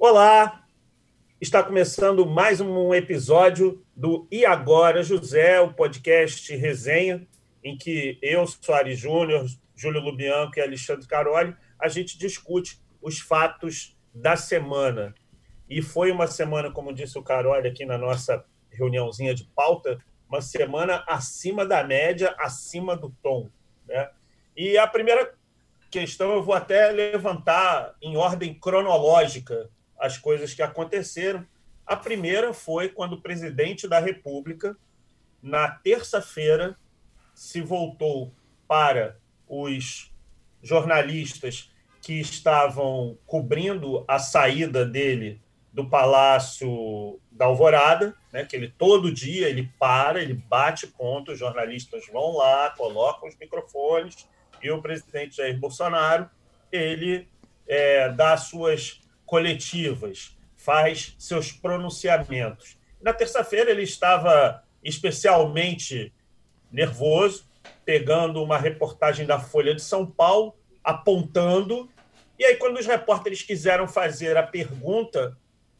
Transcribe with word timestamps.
Olá! 0.00 0.64
Está 1.40 1.60
começando 1.60 2.24
mais 2.24 2.60
um 2.60 2.94
episódio 2.94 3.84
do 3.96 4.28
E 4.30 4.46
Agora 4.46 5.02
José, 5.02 5.60
o 5.60 5.74
podcast 5.74 6.54
resenha, 6.54 7.26
em 7.64 7.76
que 7.76 8.16
eu, 8.22 8.46
Soares 8.46 8.96
Júnior, 8.96 9.44
Júlio 9.74 10.00
Lubianco 10.00 10.56
e 10.56 10.62
Alexandre 10.62 11.04
Caroli, 11.04 11.56
a 11.76 11.88
gente 11.88 12.16
discute 12.16 12.80
os 13.02 13.18
fatos 13.18 13.98
da 14.14 14.36
semana. 14.36 15.16
E 15.68 15.82
foi 15.82 16.12
uma 16.12 16.28
semana, 16.28 16.70
como 16.70 16.94
disse 16.94 17.18
o 17.18 17.22
Caroli 17.22 17.66
aqui 17.66 17.84
na 17.84 17.98
nossa 17.98 18.44
reuniãozinha 18.70 19.34
de 19.34 19.46
pauta, 19.46 19.98
uma 20.28 20.40
semana 20.40 21.02
acima 21.08 21.66
da 21.66 21.82
média, 21.82 22.36
acima 22.38 22.96
do 22.96 23.10
tom. 23.20 23.50
Né? 23.84 24.08
E 24.56 24.78
a 24.78 24.86
primeira 24.86 25.34
questão 25.90 26.30
eu 26.34 26.42
vou 26.44 26.54
até 26.54 26.92
levantar 26.92 27.96
em 28.00 28.16
ordem 28.16 28.54
cronológica 28.54 29.68
as 29.98 30.16
coisas 30.16 30.54
que 30.54 30.62
aconteceram. 30.62 31.46
A 31.86 31.96
primeira 31.96 32.52
foi 32.52 32.88
quando 32.88 33.14
o 33.14 33.20
presidente 33.20 33.88
da 33.88 33.98
República, 33.98 34.76
na 35.42 35.68
terça-feira, 35.68 36.76
se 37.34 37.60
voltou 37.60 38.32
para 38.66 39.16
os 39.48 40.12
jornalistas 40.62 41.70
que 42.02 42.14
estavam 42.20 43.16
cobrindo 43.26 44.04
a 44.06 44.18
saída 44.18 44.84
dele 44.84 45.40
do 45.72 45.88
Palácio 45.88 47.20
da 47.30 47.44
Alvorada, 47.44 48.14
né, 48.32 48.44
que 48.44 48.56
ele 48.56 48.68
todo 48.76 49.12
dia 49.12 49.48
ele 49.48 49.70
para, 49.78 50.20
ele 50.20 50.34
bate 50.34 50.86
ponto, 50.86 51.32
os 51.32 51.38
jornalistas 51.38 52.06
vão 52.12 52.36
lá, 52.36 52.70
colocam 52.76 53.28
os 53.28 53.36
microfones 53.36 54.28
e 54.62 54.70
o 54.70 54.82
presidente 54.82 55.36
Jair 55.36 55.58
Bolsonaro 55.58 56.28
ele 56.72 57.28
é, 57.66 58.08
dá 58.08 58.36
suas 58.36 59.00
coletivas, 59.28 60.36
faz 60.56 61.14
seus 61.18 61.52
pronunciamentos. 61.52 62.78
Na 63.00 63.12
terça-feira 63.12 63.70
ele 63.70 63.82
estava 63.82 64.64
especialmente 64.82 66.12
nervoso, 66.72 67.46
pegando 67.84 68.42
uma 68.42 68.58
reportagem 68.58 69.26
da 69.26 69.38
Folha 69.38 69.74
de 69.74 69.82
São 69.82 70.06
Paulo, 70.06 70.56
apontando. 70.82 71.88
E 72.38 72.44
aí, 72.44 72.56
quando 72.56 72.78
os 72.78 72.86
repórteres 72.86 73.42
quiseram 73.42 73.86
fazer 73.86 74.36
a 74.36 74.42
pergunta 74.42 75.36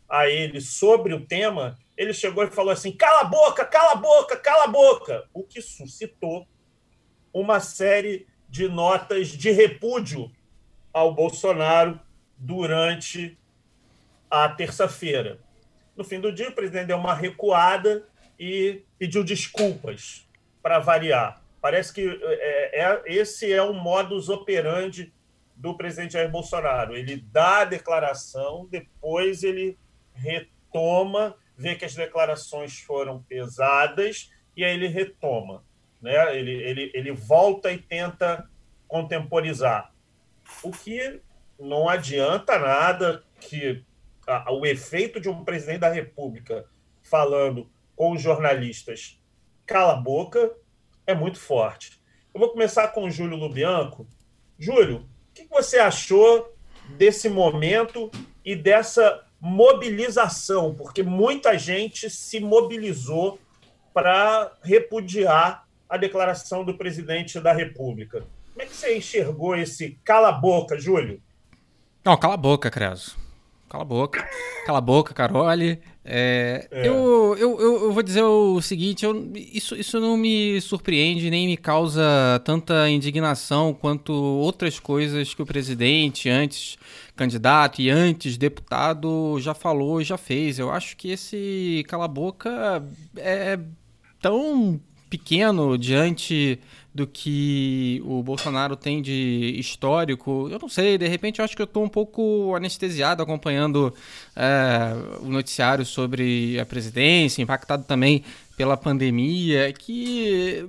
a 0.08 0.28
ele 0.28 0.60
sobre 0.60 1.14
o 1.14 1.24
tema, 1.24 1.78
ele 1.96 2.12
chegou 2.12 2.44
e 2.44 2.50
falou 2.50 2.70
assim: 2.70 2.92
cala 2.92 3.22
a 3.22 3.24
boca, 3.24 3.64
cala 3.64 3.92
a 3.92 3.96
boca, 3.96 4.36
cala 4.36 4.64
a 4.64 4.68
boca, 4.68 5.28
o 5.32 5.42
que 5.42 5.62
suscitou 5.62 6.46
uma 7.32 7.60
série 7.60 8.26
de 8.48 8.68
notas 8.68 9.28
de 9.28 9.50
repúdio 9.50 10.30
ao 10.92 11.14
Bolsonaro 11.14 12.00
durante 12.38 13.36
a 14.30 14.48
terça-feira. 14.48 15.38
No 15.96 16.04
fim 16.04 16.20
do 16.20 16.32
dia, 16.32 16.48
o 16.48 16.54
presidente 16.54 16.86
deu 16.86 16.96
uma 16.96 17.14
recuada 17.14 18.06
e 18.38 18.82
pediu 18.98 19.24
desculpas 19.24 20.28
para 20.62 20.78
variar. 20.78 21.42
Parece 21.60 21.92
que 21.92 22.06
é, 22.22 22.80
é, 22.80 23.02
esse 23.06 23.52
é 23.52 23.62
o 23.62 23.72
modus 23.72 24.28
operandi 24.28 25.12
do 25.56 25.76
presidente 25.76 26.12
Jair 26.12 26.30
Bolsonaro. 26.30 26.96
Ele 26.96 27.16
dá 27.16 27.62
a 27.62 27.64
declaração, 27.64 28.68
depois 28.70 29.42
ele 29.42 29.76
retoma, 30.14 31.34
vê 31.56 31.74
que 31.74 31.84
as 31.84 31.94
declarações 31.94 32.78
foram 32.78 33.22
pesadas 33.22 34.30
e 34.56 34.64
aí 34.64 34.74
ele 34.74 34.86
retoma 34.86 35.64
né? 36.00 36.36
ele, 36.36 36.52
ele, 36.52 36.90
ele 36.94 37.12
volta 37.12 37.72
e 37.72 37.78
tenta 37.78 38.48
contemporizar. 38.86 39.92
O 40.62 40.70
que 40.70 41.20
não 41.58 41.88
adianta 41.88 42.58
nada 42.58 43.22
que 43.40 43.84
a, 44.26 44.52
o 44.52 44.64
efeito 44.64 45.20
de 45.20 45.28
um 45.28 45.44
presidente 45.44 45.80
da 45.80 45.90
República 45.90 46.64
falando 47.02 47.68
com 47.96 48.12
os 48.12 48.22
jornalistas 48.22 49.20
cala 49.66 49.94
a 49.94 49.96
boca 49.96 50.52
é 51.06 51.14
muito 51.14 51.38
forte. 51.38 52.00
Eu 52.32 52.40
vou 52.40 52.50
começar 52.50 52.88
com 52.88 53.04
o 53.04 53.10
Júlio 53.10 53.36
Lubianco. 53.36 54.06
Júlio, 54.58 55.08
o 55.30 55.34
que 55.34 55.44
você 55.46 55.78
achou 55.78 56.54
desse 56.96 57.28
momento 57.28 58.10
e 58.44 58.54
dessa 58.54 59.24
mobilização? 59.40 60.74
Porque 60.74 61.02
muita 61.02 61.58
gente 61.58 62.08
se 62.10 62.40
mobilizou 62.40 63.38
para 63.92 64.52
repudiar 64.62 65.66
a 65.88 65.96
declaração 65.96 66.64
do 66.64 66.76
presidente 66.76 67.40
da 67.40 67.52
República. 67.52 68.26
Como 68.52 68.62
é 68.62 68.66
que 68.66 68.74
você 68.74 68.96
enxergou 68.96 69.56
esse 69.56 69.98
cala-boca, 70.04 70.78
Júlio? 70.78 71.22
Não, 72.08 72.16
cala 72.16 72.32
a 72.32 72.38
boca, 72.38 72.70
Creso. 72.70 73.18
Cala 73.68 73.82
a 73.82 73.86
boca. 73.86 74.26
Cala 74.64 74.78
a 74.78 74.80
boca, 74.80 75.12
Carole. 75.12 75.78
É, 76.02 76.66
é. 76.70 76.88
Eu, 76.88 77.36
eu, 77.38 77.60
eu, 77.60 77.92
vou 77.92 78.02
dizer 78.02 78.22
o 78.22 78.62
seguinte: 78.62 79.04
eu, 79.04 79.30
isso, 79.34 79.76
isso 79.76 80.00
não 80.00 80.16
me 80.16 80.58
surpreende 80.62 81.28
nem 81.28 81.46
me 81.46 81.54
causa 81.58 82.02
tanta 82.46 82.88
indignação 82.88 83.74
quanto 83.74 84.14
outras 84.14 84.80
coisas 84.80 85.34
que 85.34 85.42
o 85.42 85.44
presidente, 85.44 86.30
antes 86.30 86.78
candidato 87.14 87.82
e 87.82 87.90
antes 87.90 88.38
deputado, 88.38 89.38
já 89.38 89.52
falou 89.52 90.00
e 90.00 90.04
já 90.04 90.16
fez. 90.16 90.58
Eu 90.58 90.70
acho 90.70 90.96
que 90.96 91.10
esse 91.10 91.84
cala-boca 91.88 92.82
é 93.18 93.58
tão 94.18 94.80
pequeno 95.10 95.76
diante 95.76 96.58
do 96.98 97.06
que 97.06 98.02
o 98.04 98.24
Bolsonaro 98.24 98.74
tem 98.74 99.00
de 99.00 99.54
histórico. 99.56 100.48
Eu 100.50 100.58
não 100.58 100.68
sei, 100.68 100.98
de 100.98 101.06
repente 101.06 101.38
eu 101.38 101.44
acho 101.44 101.54
que 101.54 101.62
eu 101.62 101.64
estou 101.64 101.84
um 101.84 101.88
pouco 101.88 102.56
anestesiado 102.56 103.22
acompanhando 103.22 103.94
é, 104.34 104.94
o 105.20 105.28
noticiário 105.28 105.86
sobre 105.86 106.58
a 106.58 106.66
presidência, 106.66 107.40
impactado 107.40 107.84
também 107.84 108.24
pela 108.56 108.76
pandemia, 108.76 109.72
que 109.72 110.68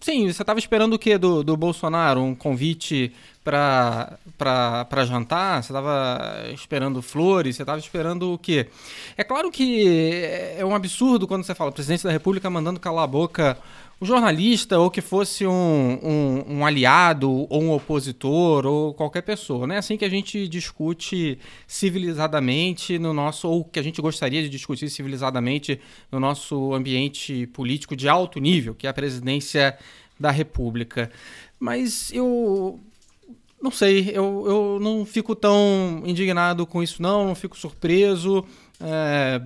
sim, 0.00 0.32
você 0.32 0.42
estava 0.42 0.58
esperando 0.58 0.94
o 0.94 0.98
que 0.98 1.18
do, 1.18 1.42
do 1.42 1.54
Bolsonaro? 1.54 2.22
Um 2.22 2.34
convite 2.34 3.12
para 3.44 4.16
jantar? 5.06 5.62
Você 5.62 5.70
estava 5.70 6.46
esperando 6.54 7.02
flores? 7.02 7.56
Você 7.56 7.62
estava 7.62 7.78
esperando 7.78 8.32
o 8.32 8.38
quê? 8.38 8.68
É 9.18 9.22
claro 9.22 9.50
que 9.50 10.24
é 10.56 10.64
um 10.64 10.74
absurdo 10.74 11.28
quando 11.28 11.44
você 11.44 11.54
fala 11.54 11.70
presidente 11.70 12.04
da 12.04 12.10
República 12.10 12.48
mandando 12.48 12.80
calar 12.80 13.04
a 13.04 13.06
boca 13.06 13.58
o 14.02 14.04
jornalista 14.04 14.80
ou 14.80 14.90
que 14.90 15.00
fosse 15.00 15.46
um, 15.46 15.52
um, 16.02 16.56
um, 16.56 16.66
aliado 16.66 17.30
ou 17.30 17.62
um 17.62 17.70
opositor 17.70 18.66
ou 18.66 18.92
qualquer 18.92 19.22
pessoa. 19.22 19.64
Não 19.64 19.76
é 19.76 19.78
assim 19.78 19.96
que 19.96 20.04
a 20.04 20.08
gente 20.08 20.48
discute 20.48 21.38
civilizadamente 21.68 22.98
no 22.98 23.14
nosso, 23.14 23.48
ou 23.48 23.64
que 23.64 23.78
a 23.78 23.82
gente 23.82 24.02
gostaria 24.02 24.42
de 24.42 24.48
discutir 24.48 24.90
civilizadamente 24.90 25.80
no 26.10 26.18
nosso 26.18 26.74
ambiente 26.74 27.46
político 27.52 27.94
de 27.94 28.08
alto 28.08 28.40
nível, 28.40 28.74
que 28.74 28.88
é 28.88 28.90
a 28.90 28.92
presidência 28.92 29.78
da 30.18 30.32
República. 30.32 31.08
Mas 31.60 32.12
eu 32.12 32.80
não 33.62 33.70
sei, 33.70 34.10
eu, 34.12 34.44
eu 34.48 34.78
não 34.80 35.06
fico 35.06 35.36
tão 35.36 36.02
indignado 36.04 36.66
com 36.66 36.82
isso, 36.82 37.00
não, 37.00 37.28
não 37.28 37.36
fico 37.36 37.56
surpreso. 37.56 38.44
É, 38.80 39.40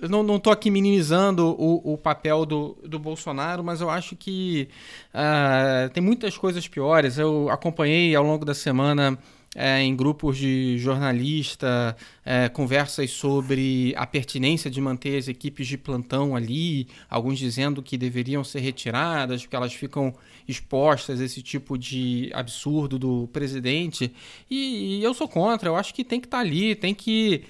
eu 0.00 0.08
não, 0.08 0.22
não 0.22 0.38
tô 0.38 0.50
aqui 0.50 0.70
minimizando 0.70 1.46
o, 1.58 1.94
o 1.94 1.98
papel 1.98 2.44
do, 2.44 2.76
do 2.84 2.98
Bolsonaro, 2.98 3.64
mas 3.64 3.80
eu 3.80 3.88
acho 3.88 4.14
que 4.14 4.68
uh, 5.14 5.88
tem 5.90 6.02
muitas 6.02 6.36
coisas 6.36 6.68
piores. 6.68 7.18
Eu 7.18 7.48
acompanhei 7.50 8.14
ao 8.14 8.24
longo 8.24 8.44
da 8.44 8.54
semana 8.54 9.18
é, 9.56 9.80
em 9.80 9.96
grupos 9.96 10.36
de 10.36 10.76
jornalista, 10.78 11.96
é, 12.24 12.48
conversas 12.48 13.10
sobre 13.10 13.94
a 13.96 14.06
pertinência 14.06 14.70
de 14.70 14.80
manter 14.82 15.16
as 15.16 15.28
equipes 15.28 15.66
de 15.66 15.78
plantão 15.78 16.36
ali, 16.36 16.86
alguns 17.08 17.38
dizendo 17.38 17.82
que 17.82 17.96
deveriam 17.96 18.44
ser 18.44 18.60
retiradas, 18.60 19.42
porque 19.42 19.56
elas 19.56 19.72
ficam 19.72 20.14
expostas 20.46 21.20
a 21.22 21.24
esse 21.24 21.42
tipo 21.42 21.78
de 21.78 22.30
absurdo 22.34 22.98
do 22.98 23.28
presidente. 23.32 24.12
E, 24.50 24.98
e 24.98 25.02
eu 25.02 25.14
sou 25.14 25.26
contra, 25.26 25.70
eu 25.70 25.76
acho 25.76 25.94
que 25.94 26.04
tem 26.04 26.20
que 26.20 26.26
estar 26.26 26.38
tá 26.38 26.42
ali, 26.42 26.74
tem 26.74 26.94
que 26.94 27.44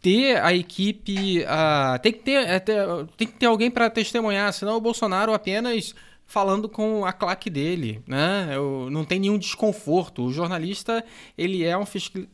ter 0.00 0.40
a 0.42 0.54
equipe. 0.54 1.40
Uh, 1.40 1.98
tem, 2.00 2.12
que 2.12 2.20
ter, 2.20 2.46
é, 2.46 2.58
ter, 2.58 2.86
tem 3.16 3.26
que 3.26 3.34
ter 3.34 3.46
alguém 3.46 3.70
para 3.70 3.90
testemunhar, 3.90 4.52
senão 4.52 4.76
o 4.76 4.80
Bolsonaro 4.80 5.32
apenas 5.32 5.94
falando 6.30 6.68
com 6.68 7.04
a 7.04 7.12
claque 7.12 7.50
dele, 7.50 8.00
né? 8.06 8.50
Eu, 8.52 8.88
não 8.88 9.04
tem 9.04 9.18
nenhum 9.18 9.36
desconforto. 9.36 10.22
O 10.22 10.32
jornalista 10.32 11.04
ele 11.36 11.64
é 11.64 11.76
um 11.76 11.84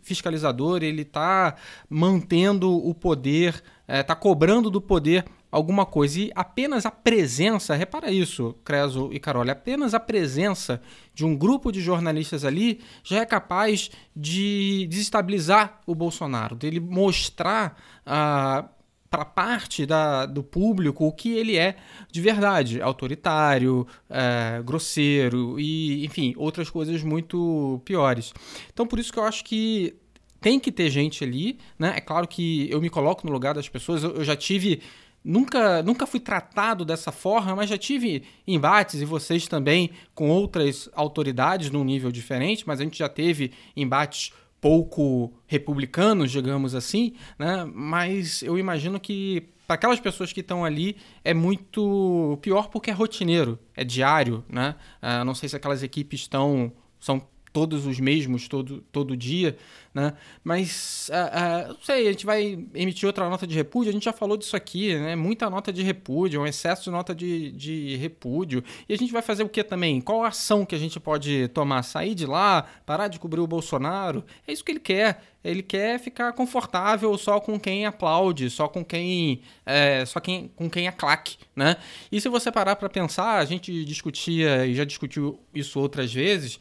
fiscalizador, 0.02 0.82
ele 0.82 1.00
está 1.00 1.56
mantendo 1.88 2.70
o 2.70 2.94
poder, 2.94 3.62
está 3.88 4.12
é, 4.12 4.16
cobrando 4.16 4.70
do 4.70 4.82
poder 4.82 5.24
alguma 5.50 5.86
coisa. 5.86 6.20
E 6.20 6.30
apenas 6.34 6.86
a 6.86 6.90
presença, 6.90 7.74
repara 7.74 8.10
isso, 8.10 8.54
Creso 8.64 9.10
e 9.12 9.18
Carol, 9.18 9.48
apenas 9.50 9.94
a 9.94 10.00
presença 10.00 10.80
de 11.14 11.24
um 11.24 11.36
grupo 11.36 11.72
de 11.72 11.80
jornalistas 11.80 12.44
ali 12.44 12.80
já 13.02 13.20
é 13.20 13.26
capaz 13.26 13.90
de 14.14 14.86
desestabilizar 14.88 15.80
o 15.86 15.94
Bolsonaro, 15.94 16.54
dele 16.54 16.80
mostrar 16.80 17.78
uh, 18.06 18.68
para 19.10 19.24
parte 19.24 19.86
da, 19.86 20.26
do 20.26 20.42
público 20.42 21.06
o 21.06 21.12
que 21.12 21.32
ele 21.32 21.56
é 21.56 21.76
de 22.10 22.20
verdade, 22.20 22.82
autoritário, 22.82 23.86
é, 24.10 24.60
grosseiro 24.62 25.58
e, 25.58 26.04
enfim, 26.04 26.34
outras 26.36 26.68
coisas 26.68 27.02
muito 27.02 27.80
piores. 27.84 28.34
Então, 28.72 28.86
por 28.86 28.98
isso 28.98 29.12
que 29.12 29.18
eu 29.18 29.24
acho 29.24 29.44
que 29.44 29.96
tem 30.40 30.60
que 30.60 30.70
ter 30.70 30.90
gente 30.90 31.24
ali, 31.24 31.58
né? 31.78 31.94
É 31.96 32.00
claro 32.00 32.28
que 32.28 32.68
eu 32.70 32.80
me 32.80 32.90
coloco 32.90 33.26
no 33.26 33.32
lugar 33.32 33.54
das 33.54 33.68
pessoas, 33.68 34.02
eu, 34.02 34.16
eu 34.16 34.24
já 34.24 34.36
tive 34.36 34.82
nunca, 35.26 35.82
nunca 35.82 36.06
fui 36.06 36.20
tratado 36.20 36.84
dessa 36.84 37.10
forma, 37.10 37.56
mas 37.56 37.68
já 37.68 37.76
tive 37.76 38.22
embates, 38.46 39.02
e 39.02 39.04
vocês 39.04 39.48
também, 39.48 39.90
com 40.14 40.30
outras 40.30 40.88
autoridades 40.94 41.70
num 41.70 41.84
nível 41.84 42.12
diferente, 42.12 42.64
mas 42.66 42.80
a 42.80 42.84
gente 42.84 42.98
já 42.98 43.08
teve 43.08 43.52
embates 43.76 44.32
pouco 44.60 45.32
republicanos, 45.46 46.30
digamos 46.30 46.74
assim, 46.74 47.12
né? 47.38 47.68
mas 47.74 48.42
eu 48.42 48.56
imagino 48.58 48.98
que 48.98 49.48
para 49.66 49.74
aquelas 49.74 49.98
pessoas 49.98 50.32
que 50.32 50.40
estão 50.40 50.64
ali 50.64 50.96
é 51.24 51.34
muito 51.34 52.38
pior 52.40 52.68
porque 52.68 52.90
é 52.90 52.94
rotineiro, 52.94 53.58
é 53.74 53.82
diário, 53.82 54.44
né? 54.48 54.76
Uh, 55.02 55.24
não 55.24 55.34
sei 55.34 55.48
se 55.48 55.56
aquelas 55.56 55.82
equipes 55.82 56.20
estão 56.20 56.72
são 57.00 57.20
todos 57.56 57.86
os 57.86 57.98
mesmos 57.98 58.48
todo, 58.48 58.84
todo 58.92 59.16
dia, 59.16 59.56
né? 59.94 60.12
Mas, 60.44 61.08
uh, 61.10 61.14
uh, 61.14 61.72
não 61.72 61.80
sei, 61.80 62.06
a 62.06 62.12
gente 62.12 62.26
vai 62.26 62.62
emitir 62.74 63.06
outra 63.06 63.30
nota 63.30 63.46
de 63.46 63.54
repúdio, 63.54 63.88
a 63.88 63.92
gente 63.94 64.04
já 64.04 64.12
falou 64.12 64.36
disso 64.36 64.54
aqui, 64.54 64.94
né? 64.94 65.16
Muita 65.16 65.48
nota 65.48 65.72
de 65.72 65.82
repúdio, 65.82 66.42
um 66.42 66.46
excesso 66.46 66.84
de 66.84 66.90
nota 66.90 67.14
de, 67.14 67.50
de 67.52 67.96
repúdio. 67.96 68.62
E 68.86 68.92
a 68.92 68.96
gente 68.98 69.10
vai 69.10 69.22
fazer 69.22 69.42
o 69.42 69.48
que 69.48 69.64
também? 69.64 70.02
Qual 70.02 70.22
a 70.22 70.28
ação 70.28 70.66
que 70.66 70.74
a 70.74 70.78
gente 70.78 71.00
pode 71.00 71.48
tomar? 71.48 71.82
Sair 71.82 72.14
de 72.14 72.26
lá, 72.26 72.66
parar 72.84 73.08
de 73.08 73.18
cobrir 73.18 73.40
o 73.40 73.46
Bolsonaro? 73.46 74.22
É 74.46 74.52
isso 74.52 74.62
que 74.62 74.72
ele 74.72 74.80
quer. 74.80 75.22
Ele 75.42 75.62
quer 75.62 75.98
ficar 75.98 76.34
confortável 76.34 77.16
só 77.16 77.40
com 77.40 77.58
quem 77.58 77.86
aplaude, 77.86 78.50
só 78.50 78.68
com 78.68 78.84
quem, 78.84 79.40
é, 79.64 80.04
só 80.04 80.20
quem, 80.20 80.50
com 80.56 80.68
quem 80.68 80.88
é 80.88 80.92
claque, 80.92 81.38
né? 81.54 81.76
E 82.12 82.20
se 82.20 82.28
você 82.28 82.52
parar 82.52 82.76
para 82.76 82.90
pensar, 82.90 83.38
a 83.38 83.44
gente 83.46 83.84
discutia 83.84 84.66
e 84.66 84.74
já 84.74 84.84
discutiu 84.84 85.40
isso 85.54 85.80
outras 85.80 86.12
vezes, 86.12 86.58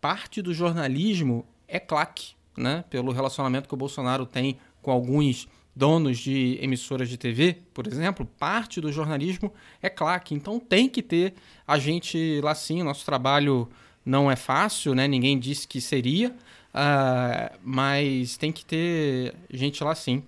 parte 0.00 0.40
do 0.42 0.52
jornalismo 0.54 1.44
é 1.66 1.78
claque, 1.78 2.34
né? 2.56 2.84
Pelo 2.90 3.12
relacionamento 3.12 3.68
que 3.68 3.74
o 3.74 3.78
Bolsonaro 3.78 4.26
tem 4.26 4.58
com 4.82 4.90
alguns 4.90 5.48
donos 5.74 6.18
de 6.18 6.58
emissoras 6.60 7.08
de 7.08 7.16
TV, 7.16 7.58
por 7.72 7.86
exemplo, 7.86 8.26
parte 8.26 8.80
do 8.80 8.90
jornalismo 8.90 9.52
é 9.80 9.88
claque. 9.88 10.34
Então 10.34 10.58
tem 10.58 10.88
que 10.88 11.02
ter 11.02 11.34
a 11.66 11.78
gente 11.78 12.40
lá 12.42 12.54
sim. 12.54 12.82
Nosso 12.82 13.04
trabalho 13.04 13.68
não 14.04 14.30
é 14.30 14.34
fácil, 14.34 14.94
né? 14.94 15.06
Ninguém 15.06 15.38
disse 15.38 15.68
que 15.68 15.80
seria, 15.80 16.30
uh, 16.30 17.56
mas 17.62 18.36
tem 18.36 18.50
que 18.50 18.64
ter 18.64 19.34
gente 19.50 19.84
lá 19.84 19.94
sim. 19.94 20.24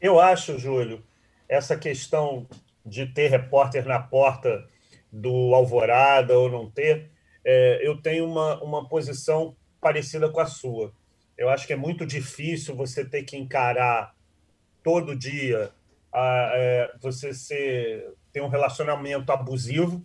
Eu 0.00 0.20
acho, 0.20 0.58
Júlio, 0.58 1.02
essa 1.48 1.76
questão 1.76 2.46
de 2.84 3.06
ter 3.06 3.28
repórter 3.28 3.86
na 3.86 4.00
porta 4.00 4.66
do 5.12 5.54
Alvorada 5.54 6.38
ou 6.38 6.50
não 6.50 6.70
ter, 6.70 7.10
é, 7.44 7.80
eu 7.86 8.00
tenho 8.00 8.26
uma, 8.26 8.62
uma 8.62 8.88
posição 8.88 9.56
parecida 9.80 10.28
com 10.28 10.40
a 10.40 10.46
sua. 10.46 10.92
Eu 11.36 11.48
acho 11.48 11.66
que 11.66 11.72
é 11.72 11.76
muito 11.76 12.04
difícil 12.04 12.76
você 12.76 13.04
ter 13.04 13.22
que 13.22 13.36
encarar 13.36 14.14
todo 14.82 15.16
dia 15.16 15.72
a, 16.12 16.50
é, 16.54 16.92
você 17.00 17.32
ser, 17.32 18.12
ter 18.32 18.42
um 18.42 18.48
relacionamento 18.48 19.32
abusivo. 19.32 20.04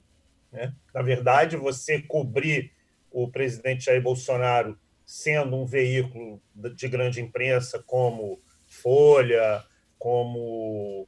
Né? 0.52 0.74
Na 0.94 1.02
verdade, 1.02 1.58
você 1.58 2.02
cobrir 2.02 2.72
o 3.12 3.30
presidente 3.30 3.86
Jair 3.86 4.02
Bolsonaro 4.02 4.78
sendo 5.06 5.56
um 5.56 5.66
veículo 5.66 6.42
de 6.54 6.88
grande 6.88 7.22
imprensa 7.22 7.84
como 7.86 8.40
Folha, 8.66 9.64
como 10.00 11.08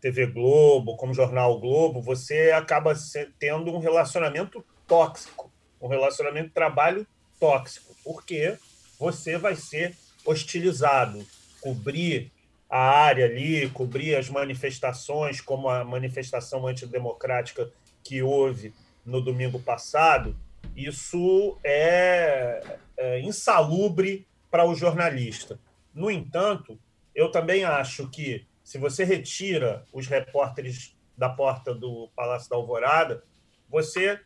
TV 0.00 0.26
Globo, 0.26 0.96
como 0.96 1.14
Jornal 1.14 1.58
Globo, 1.60 2.00
você 2.00 2.52
acaba 2.52 2.94
tendo 3.38 3.72
um 3.72 3.78
relacionamento 3.78 4.64
tóxico 4.86 5.49
um 5.80 5.88
relacionamento 5.88 6.50
trabalho 6.50 7.06
tóxico, 7.38 7.94
porque 8.04 8.58
você 8.98 9.38
vai 9.38 9.56
ser 9.56 9.96
hostilizado, 10.24 11.24
cobrir 11.60 12.30
a 12.68 12.78
área 12.78 13.24
ali, 13.24 13.68
cobrir 13.70 14.14
as 14.14 14.28
manifestações, 14.28 15.40
como 15.40 15.68
a 15.68 15.84
manifestação 15.84 16.66
antidemocrática 16.66 17.70
que 18.04 18.22
houve 18.22 18.72
no 19.04 19.20
domingo 19.20 19.58
passado, 19.58 20.36
isso 20.76 21.58
é, 21.64 22.78
é 22.96 23.20
insalubre 23.20 24.26
para 24.50 24.64
o 24.64 24.74
jornalista. 24.74 25.58
No 25.92 26.10
entanto, 26.10 26.78
eu 27.14 27.30
também 27.30 27.64
acho 27.64 28.08
que 28.08 28.46
se 28.62 28.78
você 28.78 29.02
retira 29.04 29.84
os 29.92 30.06
repórteres 30.06 30.96
da 31.16 31.28
porta 31.28 31.74
do 31.74 32.08
Palácio 32.14 32.48
da 32.48 32.56
Alvorada, 32.56 33.24
você 33.68 34.20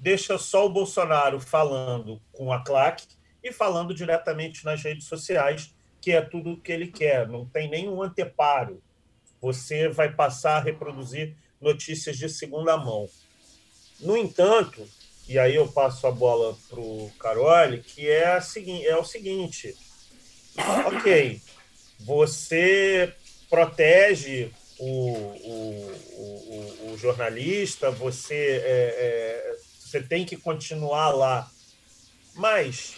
deixa 0.00 0.38
só 0.38 0.66
o 0.66 0.70
Bolsonaro 0.70 1.38
falando 1.38 2.20
com 2.32 2.50
a 2.52 2.64
claque 2.64 3.06
e 3.44 3.52
falando 3.52 3.94
diretamente 3.94 4.64
nas 4.64 4.82
redes 4.82 5.06
sociais, 5.06 5.74
que 6.00 6.12
é 6.12 6.22
tudo 6.22 6.52
o 6.52 6.60
que 6.60 6.72
ele 6.72 6.86
quer, 6.88 7.28
não 7.28 7.44
tem 7.44 7.68
nenhum 7.68 8.02
anteparo. 8.02 8.82
Você 9.40 9.88
vai 9.88 10.12
passar 10.12 10.56
a 10.56 10.60
reproduzir 10.60 11.36
notícias 11.60 12.16
de 12.16 12.28
segunda 12.28 12.76
mão. 12.76 13.08
No 14.00 14.16
entanto, 14.16 14.88
e 15.28 15.38
aí 15.38 15.54
eu 15.54 15.68
passo 15.68 16.06
a 16.06 16.10
bola 16.10 16.56
para 16.68 16.80
o 16.80 17.12
Caroli, 17.18 17.82
que 17.82 18.08
é, 18.08 18.26
a 18.26 18.42
é 18.86 18.96
o 18.96 19.04
seguinte: 19.04 19.76
ok, 20.86 21.40
você 22.00 23.14
protege 23.48 24.50
o, 24.78 25.12
o, 25.12 25.92
o, 26.16 26.92
o 26.92 26.98
jornalista, 26.98 27.90
você 27.90 28.34
é, 28.34 28.96
é, 28.98 29.56
você 29.90 30.00
tem 30.00 30.24
que 30.24 30.36
continuar 30.36 31.10
lá. 31.10 31.50
Mas 32.34 32.96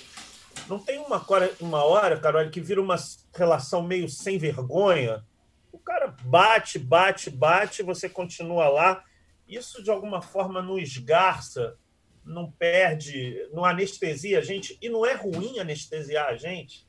não 0.69 0.79
tem 0.79 0.99
uma, 0.99 1.25
uma 1.61 1.85
hora, 1.85 2.21
Carol, 2.21 2.51
que 2.51 2.61
vira 2.61 2.81
uma 2.81 2.97
relação 3.35 3.83
meio 3.83 4.09
sem 4.09 4.39
vergonha. 4.39 5.25
O 5.73 5.79
cara 5.79 6.15
bate, 6.25 6.79
bate, 6.79 7.31
bate, 7.31 7.83
você 7.83 8.09
continua 8.09 8.69
lá. 8.69 9.05
Isso, 9.49 9.83
de 9.83 9.91
alguma 9.91 10.21
forma, 10.21 10.63
não 10.63 10.79
esgarça, 10.79 11.77
não 12.25 12.51
perde, 12.51 13.49
não 13.53 13.65
anestesia 13.65 14.39
a 14.39 14.43
gente. 14.43 14.79
E 14.81 14.89
não 14.89 15.05
é 15.07 15.15
ruim 15.15 15.59
anestesiar 15.59 16.29
a 16.29 16.37
gente. 16.37 16.87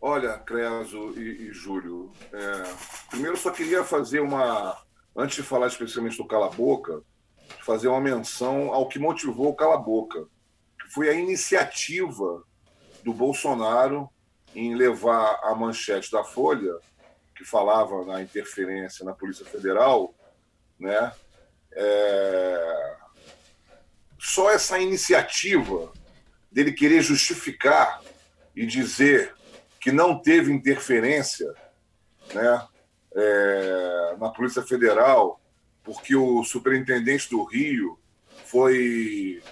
Olha, 0.00 0.38
Creso 0.38 1.12
e, 1.18 1.48
e 1.48 1.52
Júlio, 1.52 2.10
é, 2.32 2.74
primeiro 3.10 3.36
só 3.36 3.50
queria 3.50 3.84
fazer 3.84 4.20
uma. 4.20 4.80
Antes 5.14 5.36
de 5.36 5.42
falar 5.42 5.66
especialmente 5.66 6.16
do 6.16 6.24
Cala 6.24 6.48
Boca, 6.48 7.02
fazer 7.64 7.88
uma 7.88 8.00
menção 8.00 8.72
ao 8.72 8.88
que 8.88 8.98
motivou 8.98 9.48
o 9.48 9.54
Cala 9.54 9.76
Boca, 9.76 10.26
que 10.80 10.92
foi 10.92 11.08
a 11.08 11.12
iniciativa 11.12 12.42
do 13.02 13.12
Bolsonaro 13.12 14.08
em 14.54 14.74
levar 14.74 15.40
a 15.44 15.54
manchete 15.54 16.10
da 16.10 16.24
Folha, 16.24 16.74
que 17.36 17.44
falava 17.44 18.04
na 18.04 18.22
interferência 18.22 19.04
na 19.04 19.12
Polícia 19.12 19.46
Federal, 19.46 20.14
né? 20.78 21.12
É... 21.72 22.96
Só 24.18 24.50
essa 24.50 24.78
iniciativa 24.78 25.92
dele 26.52 26.72
querer 26.72 27.00
justificar 27.00 28.02
e 28.54 28.66
dizer 28.66 29.34
que 29.80 29.90
não 29.90 30.20
teve 30.20 30.52
interferência 30.52 31.50
né, 32.34 32.68
é, 33.14 34.16
na 34.18 34.28
Polícia 34.28 34.62
Federal 34.62 35.39
porque 35.82 36.14
o 36.14 36.42
superintendente 36.44 37.28
do 37.30 37.42
Rio 37.44 37.98
foi 38.46 39.42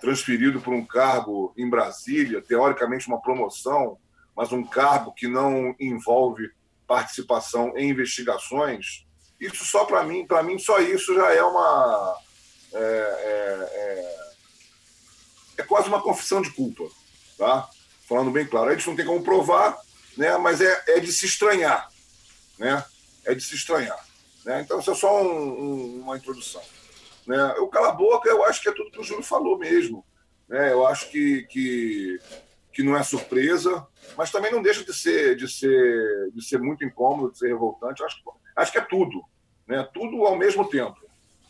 transferido 0.00 0.60
por 0.60 0.72
um 0.74 0.84
cargo 0.84 1.52
em 1.56 1.68
Brasília, 1.68 2.42
teoricamente 2.42 3.08
uma 3.08 3.20
promoção, 3.20 3.98
mas 4.36 4.52
um 4.52 4.64
cargo 4.64 5.12
que 5.12 5.26
não 5.26 5.74
envolve 5.80 6.50
participação 6.86 7.76
em 7.76 7.90
investigações. 7.90 9.06
Isso 9.40 9.64
só 9.64 9.84
para 9.84 10.02
mim, 10.04 10.26
para 10.26 10.42
mim 10.42 10.58
só 10.58 10.80
isso 10.80 11.14
já 11.14 11.32
é 11.32 11.42
uma 11.42 12.16
é, 12.72 12.78
é, 12.78 13.68
é, 13.72 14.30
é, 15.58 15.62
quase 15.64 15.88
uma 15.88 16.02
confissão 16.02 16.42
de 16.42 16.50
culpa, 16.50 16.84
tá? 17.36 17.68
Falando 18.08 18.30
bem 18.30 18.46
claro, 18.46 18.70
a 18.70 18.74
gente 18.74 18.86
não 18.86 18.96
tem 18.96 19.06
como 19.06 19.22
provar, 19.22 19.76
né? 20.16 20.36
Mas 20.38 20.60
é, 20.60 20.84
é 20.88 21.00
de 21.00 21.12
se 21.12 21.26
estranhar, 21.26 21.88
né? 22.58 22.84
É 23.24 23.34
de 23.34 23.42
se 23.42 23.54
estranhar. 23.54 24.07
Né? 24.44 24.62
Então, 24.62 24.80
isso 24.80 24.90
é 24.90 24.94
só 24.94 25.22
um, 25.22 25.28
um, 25.28 26.00
uma 26.02 26.16
introdução. 26.16 26.62
Né? 27.26 27.54
O 27.58 27.68
cala-boca, 27.68 28.28
eu 28.28 28.44
acho 28.44 28.62
que 28.62 28.68
é 28.68 28.72
tudo 28.72 28.90
que 28.90 29.00
o 29.00 29.04
Júlio 29.04 29.22
falou 29.22 29.58
mesmo. 29.58 30.04
Né? 30.48 30.72
Eu 30.72 30.86
acho 30.86 31.10
que, 31.10 31.42
que, 31.44 32.18
que 32.72 32.82
não 32.82 32.96
é 32.96 33.02
surpresa, 33.02 33.86
mas 34.16 34.30
também 34.30 34.50
não 34.50 34.62
deixa 34.62 34.84
de 34.84 34.94
ser, 34.94 35.36
de 35.36 35.48
ser, 35.48 36.30
de 36.32 36.42
ser 36.42 36.58
muito 36.58 36.84
incômodo, 36.84 37.32
de 37.32 37.38
ser 37.38 37.48
revoltante. 37.48 38.02
Acho, 38.02 38.16
acho 38.56 38.72
que 38.72 38.78
é 38.78 38.82
tudo. 38.82 39.22
Né? 39.66 39.86
Tudo 39.92 40.24
ao 40.24 40.36
mesmo 40.36 40.68
tempo. 40.68 40.98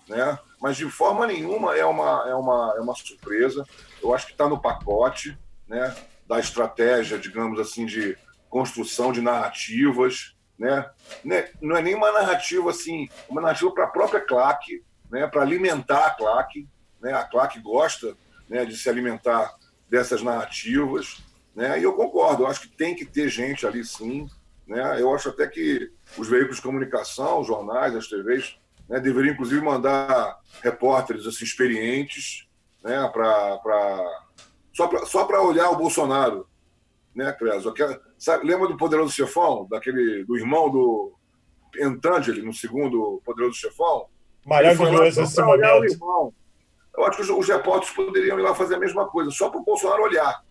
Né? 0.09 0.39
Mas 0.61 0.77
de 0.77 0.91
forma 0.91 1.27
nenhuma 1.27 1.77
é 1.77 1.85
uma, 1.85 2.29
é 2.29 2.35
uma, 2.35 2.75
é 2.77 2.81
uma 2.81 2.95
surpresa. 2.95 3.65
Eu 4.03 4.15
acho 4.15 4.27
que 4.27 4.33
está 4.33 4.49
no 4.49 4.61
pacote 4.61 5.39
né, 5.69 5.95
da 6.27 6.41
estratégia, 6.41 7.19
digamos 7.19 7.61
assim, 7.61 7.87
de 7.87 8.17
construção 8.49 9.13
de 9.13 9.21
narrativas 9.21 10.35
né? 10.59 10.91
né? 11.25 11.49
Não 11.61 11.77
é 11.77 11.83
nem 11.83 11.95
uma 11.95 12.11
narrativa 12.11 12.71
assim, 12.71 13.09
uma 13.29 13.41
narrativa 13.41 13.73
para 13.73 13.85
a 13.85 13.89
própria 13.89 14.21
claque, 14.21 14.83
né? 15.11 15.27
para 15.27 15.43
alimentar 15.43 16.07
a 16.07 16.11
claque. 16.11 16.69
Né? 17.01 17.13
A 17.13 17.25
claque 17.25 17.61
gosta 17.61 18.17
né? 18.49 18.65
de 18.65 18.77
se 18.77 18.89
alimentar 18.89 19.55
dessas 19.89 20.23
narrativas. 20.23 21.23
Né? 21.55 21.79
E 21.79 21.83
eu 21.83 21.95
concordo, 21.95 22.43
eu 22.43 22.47
acho 22.49 22.63
que 22.63 22.69
tem 22.69 22.95
que 22.95 23.05
ter 23.05 23.29
gente 23.29 23.67
ali 23.67 23.85
sim. 23.85 24.29
Né? 24.67 25.01
Eu 25.01 25.15
acho 25.15 25.29
até 25.29 25.47
que 25.47 25.91
os 26.17 26.29
veículos 26.29 26.57
de 26.57 26.63
comunicação, 26.63 27.41
os 27.41 27.47
jornais, 27.47 27.95
as 27.95 28.09
TVs, 28.09 28.59
né, 28.89 28.99
deveriam 28.99 29.35
inclusive 29.35 29.61
mandar 29.61 30.39
repórteres 30.63 31.27
assim, 31.27 31.45
experientes 31.45 32.49
né, 32.83 33.09
pra, 33.13 33.59
pra... 33.59 34.05
só 35.07 35.25
para 35.25 35.43
olhar 35.43 35.71
o 35.71 35.77
Bolsonaro. 35.77 36.48
Né, 37.19 37.33
Creso? 37.33 37.75
Sabe, 38.17 38.47
lembra 38.47 38.69
do 38.69 38.77
Poderoso 38.77 39.13
Chefão, 39.13 39.67
daquele, 39.69 40.25
do 40.25 40.37
irmão 40.37 40.71
do 40.71 41.19
Entangeli, 41.77 42.43
no 42.43 42.55
segundo 42.55 43.21
Poderoso 43.25 43.59
Chefão? 43.59 44.07
Maravilhoso 44.47 45.23
esse 45.23 45.43
momento. 45.43 46.33
Eu 46.97 47.05
acho 47.05 47.17
que 47.17 47.23
os, 47.25 47.29
os 47.29 47.49
repórteres 47.49 47.93
poderiam 47.93 48.39
ir 48.39 48.43
lá 48.43 48.55
fazer 48.55 48.77
a 48.77 48.79
mesma 48.79 49.09
coisa, 49.09 49.33
só 49.33 49.51
para 49.51 49.59
o 49.59 49.65
Bolsonaro 49.65 50.05
olhar. 50.05 50.45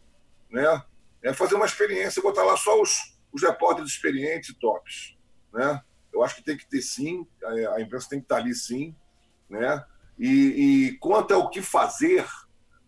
Né? 0.52 0.84
É 1.24 1.32
fazer 1.32 1.56
uma 1.56 1.66
experiência, 1.66 2.22
botar 2.22 2.44
lá 2.44 2.58
só 2.58 2.82
os, 2.82 3.18
os 3.32 3.42
repórteres 3.42 3.92
experientes 3.92 4.50
e 4.50 4.60
tops. 4.60 5.18
Né? 5.54 5.82
Eu 6.12 6.22
acho 6.22 6.36
que 6.36 6.44
tem 6.44 6.58
que 6.58 6.68
ter 6.68 6.82
sim, 6.82 7.26
a, 7.46 7.76
a 7.76 7.82
imprensa 7.82 8.10
tem 8.10 8.20
que 8.20 8.26
estar 8.26 8.40
ali 8.40 8.54
sim. 8.54 8.94
Né? 9.50 9.86
E, 10.20 10.90
e 10.90 10.98
quanto 10.98 11.34
ao 11.34 11.50
que 11.50 11.62
fazer, 11.62 12.26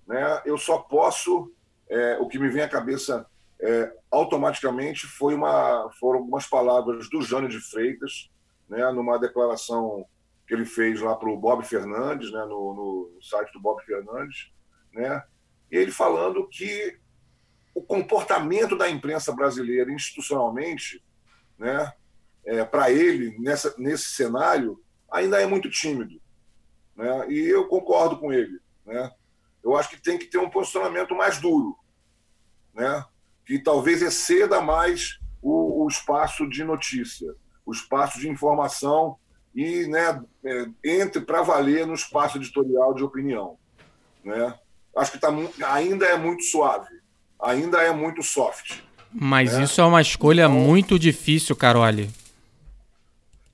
né, 0.06 0.42
eu 0.44 0.58
só 0.58 0.80
posso. 0.80 1.50
É, 1.90 2.18
o 2.20 2.28
que 2.28 2.38
me 2.38 2.50
vem 2.50 2.62
à 2.62 2.70
cabeça 2.70 3.26
é, 3.62 3.94
automaticamente 4.10 5.06
foi 5.06 5.36
uma, 5.36 5.89
foram 6.00 6.20
algumas 6.20 6.48
palavras 6.48 7.10
do 7.10 7.22
Jânio 7.22 7.50
de 7.50 7.60
Freitas, 7.60 8.30
né, 8.70 8.89
numa 8.92 9.20
declaração 9.20 10.06
que 10.48 10.54
ele 10.54 10.66
fez 10.66 11.01
lá 11.01 11.16
para 11.16 11.30
o 11.30 11.38
Bob 11.38 11.63
Fernandes, 11.66 12.32
né, 12.32 12.39
no, 12.46 12.74
no, 12.74 13.22
site 13.22 13.51
do 13.51 13.60
Bob 13.60 13.84
Fernandes, 13.84 14.51
né, 14.94 15.24
e 15.72 15.78
ele 15.78 15.92
falando 15.92 16.48
que 16.48 16.98
o 17.75 17.82
comportamento 17.82 18.78
da 18.78 18.89
imprensa 18.89 19.34
brasileira 19.34 19.92
institucionalmente, 19.92 21.04
né, 21.58 21.94
é, 22.46 22.63
para 22.63 22.89
ele, 22.89 23.38
nessa, 23.39 23.75
nesse 23.78 24.06
cenário, 24.06 24.82
ainda 25.12 25.39
é 25.39 25.46
muito 25.46 25.70
tímido. 25.70 26.20
Né, 26.96 27.30
e 27.30 27.48
eu 27.48 27.68
concordo 27.68 28.18
com 28.18 28.32
ele. 28.32 28.60
Né, 28.86 29.12
eu 29.63 29.75
acho 29.75 29.89
que 29.89 30.01
tem 30.01 30.18
que 30.18 30.25
ter 30.25 30.38
um 30.38 30.50
posicionamento 30.50 31.13
mais 31.13 31.39
duro, 31.39 31.78
né, 32.74 33.06
que 33.50 33.58
talvez 33.58 34.03
exceda 34.03 34.62
mais 34.62 35.18
o, 35.41 35.84
o 35.84 35.88
espaço 35.88 36.48
de 36.48 36.63
notícia, 36.63 37.34
o 37.65 37.72
espaço 37.72 38.20
de 38.20 38.29
informação 38.29 39.15
e 39.56 39.88
né, 39.88 40.22
é, 40.46 40.68
entre 40.84 41.22
para 41.22 41.41
valer 41.41 41.88
no 41.88 41.96
espaço 41.96 42.38
editorial 42.38 42.94
de 42.94 43.03
opinião. 43.03 43.58
Né? 44.24 44.53
Acho 44.96 45.13
que 45.13 45.18
tá, 45.18 45.29
ainda 45.65 46.06
é 46.06 46.15
muito 46.15 46.44
suave, 46.44 46.89
ainda 47.41 47.82
é 47.82 47.91
muito 47.91 48.22
soft. 48.22 48.82
Mas 49.12 49.58
né? 49.58 49.63
isso 49.63 49.82
é 49.82 49.84
uma 49.84 50.00
escolha 50.00 50.44
então, 50.44 50.53
muito 50.53 51.00
difícil, 51.00 51.56
Carole. 51.56 52.08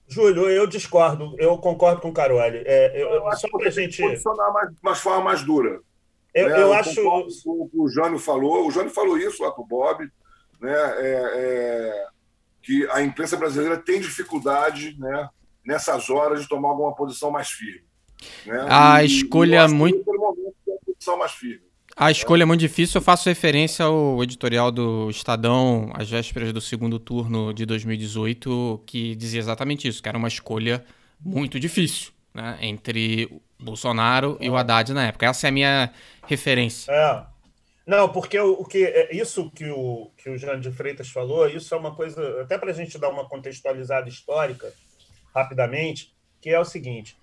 Júlio, 0.10 0.50
eu 0.50 0.68
discordo, 0.68 1.34
eu 1.38 1.58
concordo 1.58 2.02
com 2.02 2.10
o 2.10 2.14
Carole. 2.14 2.64
É, 2.66 3.02
eu, 3.02 3.12
eu 3.12 3.32
só 3.38 3.48
para 3.48 3.70
a 3.70 3.72
gente. 3.72 4.02
Posicionar 4.02 4.52
mais, 4.52 4.70
mais 4.82 5.00
forma 5.00 5.24
mais 5.24 5.42
dura. 5.42 5.80
Eu, 6.36 6.50
né? 6.50 6.56
eu, 6.56 6.60
eu 6.60 6.74
acho. 6.74 7.02
O 7.46 7.70
que 7.70 7.80
o 7.80 7.88
Jânio 7.88 8.20
falou, 8.20 8.68
o 8.68 8.72
Jânio 8.72 8.92
falou 8.92 9.18
isso 9.18 9.42
lá 9.42 9.52
para 9.52 9.64
o 9.64 9.68
Bob, 9.68 10.04
né? 10.62 10.74
É, 10.74 11.32
é, 11.34 12.08
que 12.62 12.86
a 12.92 13.02
imprensa 13.02 13.38
brasileira 13.38 13.78
tem 13.78 14.02
dificuldade 14.02 14.96
né, 15.00 15.30
nessas 15.66 16.10
horas 16.10 16.42
de 16.42 16.50
tomar 16.50 16.70
alguma 16.70 16.94
posição 16.94 17.32
mais 17.32 17.50
firme. 17.50 17.86
Né? 18.46 18.66
A 18.70 19.04
e, 19.04 19.06
escolha 19.06 19.68
muito. 19.68 20.04
posição 20.86 21.18
mais 21.18 21.32
firme. 21.32 21.64
A 21.96 22.12
escolha 22.12 22.44
é 22.44 22.46
muito 22.46 22.60
difícil. 22.60 22.98
Eu 22.98 23.04
faço 23.04 23.30
referência 23.30 23.86
ao 23.86 24.22
editorial 24.22 24.70
do 24.70 25.10
Estadão, 25.10 25.92
às 25.94 26.10
vésperas 26.10 26.52
do 26.52 26.60
segundo 26.60 27.00
turno 27.00 27.54
de 27.54 27.66
2018, 27.66 28.84
que 28.86 29.16
dizia 29.16 29.40
exatamente 29.40 29.88
isso, 29.88 30.04
que 30.04 30.10
era 30.10 30.18
uma 30.18 30.28
escolha 30.28 30.84
muito 31.24 31.58
difícil 31.58 32.12
né, 32.36 32.58
entre 32.60 33.42
Bolsonaro 33.60 34.38
e 34.40 34.50
o 34.50 34.56
Haddad 34.56 34.94
na 34.94 35.08
época. 35.08 35.26
Essa 35.26 35.48
é 35.48 35.50
a 35.50 35.52
minha 35.52 35.94
referência. 36.28 36.92
É. 36.92 37.26
Não, 37.86 38.10
porque 38.10 38.40
o, 38.40 38.54
o 38.54 38.66
que 38.66 38.84
é, 38.84 39.16
isso 39.16 39.52
que 39.52 39.70
o 39.70 40.12
que 40.18 40.30
o 40.30 40.38
Jean 40.38 40.60
de 40.60 40.72
Freitas 40.72 41.10
falou, 41.10 41.48
isso 41.48 41.74
é 41.74 41.78
uma 41.78 41.96
coisa 41.96 42.42
até 42.42 42.58
para 42.58 42.72
a 42.72 42.74
gente 42.74 42.98
dar 42.98 43.10
uma 43.10 43.30
contextualizada 43.30 44.10
histórica 44.10 44.74
rapidamente, 45.34 46.16
que 46.42 46.50
é 46.50 46.60
o 46.60 46.66
seguinte: 46.66 47.16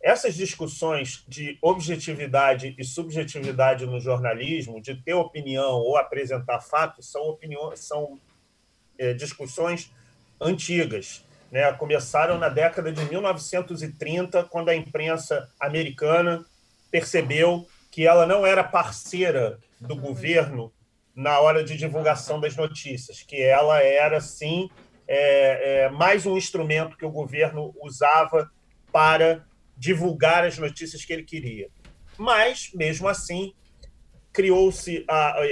essas 0.00 0.34
discussões 0.34 1.24
de 1.26 1.58
objetividade 1.62 2.76
e 2.78 2.84
subjetividade 2.84 3.86
no 3.86 3.98
jornalismo, 3.98 4.80
de 4.80 4.94
ter 4.94 5.14
opinião 5.14 5.78
ou 5.78 5.96
apresentar 5.96 6.60
fatos, 6.60 7.10
são 7.10 7.22
opiniões, 7.22 7.80
são 7.80 8.20
é, 8.98 9.14
discussões 9.14 9.90
antigas. 10.40 11.24
Né? 11.54 11.72
Começaram 11.74 12.36
na 12.36 12.48
década 12.48 12.90
de 12.90 13.04
1930, 13.04 14.42
quando 14.50 14.70
a 14.70 14.74
imprensa 14.74 15.48
americana 15.60 16.44
percebeu 16.90 17.64
que 17.92 18.04
ela 18.04 18.26
não 18.26 18.44
era 18.44 18.64
parceira 18.64 19.60
do 19.80 19.94
governo 19.94 20.72
na 21.14 21.38
hora 21.38 21.62
de 21.62 21.76
divulgação 21.76 22.40
das 22.40 22.56
notícias, 22.56 23.22
que 23.22 23.40
ela 23.40 23.80
era, 23.80 24.20
sim, 24.20 24.68
é, 25.06 25.84
é, 25.84 25.88
mais 25.90 26.26
um 26.26 26.36
instrumento 26.36 26.96
que 26.96 27.06
o 27.06 27.12
governo 27.12 27.72
usava 27.80 28.50
para 28.90 29.44
divulgar 29.76 30.44
as 30.44 30.58
notícias 30.58 31.04
que 31.04 31.12
ele 31.12 31.22
queria. 31.22 31.68
Mas, 32.18 32.72
mesmo 32.74 33.06
assim, 33.06 33.54
criou-se 34.32 35.06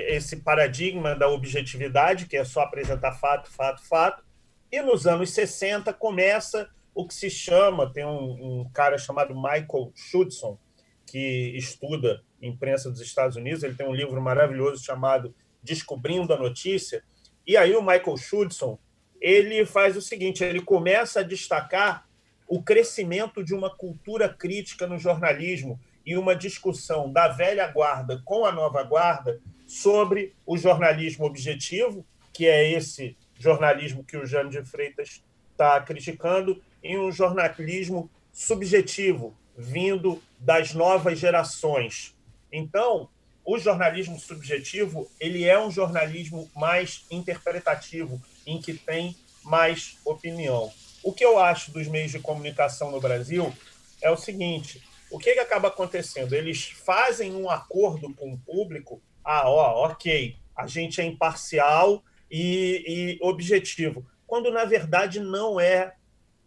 esse 0.08 0.38
paradigma 0.38 1.14
da 1.14 1.28
objetividade, 1.28 2.26
que 2.26 2.36
é 2.36 2.44
só 2.44 2.62
apresentar 2.62 3.12
fato, 3.12 3.48
fato, 3.48 3.86
fato, 3.86 4.31
e 4.72 4.80
nos 4.80 5.06
anos 5.06 5.30
60 5.30 5.92
começa 5.92 6.68
o 6.94 7.06
que 7.06 7.14
se 7.14 7.28
chama, 7.28 7.92
tem 7.92 8.06
um, 8.06 8.62
um 8.62 8.70
cara 8.72 8.96
chamado 8.96 9.34
Michael 9.34 9.92
Schudson, 9.94 10.58
que 11.06 11.52
estuda 11.54 12.22
imprensa 12.40 12.90
dos 12.90 13.00
Estados 13.00 13.36
Unidos, 13.36 13.62
ele 13.62 13.74
tem 13.74 13.86
um 13.86 13.94
livro 13.94 14.20
maravilhoso 14.20 14.82
chamado 14.82 15.34
Descobrindo 15.62 16.32
a 16.32 16.38
Notícia, 16.38 17.04
e 17.46 17.56
aí 17.56 17.76
o 17.76 17.82
Michael 17.82 18.16
Schudson 18.16 18.78
ele 19.20 19.64
faz 19.64 19.96
o 19.96 20.02
seguinte: 20.02 20.42
ele 20.42 20.60
começa 20.60 21.20
a 21.20 21.22
destacar 21.22 22.08
o 22.48 22.62
crescimento 22.62 23.44
de 23.44 23.54
uma 23.54 23.70
cultura 23.70 24.28
crítica 24.28 24.86
no 24.86 24.98
jornalismo 24.98 25.78
e 26.04 26.16
uma 26.16 26.34
discussão 26.34 27.12
da 27.12 27.28
velha 27.28 27.66
guarda 27.68 28.20
com 28.24 28.44
a 28.44 28.52
nova 28.52 28.82
guarda 28.82 29.40
sobre 29.66 30.34
o 30.44 30.58
jornalismo 30.58 31.24
objetivo, 31.24 32.04
que 32.32 32.46
é 32.46 32.72
esse 32.72 33.16
jornalismo 33.42 34.04
que 34.04 34.16
o 34.16 34.24
Jânio 34.24 34.50
de 34.50 34.62
Freitas 34.62 35.22
está 35.50 35.80
criticando, 35.80 36.62
e 36.82 36.96
um 36.96 37.10
jornalismo 37.10 38.08
subjetivo, 38.32 39.36
vindo 39.56 40.22
das 40.38 40.72
novas 40.72 41.18
gerações. 41.18 42.16
Então, 42.50 43.08
o 43.44 43.58
jornalismo 43.58 44.18
subjetivo 44.18 45.10
ele 45.18 45.44
é 45.44 45.58
um 45.60 45.70
jornalismo 45.70 46.50
mais 46.54 47.04
interpretativo, 47.10 48.20
em 48.46 48.60
que 48.60 48.74
tem 48.74 49.16
mais 49.42 49.98
opinião. 50.04 50.72
O 51.02 51.12
que 51.12 51.24
eu 51.24 51.38
acho 51.38 51.72
dos 51.72 51.88
meios 51.88 52.12
de 52.12 52.20
comunicação 52.20 52.90
no 52.90 53.00
Brasil 53.00 53.52
é 54.00 54.10
o 54.10 54.16
seguinte: 54.16 54.80
o 55.10 55.18
que, 55.18 55.34
que 55.34 55.40
acaba 55.40 55.68
acontecendo? 55.68 56.32
Eles 56.32 56.68
fazem 56.84 57.34
um 57.34 57.50
acordo 57.50 58.14
com 58.14 58.32
o 58.32 58.38
público. 58.38 59.02
Ah, 59.24 59.48
ó, 59.48 59.86
ok, 59.86 60.36
a 60.56 60.66
gente 60.66 61.00
é 61.00 61.04
imparcial 61.04 62.02
e, 62.32 62.84
e 62.86 63.18
objetivo, 63.20 64.06
quando 64.26 64.50
na 64.50 64.64
verdade 64.64 65.20
não 65.20 65.60
é 65.60 65.94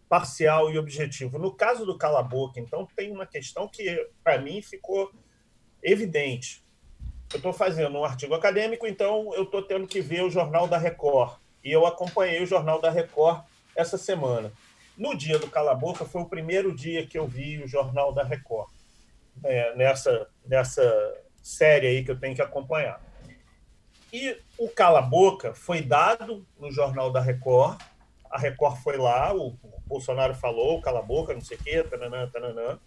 parcial 0.10 0.72
e 0.72 0.77
objetivo. 0.80 1.38
No 1.38 1.51
caso 1.51 1.86
do 1.86 1.98
Cala 1.98 2.24
Boca, 2.24 2.60
então, 2.60 2.88
tem 2.96 3.12
uma 3.12 3.25
questão 3.25 3.68
que, 3.68 4.10
para 4.24 4.39
mim, 4.39 4.62
ficou 4.62 5.12
evidente. 5.84 6.63
Eu 7.32 7.38
estou 7.38 7.54
fazendo 7.54 7.98
um 7.98 8.04
artigo 8.04 8.34
acadêmico, 8.34 8.88
então 8.88 9.32
eu 9.36 9.44
estou 9.44 9.62
tendo 9.62 9.88
que 9.88 10.01
ver 10.01 10.24
o 10.24 10.30
Jornal 10.30 10.68
da 10.68 10.77
Record 10.77 11.38
e 11.63 11.72
eu 11.72 11.86
acompanhei 11.86 12.42
o 12.42 12.48
Jornal 12.48 12.82
da 12.82 12.89
Record 12.89 13.44
essa 13.75 13.98
semana. 13.98 14.51
No 14.98 15.15
dia 15.15 15.38
do 15.38 15.50
Cala 15.50 15.75
Boca 15.75 16.06
foi 16.06 16.22
o 16.22 16.30
primeiro 16.30 16.74
dia 16.74 17.06
que 17.06 17.18
eu 17.18 17.27
vi 17.27 17.62
o 17.62 17.68
Jornal 17.68 18.13
da 18.13 18.24
Record, 18.24 18.70
né, 19.38 19.74
nessa, 19.75 20.27
nessa 20.46 21.24
série 21.42 21.88
aí 21.88 22.04
que 22.04 22.12
eu 22.12 22.20
tenho 22.20 22.36
que 22.36 22.42
acompanhar. 22.42 23.01
E 24.15 24.38
o 24.57 24.69
Cala 24.69 25.01
Boca 25.01 25.53
foi 25.53 25.81
dado 25.81 26.48
no 26.57 26.72
Jornal 26.72 27.12
da 27.12 27.19
Record, 27.19 27.81
a 28.31 28.38
Record 28.38 28.77
foi 28.77 28.95
lá, 28.95 29.36
o 29.36 29.57
Bolsonaro 29.86 30.34
falou, 30.34 30.81
cala 30.81 31.00
a 31.00 31.03
boca, 31.03 31.34
não 31.34 31.41
sei 31.41 31.57
o 31.57 31.60
quê, 31.62 31.84
tananã, 31.84 32.25
tananã. 32.29 32.79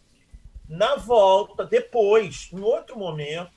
Na 0.67 0.97
volta, 0.97 1.67
depois, 1.67 2.49
em 2.51 2.61
outro 2.61 2.99
momento, 2.99 3.53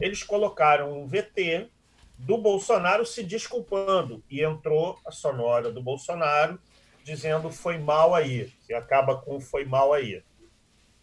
eles 0.00 0.24
colocaram 0.24 1.00
um 1.00 1.06
VT 1.06 1.70
do 2.18 2.36
Bolsonaro 2.38 3.06
se 3.06 3.22
desculpando. 3.22 4.20
E 4.28 4.42
entrou 4.42 4.98
a 5.06 5.12
sonora 5.12 5.70
do 5.70 5.80
Bolsonaro 5.80 6.58
dizendo 7.04 7.50
foi 7.50 7.78
mal 7.78 8.16
aí, 8.16 8.52
que 8.66 8.74
acaba 8.74 9.16
com 9.16 9.40
foi 9.40 9.64
mal 9.64 9.92
aí. 9.92 10.24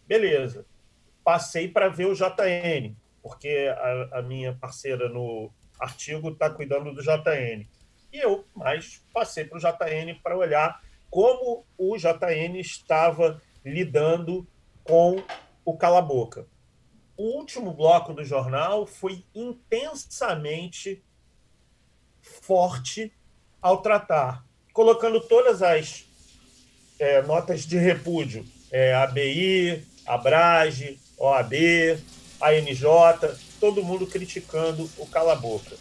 Beleza. 0.06 0.66
Passei 1.24 1.66
para 1.66 1.88
ver 1.88 2.08
o 2.08 2.14
JN, 2.14 2.94
porque 3.22 3.72
a, 3.74 4.18
a, 4.18 4.22
minha 4.22 4.52
parceira 4.52 5.08
no, 5.08 5.50
artigo 5.80 6.30
está 6.30 6.50
cuidando 6.50 6.92
do 6.92 7.02
JN. 7.02 7.66
E 8.12 8.18
eu 8.18 8.44
mais 8.54 9.02
passei 9.12 9.44
para 9.44 9.58
o 9.58 9.60
JN 9.60 10.20
para 10.22 10.36
olhar 10.36 10.80
como 11.08 11.64
o 11.76 11.96
JN 11.96 12.58
estava 12.58 13.40
lidando 13.64 14.46
com 14.84 15.22
o 15.64 15.76
cala-boca. 15.76 16.46
O 17.16 17.38
último 17.38 17.72
bloco 17.72 18.14
do 18.14 18.24
jornal 18.24 18.86
foi 18.86 19.24
intensamente 19.34 21.02
forte 22.22 23.12
ao 23.60 23.82
tratar, 23.82 24.44
colocando 24.72 25.20
todas 25.20 25.62
as 25.62 26.06
é, 26.98 27.20
notas 27.22 27.66
de 27.66 27.76
repúdio, 27.76 28.44
é, 28.70 28.94
ABI, 28.94 29.84
Abrage, 30.06 30.98
OAB, 31.18 31.52
ANJ, 32.40 32.84
todo 33.60 33.84
mundo 33.84 34.06
criticando 34.06 34.90
o 34.96 35.06
cala-boca. 35.06 35.76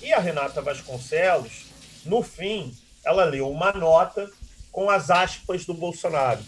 E 0.00 0.12
a 0.12 0.20
Renata 0.20 0.62
Vasconcelos, 0.62 1.66
no 2.04 2.22
fim, 2.22 2.74
ela 3.04 3.24
leu 3.24 3.50
uma 3.50 3.72
nota 3.72 4.30
com 4.70 4.88
as 4.88 5.10
aspas 5.10 5.66
do 5.66 5.74
Bolsonaro. 5.74 6.42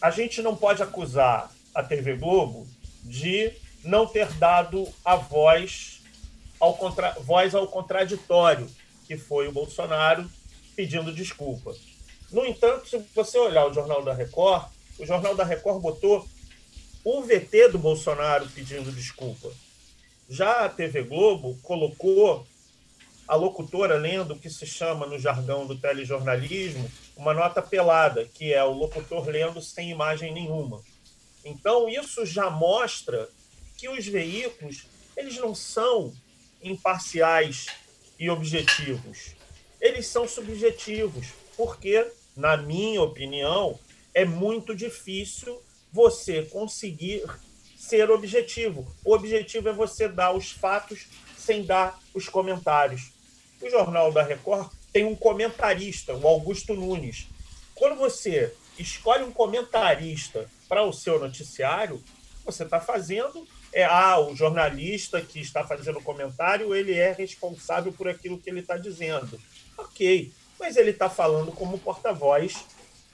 A 0.00 0.10
gente 0.10 0.40
não 0.40 0.56
pode 0.56 0.82
acusar 0.82 1.52
a 1.74 1.82
TV 1.82 2.16
Globo 2.16 2.66
de 3.04 3.52
não 3.84 4.06
ter 4.06 4.32
dado 4.34 4.88
a 5.04 5.16
voz 5.16 6.00
ao, 6.58 6.74
contra... 6.74 7.12
voz 7.20 7.54
ao 7.54 7.66
contraditório, 7.66 8.68
que 9.06 9.16
foi 9.16 9.48
o 9.48 9.52
Bolsonaro 9.52 10.28
pedindo 10.74 11.12
desculpa. 11.12 11.74
No 12.30 12.46
entanto, 12.46 12.88
se 12.88 12.98
você 13.14 13.38
olhar 13.38 13.66
o 13.66 13.74
Jornal 13.74 14.02
da 14.02 14.14
Record, 14.14 14.70
o 14.98 15.04
Jornal 15.04 15.34
da 15.34 15.44
Record 15.44 15.80
botou 15.82 16.26
o 17.04 17.22
VT 17.22 17.68
do 17.68 17.78
Bolsonaro 17.78 18.48
pedindo 18.48 18.92
desculpa. 18.92 19.52
Já 20.28 20.64
a 20.64 20.68
TV 20.68 21.02
Globo 21.02 21.58
colocou 21.62 22.46
a 23.26 23.34
locutora 23.34 23.96
lendo 23.96 24.34
o 24.34 24.38
que 24.38 24.50
se 24.50 24.66
chama 24.66 25.06
no 25.06 25.18
jargão 25.18 25.66
do 25.66 25.78
telejornalismo 25.78 26.90
uma 27.16 27.34
nota 27.34 27.62
pelada, 27.62 28.24
que 28.24 28.52
é 28.52 28.62
o 28.62 28.72
locutor 28.72 29.26
lendo 29.26 29.60
sem 29.60 29.90
imagem 29.90 30.32
nenhuma. 30.32 30.82
Então 31.44 31.88
isso 31.88 32.24
já 32.24 32.50
mostra 32.50 33.28
que 33.76 33.88
os 33.88 34.06
veículos 34.06 34.86
eles 35.16 35.36
não 35.36 35.54
são 35.54 36.12
imparciais 36.62 37.66
e 38.18 38.30
objetivos. 38.30 39.34
Eles 39.80 40.06
são 40.06 40.28
subjetivos, 40.28 41.28
porque, 41.56 42.06
na 42.36 42.56
minha 42.56 43.02
opinião, 43.02 43.78
é 44.14 44.24
muito 44.24 44.74
difícil 44.74 45.60
você 45.92 46.42
conseguir 46.42 47.24
ser 47.76 48.10
objetivo. 48.10 48.86
O 49.04 49.14
objetivo 49.14 49.68
é 49.68 49.72
você 49.72 50.08
dar 50.08 50.32
os 50.32 50.50
fatos 50.50 51.06
sem 51.36 51.64
dar 51.64 52.00
os 52.14 52.28
comentários. 52.28 53.12
O 53.60 53.68
Jornal 53.68 54.10
da 54.12 54.22
Record 54.22 54.70
tem 54.92 55.04
um 55.04 55.14
comentarista, 55.14 56.14
o 56.14 56.26
Augusto 56.26 56.74
Nunes. 56.74 57.26
Quando 57.74 57.96
você 57.96 58.54
escolhe 58.78 59.24
um 59.24 59.32
comentarista 59.32 60.48
para 60.68 60.82
o 60.82 60.92
seu 60.92 61.18
noticiário, 61.18 62.02
você 62.44 62.64
está 62.64 62.80
fazendo 62.80 63.46
é 63.72 63.84
ah, 63.84 64.20
o 64.20 64.36
jornalista 64.36 65.20
que 65.22 65.40
está 65.40 65.66
fazendo 65.66 65.98
o 65.98 66.02
comentário 66.02 66.74
ele 66.74 66.92
é 66.92 67.12
responsável 67.12 67.90
por 67.92 68.06
aquilo 68.06 68.38
que 68.38 68.50
ele 68.50 68.60
está 68.60 68.76
dizendo. 68.76 69.40
Ok, 69.78 70.30
mas 70.60 70.76
ele 70.76 70.90
está 70.90 71.08
falando 71.08 71.50
como 71.52 71.78
porta-voz 71.78 72.66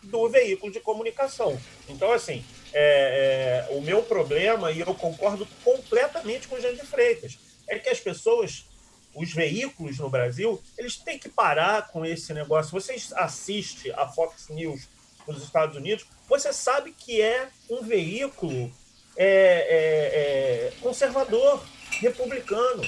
do 0.03 0.29
veículo 0.29 0.73
de 0.73 0.81
comunicação. 0.81 1.59
Então, 1.89 2.13
assim, 2.13 2.45
é, 2.73 3.67
é, 3.71 3.75
o 3.75 3.81
meu 3.81 4.03
problema, 4.03 4.71
e 4.71 4.81
eu 4.81 4.95
concordo 4.95 5.47
completamente 5.65 6.49
com 6.49 6.57
o 6.57 6.61
Jean 6.61 6.75
de 6.75 6.87
Freitas, 6.87 7.39
é 7.67 7.79
que 7.79 7.89
as 7.89 8.01
pessoas, 8.01 8.67
os 9.15 9.33
veículos 9.33 9.99
no 9.99 10.09
Brasil, 10.09 10.63
eles 10.77 10.97
têm 10.97 11.19
que 11.19 11.29
parar 11.29 11.89
com 11.89 12.05
esse 12.05 12.33
negócio. 12.33 12.73
Você 12.73 12.97
assiste 13.17 13.93
a 13.93 14.09
Fox 14.09 14.49
News 14.49 14.89
nos 15.27 15.43
Estados 15.43 15.77
Unidos, 15.77 16.07
você 16.29 16.53
sabe 16.53 16.93
que 16.93 17.21
é 17.21 17.49
um 17.71 17.83
veículo 17.83 18.73
é, 19.17 19.27
é, 19.27 20.69
é, 20.69 20.73
conservador, 20.81 21.63
republicano. 22.01 22.83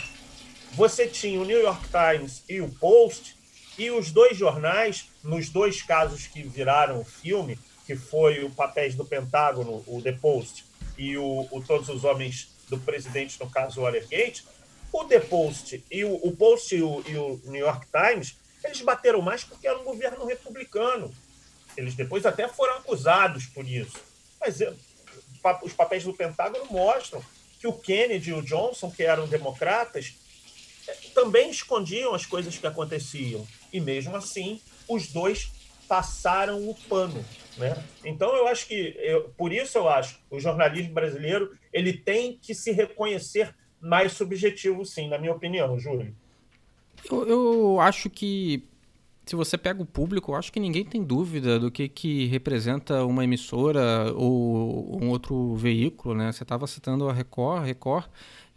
Você 0.72 1.06
tinha 1.08 1.40
o 1.40 1.44
New 1.44 1.60
York 1.60 1.88
Times 1.88 2.44
e 2.48 2.60
o 2.60 2.70
Post, 2.70 3.36
e 3.76 3.90
os 3.90 4.12
dois 4.12 4.36
jornais, 4.36 5.08
nos 5.24 5.48
dois 5.48 5.82
casos 5.82 6.26
que 6.26 6.42
viraram 6.42 7.04
filme, 7.04 7.58
que 7.90 7.96
foi 7.96 8.44
o 8.44 8.50
Papéis 8.50 8.94
do 8.94 9.04
Pentágono, 9.04 9.82
o 9.84 10.00
The 10.00 10.12
Post, 10.12 10.64
e 10.96 11.18
o, 11.18 11.48
o 11.50 11.60
Todos 11.60 11.88
os 11.88 12.04
Homens 12.04 12.48
do 12.68 12.78
Presidente, 12.78 13.36
no 13.40 13.50
caso 13.50 13.80
o 13.80 13.82
Watergate, 13.82 14.44
o 14.92 15.04
The 15.06 15.18
Post 15.18 15.82
e 15.90 16.04
o, 16.04 16.14
o 16.14 16.36
Post 16.36 16.72
e 16.72 16.80
o, 16.80 17.02
e 17.04 17.16
o 17.16 17.40
New 17.46 17.66
York 17.66 17.88
Times, 17.90 18.36
eles 18.62 18.80
bateram 18.82 19.20
mais 19.20 19.42
porque 19.42 19.66
era 19.66 19.76
um 19.76 19.82
governo 19.82 20.24
republicano. 20.24 21.12
Eles 21.76 21.96
depois 21.96 22.24
até 22.24 22.46
foram 22.46 22.74
acusados 22.76 23.46
por 23.46 23.66
isso. 23.66 23.98
Mas 24.40 24.60
os 25.64 25.72
papéis 25.72 26.04
do 26.04 26.14
Pentágono 26.14 26.66
mostram 26.70 27.20
que 27.58 27.66
o 27.66 27.72
Kennedy 27.72 28.30
e 28.30 28.34
o 28.34 28.42
Johnson, 28.42 28.88
que 28.88 29.02
eram 29.02 29.26
democratas, 29.26 30.14
eh, 30.86 30.96
também 31.12 31.50
escondiam 31.50 32.14
as 32.14 32.24
coisas 32.24 32.56
que 32.56 32.68
aconteciam. 32.68 33.44
E 33.72 33.80
mesmo 33.80 34.14
assim, 34.14 34.60
os 34.86 35.08
dois 35.08 35.50
passaram 35.88 36.68
o 36.68 36.74
pano. 36.88 37.24
Né? 37.56 37.76
Então, 38.04 38.34
eu 38.36 38.46
acho 38.46 38.66
que, 38.66 38.94
eu, 38.98 39.30
por 39.36 39.52
isso 39.52 39.76
eu 39.76 39.88
acho, 39.88 40.18
o 40.30 40.38
jornalismo 40.38 40.94
brasileiro 40.94 41.56
ele 41.72 41.92
tem 41.92 42.38
que 42.40 42.54
se 42.54 42.72
reconhecer 42.72 43.54
mais 43.80 44.12
subjetivo, 44.12 44.84
sim, 44.84 45.08
na 45.08 45.18
minha 45.18 45.32
opinião, 45.32 45.78
Júlio. 45.78 46.14
Eu, 47.10 47.26
eu 47.26 47.80
acho 47.80 48.10
que 48.10 48.62
se 49.30 49.36
você 49.36 49.56
pega 49.56 49.80
o 49.80 49.86
público, 49.86 50.32
eu 50.32 50.36
acho 50.36 50.52
que 50.52 50.58
ninguém 50.58 50.84
tem 50.84 51.04
dúvida 51.04 51.56
do 51.56 51.70
que, 51.70 51.88
que 51.88 52.26
representa 52.26 53.04
uma 53.04 53.22
emissora 53.22 54.12
ou 54.14 55.00
um 55.00 55.08
outro 55.08 55.54
veículo, 55.54 56.16
né? 56.16 56.32
Você 56.32 56.42
estava 56.42 56.66
citando 56.66 57.08
a 57.08 57.12
Record, 57.12 57.64
Record, 57.64 58.06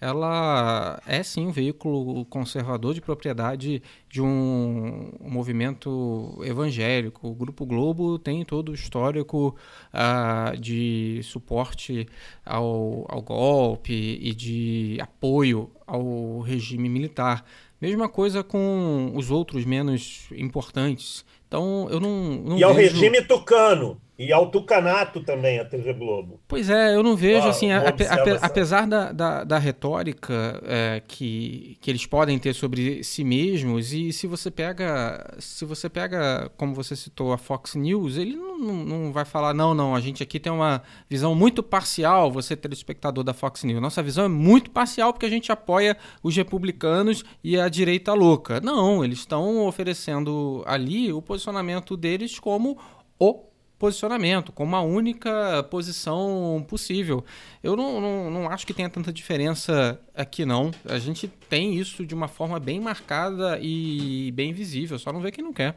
ela 0.04 1.02
é 1.08 1.24
sim 1.24 1.48
um 1.48 1.52
veículo 1.52 2.26
conservador 2.26 2.94
de 2.94 3.00
propriedade 3.00 3.82
de 4.10 4.22
um 4.22 5.14
movimento 5.22 6.42
evangélico. 6.44 7.30
O 7.30 7.34
Grupo 7.34 7.66
Globo 7.66 8.20
tem 8.20 8.44
todo 8.44 8.70
o 8.70 8.74
histórico 8.74 9.56
uh, 9.94 10.58
de 10.60 11.22
suporte 11.24 12.06
ao, 12.46 13.06
ao 13.08 13.22
golpe 13.22 14.20
e 14.22 14.34
de 14.34 14.98
apoio 15.00 15.72
ao 15.88 16.42
regime 16.42 16.90
militar. 16.90 17.46
Mesma 17.80 18.10
coisa 18.10 18.44
com 18.44 19.14
os 19.16 19.32
outros 19.32 19.64
menos 19.64 20.28
importantes. 20.36 21.24
Então, 21.48 21.88
eu 21.90 22.02
não. 22.02 22.42
não 22.44 22.58
e 22.58 22.64
ao 22.64 22.74
vejo... 22.74 22.96
regime 22.96 23.22
tucano. 23.22 24.02
E 24.18 24.32
ao 24.32 24.50
Tucanato 24.52 25.22
também, 25.22 25.60
a 25.60 25.66
TV 25.66 25.92
Globo. 25.94 26.40
Pois 26.48 26.70
é, 26.70 26.96
eu 26.96 27.02
não 27.02 27.16
vejo, 27.16 27.48
ah, 27.48 27.50
assim, 27.50 27.72
a, 27.72 27.80
a, 27.80 28.46
apesar 28.46 28.86
da, 28.86 29.12
da, 29.12 29.44
da 29.44 29.58
retórica 29.58 30.62
é, 30.66 31.02
que, 31.08 31.78
que 31.82 31.90
eles 31.90 32.06
podem 32.06 32.38
ter 32.38 32.54
sobre 32.54 33.04
si 33.04 33.24
mesmos, 33.24 33.92
e 33.92 34.14
se 34.14 34.28
você 34.28 34.52
pega, 34.52 35.36
se 35.40 35.66
você 35.66 35.90
pega, 35.90 36.52
como 36.58 36.76
você 36.76 36.96
citou, 36.96 37.34
a 37.34 37.38
Fox 37.40 37.74
News, 37.74 38.18
ele 38.18 38.36
não, 38.36 38.60
não, 38.60 38.86
não 38.86 39.12
vai 39.12 39.26
falar, 39.26 39.54
não, 39.54 39.74
não, 39.74 39.96
a 39.96 40.00
gente 40.00 40.22
aqui 40.22 40.40
tem 40.40 40.52
uma 40.52 40.84
visão 41.10 41.34
muito 41.34 41.64
parcial, 41.64 42.32
você 42.32 42.56
telespectador 42.56 43.24
da 43.24 43.34
Fox 43.34 43.64
News. 43.64 43.82
Nossa 43.82 44.04
visão 44.04 44.26
é 44.26 44.30
muito 44.30 44.70
parcial 44.70 45.12
porque 45.12 45.26
a 45.26 45.30
gente 45.30 45.52
apoia 45.52 45.98
os 46.22 46.36
republicanos 46.36 47.24
e 47.44 47.60
a 47.60 47.68
direita 47.68 48.14
louca. 48.14 48.62
Não, 48.62 49.04
eles 49.04 49.20
estão 49.20 49.66
oferecendo 49.66 50.64
ali 50.68 51.12
o 51.12 51.22
posicionamento 51.22 51.98
deles 51.98 52.40
como 52.40 52.78
o 53.20 53.53
posicionamento, 53.84 54.54
com 54.54 54.64
uma 54.64 54.80
única 54.80 55.62
posição 55.70 56.66
possível. 56.70 57.22
Eu 57.62 57.76
não, 57.76 58.00
não, 58.00 58.32
não 58.32 58.50
acho 58.50 58.66
que 58.66 58.74
tenha 58.74 58.90
tanta 58.90 59.12
diferença 59.12 60.00
aqui, 60.16 60.46
não. 60.46 60.72
A 60.86 60.98
gente 60.98 61.28
tem 61.28 61.76
isso 61.76 62.06
de 62.06 62.16
uma 62.16 62.30
forma 62.30 62.62
bem 62.62 62.80
marcada 62.80 63.60
e 63.62 64.32
bem 64.32 64.54
visível, 64.54 64.98
só 64.98 65.12
não 65.12 65.20
vê 65.20 65.32
quem 65.34 65.44
não 65.44 65.52
quer. 65.52 65.76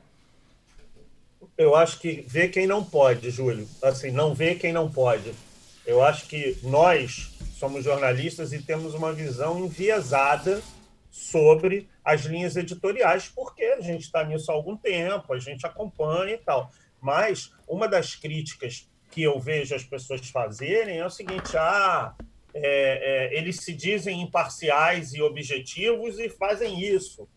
Eu 1.59 1.75
acho 1.75 1.99
que 1.99 2.25
vê 2.29 2.47
quem 2.47 2.65
não 2.65 2.85
pode, 2.85 3.29
Júlio. 3.29 3.69
Assim, 3.83 4.13
não 4.13 4.33
vê 4.33 4.55
quem 4.55 4.73
não 4.73 4.89
pode. 4.89 5.35
Eu 5.85 6.01
acho 6.01 6.29
que 6.29 6.57
nós 6.63 7.35
somos 7.59 7.83
jornalistas 7.83 8.53
e 8.53 8.63
temos 8.63 8.95
uma 8.95 9.13
visão 9.13 9.59
enviesada 9.59 10.63
sobre 11.11 11.89
as 12.05 12.21
linhas 12.21 12.55
editoriais, 12.55 13.29
porque 13.35 13.65
a 13.65 13.81
gente 13.81 14.03
está 14.03 14.23
nisso 14.23 14.53
há 14.53 14.55
algum 14.55 14.77
tempo, 14.77 15.35
a 15.35 15.41
gente 15.41 15.67
acompanha 15.67 16.35
e 16.35 16.39
tal. 16.39 16.71
Mas 17.01 17.53
uma 17.69 17.89
das 17.89 18.15
críticas 18.15 18.89
que 19.11 19.23
eu 19.23 19.39
vejo 19.39 19.75
as 19.75 19.85
pessoas 19.85 20.29
fazerem 20.29 20.99
é 20.99 21.07
o 21.07 21.11
seguinte: 21.11 21.57
ah, 21.57 22.15
é, 22.55 23.31
é, 23.33 23.39
eles 23.39 23.57
se 23.57 23.73
dizem 23.73 24.23
imparciais 24.23 25.15
e 25.15 25.23
objetivos 25.23 26.19
e 26.19 26.29
fazem 26.29 26.81
isso. 26.81 27.29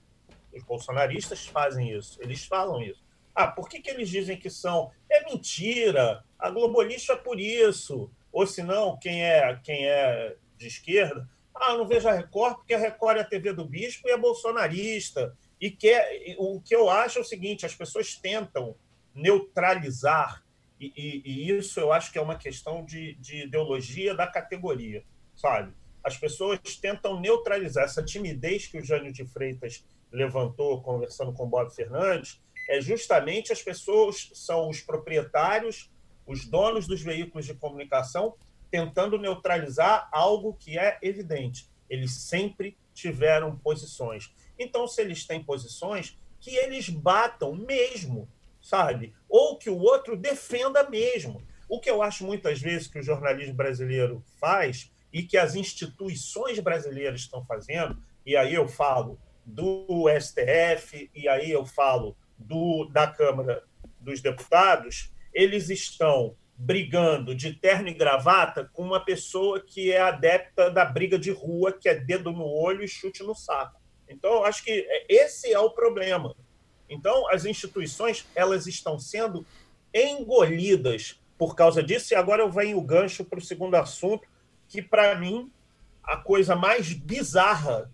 Os 0.53 0.63
bolsonaristas 0.63 1.45
fazem 1.45 1.91
isso, 1.95 2.21
eles 2.21 2.45
falam 2.45 2.81
isso. 2.81 3.03
Ah, 3.35 3.47
por 3.47 3.69
que, 3.69 3.79
que 3.79 3.89
eles 3.89 4.09
dizem 4.09 4.37
que 4.37 4.49
são? 4.49 4.91
É 5.09 5.25
mentira, 5.25 6.23
a 6.37 6.49
globalista 6.49 7.13
é 7.13 7.15
por 7.15 7.39
isso. 7.39 8.11
Ou 8.31 8.45
se 8.45 8.63
não, 8.63 8.97
quem 8.97 9.23
é, 9.23 9.59
quem 9.63 9.87
é 9.87 10.35
de 10.57 10.67
esquerda, 10.67 11.27
Ah, 11.55 11.75
não 11.75 11.87
vejo 11.87 12.07
a 12.07 12.13
Record 12.13 12.55
porque 12.55 12.73
a 12.73 12.77
Record 12.77 13.17
é 13.17 13.21
a 13.21 13.25
TV 13.25 13.53
do 13.53 13.65
Bispo 13.65 14.07
e 14.07 14.11
é 14.11 14.17
bolsonarista. 14.17 15.35
E 15.59 15.69
que 15.69 15.93
o 16.37 16.61
que 16.61 16.73
eu 16.73 16.89
acho 16.89 17.19
é 17.19 17.21
o 17.21 17.25
seguinte: 17.25 17.65
as 17.65 17.75
pessoas 17.75 18.15
tentam 18.15 18.75
neutralizar, 19.19 20.43
e, 20.79 20.93
e, 20.95 21.21
e 21.25 21.57
isso 21.57 21.79
eu 21.79 21.91
acho 21.91 22.11
que 22.11 22.17
é 22.17 22.21
uma 22.21 22.37
questão 22.37 22.85
de, 22.85 23.15
de 23.15 23.43
ideologia 23.43 24.15
da 24.15 24.25
categoria, 24.25 25.03
sabe? 25.35 25.73
As 26.03 26.17
pessoas 26.17 26.59
tentam 26.81 27.19
neutralizar 27.19 27.83
essa 27.83 28.03
timidez 28.03 28.67
que 28.67 28.77
o 28.77 28.83
Jânio 28.83 29.11
de 29.11 29.25
Freitas 29.25 29.85
levantou 30.11 30.81
conversando 30.81 31.33
com 31.33 31.43
o 31.43 31.49
Bob 31.49 31.69
Fernandes, 31.73 32.41
é 32.69 32.79
justamente 32.79 33.51
as 33.51 33.61
pessoas 33.61 34.29
são 34.33 34.69
os 34.69 34.79
proprietários, 34.79 35.91
os 36.25 36.45
donos 36.45 36.87
dos 36.87 37.01
veículos 37.01 37.45
de 37.45 37.55
comunicação, 37.55 38.35
tentando 38.69 39.17
neutralizar 39.17 40.07
algo 40.11 40.53
que 40.53 40.77
é 40.77 40.99
evidente. 41.01 41.67
Eles 41.89 42.13
sempre 42.21 42.77
tiveram 42.93 43.57
posições. 43.57 44.31
Então, 44.57 44.87
se 44.87 45.01
eles 45.01 45.25
têm 45.25 45.43
posições, 45.43 46.17
que 46.39 46.55
eles 46.55 46.89
batam 46.89 47.55
mesmo, 47.55 48.29
sabe? 48.69 49.15
Ou 49.27 49.57
que 49.57 49.69
o 49.69 49.79
outro 49.79 50.15
defenda 50.15 50.87
mesmo. 50.87 51.41
O 51.67 51.79
que 51.79 51.89
eu 51.89 52.03
acho 52.03 52.23
muitas 52.23 52.61
vezes 52.61 52.87
que 52.87 52.99
o 52.99 53.03
jornalismo 53.03 53.55
brasileiro 53.55 54.23
faz 54.39 54.91
e 55.11 55.23
que 55.23 55.37
as 55.37 55.55
instituições 55.55 56.59
brasileiras 56.59 57.21
estão 57.21 57.43
fazendo, 57.45 57.97
e 58.23 58.35
aí 58.35 58.53
eu 58.53 58.67
falo 58.67 59.19
do 59.43 60.05
STF, 60.19 61.09
e 61.15 61.27
aí 61.27 61.49
eu 61.49 61.65
falo 61.65 62.15
do, 62.37 62.85
da 62.85 63.07
Câmara 63.07 63.63
dos 63.99 64.21
Deputados, 64.21 65.11
eles 65.33 65.69
estão 65.69 66.35
brigando 66.55 67.33
de 67.33 67.53
terno 67.53 67.87
e 67.87 67.93
gravata 67.93 68.69
com 68.71 68.83
uma 68.83 69.03
pessoa 69.03 69.59
que 69.59 69.91
é 69.91 69.99
adepta 69.99 70.69
da 70.69 70.85
briga 70.85 71.17
de 71.17 71.31
rua, 71.31 71.71
que 71.71 71.89
é 71.89 71.95
dedo 71.95 72.31
no 72.31 72.45
olho 72.45 72.83
e 72.83 72.87
chute 72.87 73.23
no 73.23 73.33
saco. 73.33 73.79
Então, 74.07 74.43
acho 74.43 74.63
que 74.63 74.87
esse 75.07 75.51
é 75.51 75.59
o 75.59 75.71
problema. 75.71 76.35
Então, 76.89 77.29
as 77.29 77.45
instituições 77.45 78.25
elas 78.35 78.67
estão 78.67 78.97
sendo 78.97 79.45
engolidas 79.93 81.19
por 81.37 81.55
causa 81.55 81.81
disso. 81.81 82.13
E 82.13 82.15
agora 82.15 82.41
eu 82.41 82.49
venho 82.49 82.77
o 82.77 82.81
gancho 82.81 83.23
para 83.23 83.39
o 83.39 83.41
segundo 83.41 83.75
assunto, 83.75 84.27
que 84.67 84.81
para 84.81 85.15
mim 85.15 85.51
a 86.03 86.17
coisa 86.17 86.55
mais 86.55 86.91
bizarra. 86.91 87.89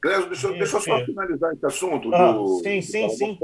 Clésio, 0.00 0.28
deixa, 0.28 0.48
deixa 0.52 0.76
eu 0.76 0.80
só 0.80 1.04
finalizar 1.04 1.52
esse 1.52 1.66
assunto. 1.66 2.14
Ah, 2.14 2.32
do, 2.32 2.60
sim, 2.62 2.80
sim, 2.80 3.08
sim. 3.08 3.38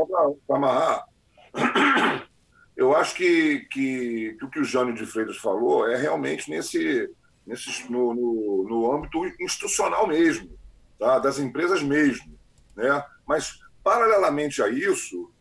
Para 0.47 0.57
amarrar. 0.57 1.05
Eu 2.75 2.97
acho 2.97 3.15
que, 3.15 3.67
que, 3.71 4.35
que, 4.38 4.45
o 4.45 4.51
que 4.51 4.61
o 4.61 4.65
Jânio 4.65 4.95
de 4.95 5.05
Freitas 5.05 5.37
falou 5.37 5.87
é 5.87 5.97
realmente 5.97 6.51
nesse, 6.51 7.09
nesse 7.47 7.91
no, 7.91 8.15
no, 8.15 8.67
no 8.69 8.93
âmbito 8.93 9.25
institucional 9.41 10.07
mesmo, 10.07 10.51
tá? 10.99 11.19
das 11.19 11.38
empresas 11.38 11.83
mesmo. 11.83 12.33
Né? 12.75 13.05
Mas, 13.27 13.61
paralelamente 13.83 14.62
a 14.62 14.68
isso, 14.68 15.33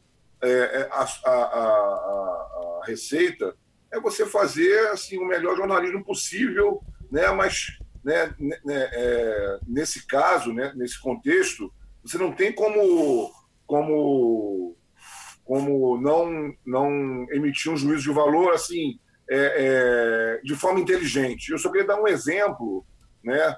é, 0.41 0.49
é 0.49 0.89
a, 0.91 1.03
a, 1.03 1.31
a, 1.31 1.63
a, 1.63 2.81
receita 2.85 3.55
é 3.91 3.99
você 3.99 4.25
fazer 4.25 4.87
assim, 4.89 5.17
o 5.17 5.27
melhor 5.27 5.55
jornalismo 5.55 6.03
possível 6.03 6.81
né? 7.11 7.29
mas 7.31 7.77
né, 8.03 8.33
né, 8.39 8.57
né, 8.65 8.89
é, 8.93 9.59
nesse 9.67 10.07
caso, 10.07 10.53
né, 10.53 10.73
nesse 10.75 10.99
contexto, 10.99 11.71
você 12.03 12.17
não 12.17 12.31
tem 12.31 12.51
como, 12.51 13.31
como, 13.67 14.75
como 15.43 16.01
não, 16.01 16.55
não 16.65 17.27
emitir 17.31 17.71
um 17.71 17.77
juízo 17.77 18.03
de 18.03 18.11
valor 18.11 18.53
assim 18.53 18.99
é, 19.29 20.37
é, 20.37 20.41
de 20.43 20.55
forma 20.55 20.79
inteligente. 20.79 21.51
Eu 21.51 21.59
só 21.59 21.69
queria 21.69 21.85
dar 21.85 22.01
um 22.01 22.07
exemplo 22.07 22.83
né, 23.23 23.55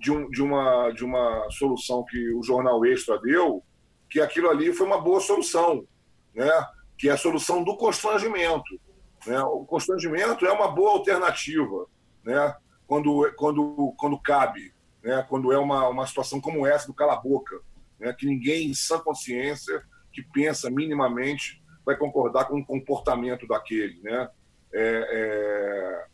de, 0.00 0.10
um, 0.10 0.28
de, 0.30 0.42
uma, 0.42 0.90
de 0.90 1.04
uma 1.04 1.48
solução 1.50 2.04
que 2.04 2.34
o 2.34 2.42
jornal 2.42 2.84
Extra 2.84 3.20
deu, 3.20 3.62
que 4.08 4.20
aquilo 4.20 4.48
ali 4.48 4.72
foi 4.72 4.86
uma 4.86 5.00
boa 5.00 5.20
solução, 5.20 5.86
né, 6.34 6.50
que 6.98 7.08
é 7.08 7.12
a 7.12 7.18
solução 7.18 7.62
do 7.62 7.76
constrangimento. 7.76 8.80
Né? 9.26 9.40
O 9.42 9.64
constrangimento 9.64 10.46
é 10.46 10.52
uma 10.52 10.68
boa 10.68 10.92
alternativa. 10.92 11.86
Né? 12.24 12.54
quando, 12.86 13.32
quando, 13.36 13.94
quando 13.96 14.18
cabe, 14.18 14.72
né? 15.02 15.24
quando 15.28 15.52
é 15.52 15.58
uma, 15.58 15.88
uma 15.88 16.06
situação 16.06 16.40
como 16.40 16.66
essa 16.66 16.86
do 16.86 16.94
cala-boca, 16.94 17.60
né? 17.98 18.12
que 18.12 18.26
ninguém 18.26 18.68
em 18.68 18.74
sã 18.74 18.98
consciência, 18.98 19.82
que 20.12 20.22
pensa 20.22 20.70
minimamente, 20.70 21.62
vai 21.84 21.96
concordar 21.96 22.46
com 22.46 22.58
o 22.58 22.64
comportamento 22.64 23.46
daquele. 23.46 24.00
Né? 24.02 24.28
É, 24.72 25.08
é... 25.10 26.06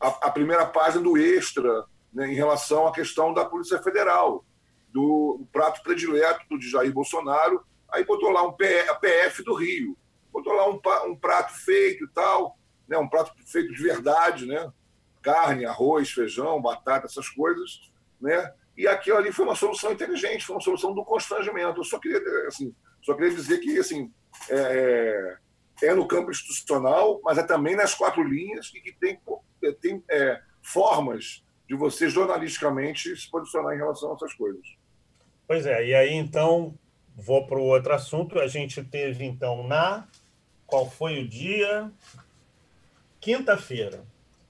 A, 0.00 0.08
a, 0.26 0.30
primeira 0.30 0.66
página 0.66 1.02
do 1.02 1.16
Extra 1.16 1.84
né? 2.12 2.26
em 2.32 2.34
relação 2.34 2.86
à 2.86 2.92
questão 2.92 3.32
da 3.32 3.44
Polícia 3.44 3.80
Federal, 3.80 4.44
do, 4.92 5.46
prato 5.52 5.82
predileto 5.82 6.58
de 6.58 6.70
Jair 6.70 6.92
Bolsonaro, 6.92 7.64
aí 7.90 8.04
botou 8.04 8.30
lá 8.30 8.42
um 8.42 8.52
P, 8.52 8.80
a 8.88 8.94
PF 8.94 9.42
do 9.42 9.54
Rio, 9.54 9.96
botou 10.32 10.52
lá 10.52 10.68
um, 10.68 10.80
um 11.10 11.16
prato 11.16 11.52
feito 11.52 12.04
e 12.04 12.08
tal, 12.08 12.58
né? 12.88 12.98
um 12.98 13.08
prato 13.08 13.32
feito 13.46 13.72
de 13.72 13.82
verdade, 13.82 14.46
né? 14.46 14.72
carne, 15.22 15.64
arroz, 15.64 16.10
feijão, 16.10 16.60
batata, 16.60 17.06
essas 17.06 17.28
coisas, 17.28 17.92
né? 18.20 18.52
E 18.76 18.88
aquilo 18.88 19.18
ali 19.18 19.32
foi 19.32 19.44
uma 19.44 19.54
solução 19.54 19.92
inteligente, 19.92 20.44
foi 20.44 20.56
uma 20.56 20.62
solução 20.62 20.92
do 20.94 21.04
constrangimento. 21.04 21.80
Eu 21.80 21.84
só 21.84 21.98
queria, 21.98 22.20
assim, 22.48 22.74
só 23.02 23.14
queria 23.14 23.34
dizer 23.34 23.58
que, 23.58 23.78
assim, 23.78 24.12
é, 24.48 25.38
é, 25.82 25.88
é 25.88 25.94
no 25.94 26.08
campo 26.08 26.30
institucional, 26.30 27.20
mas 27.22 27.38
é 27.38 27.42
também 27.42 27.76
nas 27.76 27.94
quatro 27.94 28.22
linhas 28.22 28.72
e 28.74 28.80
que 28.80 28.92
tem, 28.92 29.20
tem 29.80 30.02
é, 30.10 30.40
formas 30.62 31.44
de 31.68 31.76
você 31.76 32.08
jornalisticamente 32.08 33.14
se 33.16 33.30
posicionar 33.30 33.74
em 33.74 33.78
relação 33.78 34.10
a 34.12 34.14
essas 34.14 34.34
coisas. 34.34 34.66
Pois 35.46 35.66
é, 35.66 35.86
e 35.86 35.94
aí 35.94 36.14
então 36.14 36.74
vou 37.16 37.46
para 37.46 37.58
o 37.58 37.64
outro 37.64 37.92
assunto. 37.92 38.38
A 38.38 38.46
gente 38.46 38.82
teve 38.82 39.24
então 39.24 39.66
na 39.66 40.06
qual 40.66 40.90
foi 40.90 41.20
o 41.20 41.28
dia? 41.28 41.92
Quinta-feira. 43.20 44.02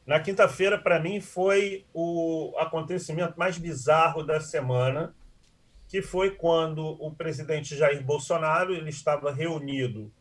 Na 0.06 0.20
quinta-feira, 0.20 0.78
para 0.78 1.00
mim, 1.00 1.20
foi 1.20 1.84
o 1.92 2.54
acontecimento 2.58 3.38
mais 3.38 3.58
bizarro 3.58 4.22
da 4.22 4.40
semana, 4.40 5.14
que 5.88 6.00
foi 6.00 6.30
quando 6.30 6.96
o 7.00 7.10
presidente 7.12 7.76
Jair 7.76 8.04
Bolsonaro 8.04 8.72
ele 8.72 8.90
estava 8.90 9.32
reunido 9.32 10.12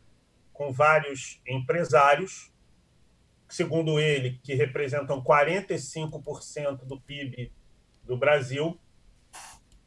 com 0.52 0.72
vários 0.72 1.40
empresários, 1.46 2.52
segundo 3.48 3.98
ele, 4.00 4.40
que 4.42 4.54
representam 4.54 5.22
45% 5.22 6.84
do 6.84 7.00
PIB 7.00 7.52
do 8.04 8.16
Brasil, 8.16 8.78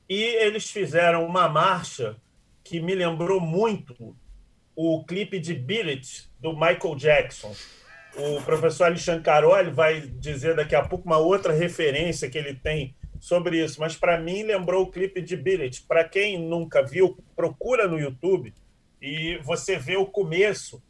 e 0.07 0.21
eles 0.21 0.69
fizeram 0.69 1.25
uma 1.25 1.47
marcha 1.49 2.15
que 2.63 2.79
me 2.79 2.95
lembrou 2.95 3.39
muito 3.39 4.15
o 4.75 5.03
clipe 5.05 5.39
de 5.39 5.53
Billet 5.53 6.29
do 6.39 6.53
Michael 6.53 6.95
Jackson 6.95 7.55
o 8.17 8.41
professor 8.41 8.85
Alexandre 8.85 9.23
Caroli 9.23 9.71
vai 9.71 10.01
dizer 10.01 10.55
daqui 10.55 10.75
a 10.75 10.83
pouco 10.83 11.05
uma 11.05 11.17
outra 11.17 11.51
referência 11.51 12.29
que 12.29 12.37
ele 12.37 12.53
tem 12.53 12.95
sobre 13.19 13.63
isso, 13.63 13.79
mas 13.79 13.95
para 13.95 14.19
mim 14.19 14.43
lembrou 14.43 14.83
o 14.83 14.91
clipe 14.91 15.21
de 15.21 15.35
Billet. 15.35 15.83
Para 15.87 16.03
quem 16.03 16.39
nunca 16.39 16.81
viu, 16.81 17.17
procura 17.35 17.87
no 17.87 17.99
YouTube 17.99 18.53
e 19.01 19.37
você 19.43 19.77
vê 19.77 19.97
o 19.97 20.05
começo, 20.05 20.81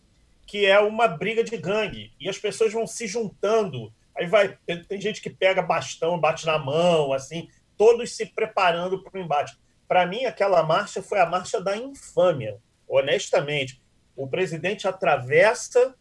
que 0.46 0.66
é 0.66 0.80
uma 0.80 1.08
briga 1.08 1.44
de 1.44 1.58
gangue 1.58 2.12
e 2.20 2.30
as 2.30 2.38
pessoas 2.38 2.72
vão 2.72 2.86
se 2.86 3.08
juntando. 3.08 3.92
Aí 4.16 4.28
vai, 4.28 4.58
tem 4.88 5.02
gente 5.02 5.22
que 5.22 5.30
pega 5.30 5.62
bastão, 5.62 6.20
bate 6.20 6.46
na 6.46 6.60
mão, 6.60 7.12
assim, 7.12 7.50
todos 7.78 8.16
se 8.16 8.26
preparando 8.26 9.04
para 9.04 9.20
o 9.20 9.22
embate. 9.22 9.58
Para 9.88 10.06
mim, 10.06 10.26
aquela 10.26 10.64
marcha 10.64 11.02
foi 11.02 11.20
a 11.20 11.26
marcha 11.26 11.62
da 11.62 11.78
infâmia, 11.78 12.60
honestamente. 12.88 13.82
O 14.16 14.28
presidente 14.28 14.88
atravessa 14.88 15.96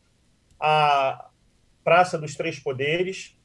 a 0.58 1.28
Praça 1.82 2.16
dos 2.16 2.34
Três 2.34 2.58
Poderes 2.58 3.36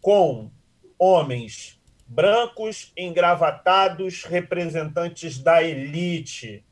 com 0.00 0.50
homens 0.98 1.80
brancos, 2.06 2.92
engravatados, 2.96 4.24
representantes 4.24 5.38
da 5.38 5.62
elite, 5.62 6.64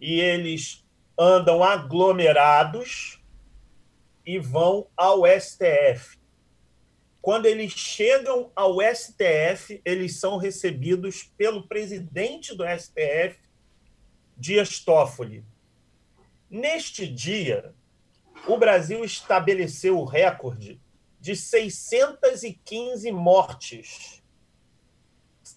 e 0.00 0.18
eles 0.20 0.84
andam 1.18 1.62
aglomerados 1.62 3.22
e 4.24 4.38
vão 4.38 4.86
ao 4.96 5.26
STF. 5.26 6.19
Quando 7.20 7.46
eles 7.46 7.72
chegam 7.72 8.50
ao 8.56 8.78
STF, 8.80 9.80
eles 9.84 10.18
são 10.18 10.38
recebidos 10.38 11.24
pelo 11.36 11.66
presidente 11.66 12.54
do 12.54 12.64
STF, 12.64 13.38
Dias 14.36 14.78
Toffoli. 14.78 15.44
Neste 16.48 17.06
dia, 17.06 17.74
o 18.46 18.56
Brasil 18.56 19.04
estabeleceu 19.04 19.98
o 19.98 20.04
recorde 20.04 20.80
de 21.20 21.36
615 21.36 23.12
mortes, 23.12 24.22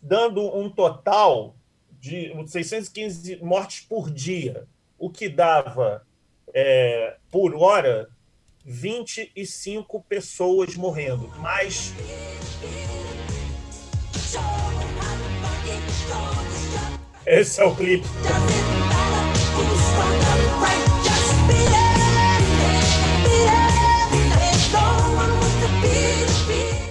dando 0.02 0.42
um 0.56 0.70
total 0.70 1.56
de 1.98 2.34
615 2.46 3.38
mortes 3.38 3.80
por 3.86 4.12
dia, 4.12 4.68
o 4.98 5.10
que 5.10 5.30
dava, 5.30 6.06
é, 6.54 7.18
por 7.32 7.56
hora, 7.56 8.13
25 8.66 10.02
pessoas 10.08 10.76
morrendo. 10.76 11.32
Mas 11.40 11.94
Esse 17.26 17.62
é 17.62 17.66
o 17.66 17.76
clipe. 17.76 18.06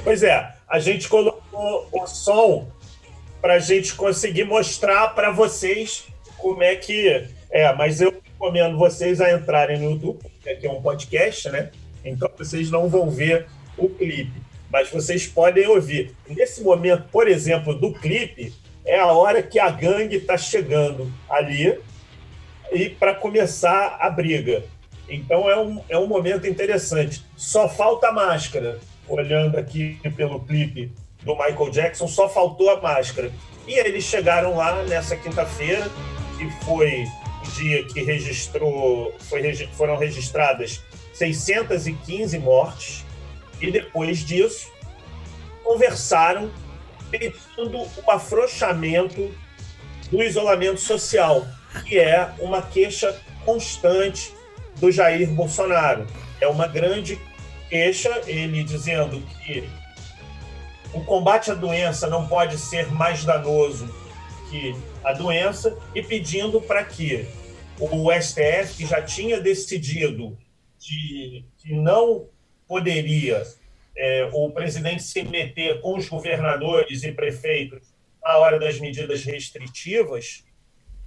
Pois 0.03 0.23
é, 0.23 0.55
a 0.69 0.79
gente 0.79 1.09
colocou 1.09 1.89
o 1.93 2.07
som 2.07 2.71
para 3.41 3.55
a 3.55 3.59
gente 3.59 3.95
conseguir 3.95 4.45
mostrar 4.45 5.09
para 5.15 5.31
vocês 5.31 6.07
como 6.39 6.63
é 6.63 6.77
que 6.77 7.29
é. 7.51 7.75
Mas 7.75 8.01
eu 8.01 8.22
recomendo 8.43 8.77
vocês 8.77 9.21
a 9.21 9.33
entrarem 9.33 9.79
no 9.79 9.93
YouTube, 9.93 10.19
que 10.43 10.67
é 10.67 10.71
um 10.71 10.83
podcast, 10.83 11.49
né? 11.49 11.71
Então 12.05 12.29
vocês 12.37 12.73
não 12.73 12.89
vão 12.89 13.09
ver 13.09 13.47
o 13.79 13.89
clipe, 13.89 14.43
mas 14.69 14.91
vocês 14.91 15.29
podem 15.29 15.69
ouvir. 15.69 16.13
Nesse 16.29 16.61
momento, 16.61 17.05
por 17.13 17.29
exemplo, 17.29 17.73
do 17.73 17.93
clipe, 17.93 18.53
é 18.85 18.99
a 18.99 19.07
hora 19.13 19.41
que 19.45 19.61
a 19.61 19.71
gangue 19.71 20.17
está 20.17 20.37
chegando 20.37 21.13
ali 21.31 21.79
e 22.73 22.89
para 22.89 23.15
começar 23.15 23.97
a 24.01 24.11
briga. 24.11 24.65
Então 25.09 25.49
é 25.49 25.57
um, 25.61 25.81
é 25.89 25.97
um 25.97 26.09
momento 26.09 26.45
interessante. 26.45 27.25
Só 27.37 27.69
falta 27.69 28.09
a 28.09 28.13
máscara. 28.13 28.81
Olhando 29.09 29.57
aqui 29.57 30.01
pelo 30.17 30.41
clipe 30.41 30.91
do 31.23 31.37
Michael 31.37 31.71
Jackson, 31.71 32.09
só 32.09 32.29
faltou 32.29 32.71
a 32.71 32.81
máscara. 32.81 33.31
E 33.69 33.75
eles 33.79 34.03
chegaram 34.03 34.57
lá 34.57 34.83
nessa 34.85 35.17
quinta-feira, 35.17 35.89
que 36.39 36.51
foi 36.65 37.05
dia 37.55 37.85
que 37.85 38.03
registrou, 38.03 39.15
foi, 39.21 39.69
foram 39.73 39.97
registradas 39.97 40.83
615 41.13 42.39
mortes, 42.39 43.05
e 43.61 43.71
depois 43.71 44.25
disso 44.25 44.71
conversaram 45.63 46.51
pedindo 47.11 47.79
o 47.79 48.11
afrouxamento 48.11 49.33
do 50.11 50.23
isolamento 50.23 50.81
social, 50.81 51.47
que 51.87 51.99
é 51.99 52.33
uma 52.39 52.63
queixa 52.63 53.21
constante 53.45 54.35
do 54.77 54.91
Jair 54.91 55.31
Bolsonaro. 55.31 56.07
É 56.41 56.49
uma 56.49 56.67
grande 56.67 57.21
queixa, 57.69 58.23
ele 58.27 58.65
dizendo 58.65 59.21
que 59.45 59.69
o 60.93 61.03
combate 61.05 61.51
à 61.51 61.55
doença 61.55 62.07
não 62.09 62.27
pode 62.27 62.59
ser 62.59 62.91
mais 62.93 63.25
danoso 63.25 63.89
que 64.51 64.77
a 65.03 65.13
doença 65.13 65.77
e 65.95 66.03
pedindo 66.03 66.61
para 66.61 66.85
que 66.85 67.27
o 67.79 68.13
STF, 68.13 68.77
que 68.77 68.87
já 68.87 69.03
tinha 69.03 69.41
decidido 69.41 70.39
de 70.79 71.45
que 71.59 71.75
não 71.75 72.29
poderia 72.67 73.43
é, 73.97 74.29
o 74.33 74.51
presidente 74.51 75.03
se 75.03 75.23
meter 75.23 75.81
com 75.81 75.97
os 75.97 76.09
governadores 76.09 77.03
e 77.03 77.13
prefeitos 77.13 77.93
na 78.23 78.37
hora 78.39 78.59
das 78.59 78.79
medidas 78.79 79.25
restritivas, 79.25 80.45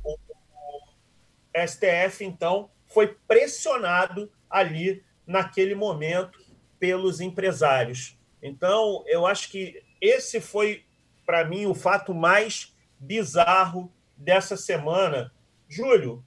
o, 0.04 0.13
o 0.13 1.67
STF, 1.67 2.23
então, 2.23 2.69
foi 2.88 3.15
pressionado 3.28 4.32
ali 4.49 5.04
naquele 5.25 5.75
momento 5.75 6.39
pelos 6.80 7.19
empresários. 7.19 8.17
Então, 8.41 9.04
eu 9.08 9.25
acho 9.25 9.49
que 9.49 9.82
esse 9.99 10.39
foi, 10.39 10.84
para 11.25 11.45
mim, 11.45 11.65
o 11.65 11.73
fato 11.73 12.13
mais 12.13 12.75
bizarro 12.99 13.91
dessa 14.15 14.56
semana. 14.56 15.34
Júlio, 15.67 16.23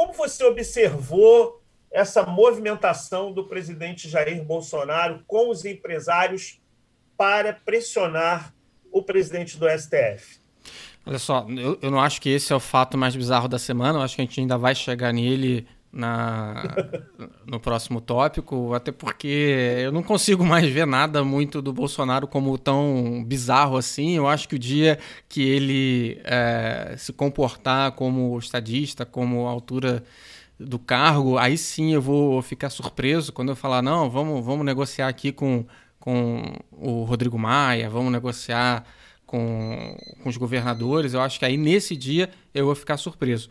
como 0.00 0.14
você 0.14 0.42
observou 0.44 1.62
essa 1.90 2.22
movimentação 2.22 3.34
do 3.34 3.44
presidente 3.46 4.08
Jair 4.08 4.42
Bolsonaro 4.42 5.22
com 5.26 5.50
os 5.50 5.66
empresários 5.66 6.58
para 7.18 7.52
pressionar 7.52 8.54
o 8.90 9.02
presidente 9.02 9.58
do 9.58 9.66
STF. 9.68 10.40
Olha 11.04 11.18
só, 11.18 11.46
eu, 11.50 11.78
eu 11.82 11.90
não 11.90 12.00
acho 12.00 12.18
que 12.18 12.30
esse 12.30 12.50
é 12.50 12.56
o 12.56 12.60
fato 12.60 12.96
mais 12.96 13.14
bizarro 13.14 13.46
da 13.46 13.58
semana, 13.58 13.98
eu 13.98 14.02
acho 14.02 14.16
que 14.16 14.22
a 14.22 14.24
gente 14.24 14.40
ainda 14.40 14.56
vai 14.56 14.74
chegar 14.74 15.12
nele 15.12 15.68
na, 15.92 16.62
no 17.44 17.58
próximo 17.58 18.00
tópico, 18.00 18.72
até 18.74 18.92
porque 18.92 19.76
eu 19.82 19.92
não 19.92 20.02
consigo 20.02 20.44
mais 20.44 20.68
ver 20.68 20.86
nada 20.86 21.24
muito 21.24 21.60
do 21.60 21.72
Bolsonaro 21.72 22.26
como 22.26 22.56
tão 22.56 23.24
bizarro 23.26 23.76
assim. 23.76 24.16
Eu 24.16 24.28
acho 24.28 24.48
que 24.48 24.54
o 24.54 24.58
dia 24.58 24.98
que 25.28 25.42
ele 25.42 26.20
é, 26.24 26.94
se 26.96 27.12
comportar 27.12 27.92
como 27.92 28.38
estadista, 28.38 29.04
como 29.04 29.46
altura 29.46 30.04
do 30.58 30.78
cargo, 30.78 31.38
aí 31.38 31.56
sim 31.56 31.94
eu 31.94 32.02
vou 32.02 32.42
ficar 32.42 32.70
surpreso 32.70 33.32
quando 33.32 33.48
eu 33.48 33.56
falar, 33.56 33.82
não, 33.82 34.10
vamos, 34.10 34.44
vamos 34.44 34.64
negociar 34.64 35.08
aqui 35.08 35.32
com, 35.32 35.64
com 35.98 36.42
o 36.70 37.02
Rodrigo 37.04 37.38
Maia, 37.38 37.88
vamos 37.88 38.12
negociar 38.12 38.84
com, 39.26 39.96
com 40.22 40.28
os 40.28 40.36
governadores. 40.36 41.14
Eu 41.14 41.20
acho 41.20 41.38
que 41.38 41.44
aí 41.44 41.56
nesse 41.56 41.96
dia 41.96 42.30
eu 42.52 42.66
vou 42.66 42.74
ficar 42.74 42.96
surpreso. 42.96 43.48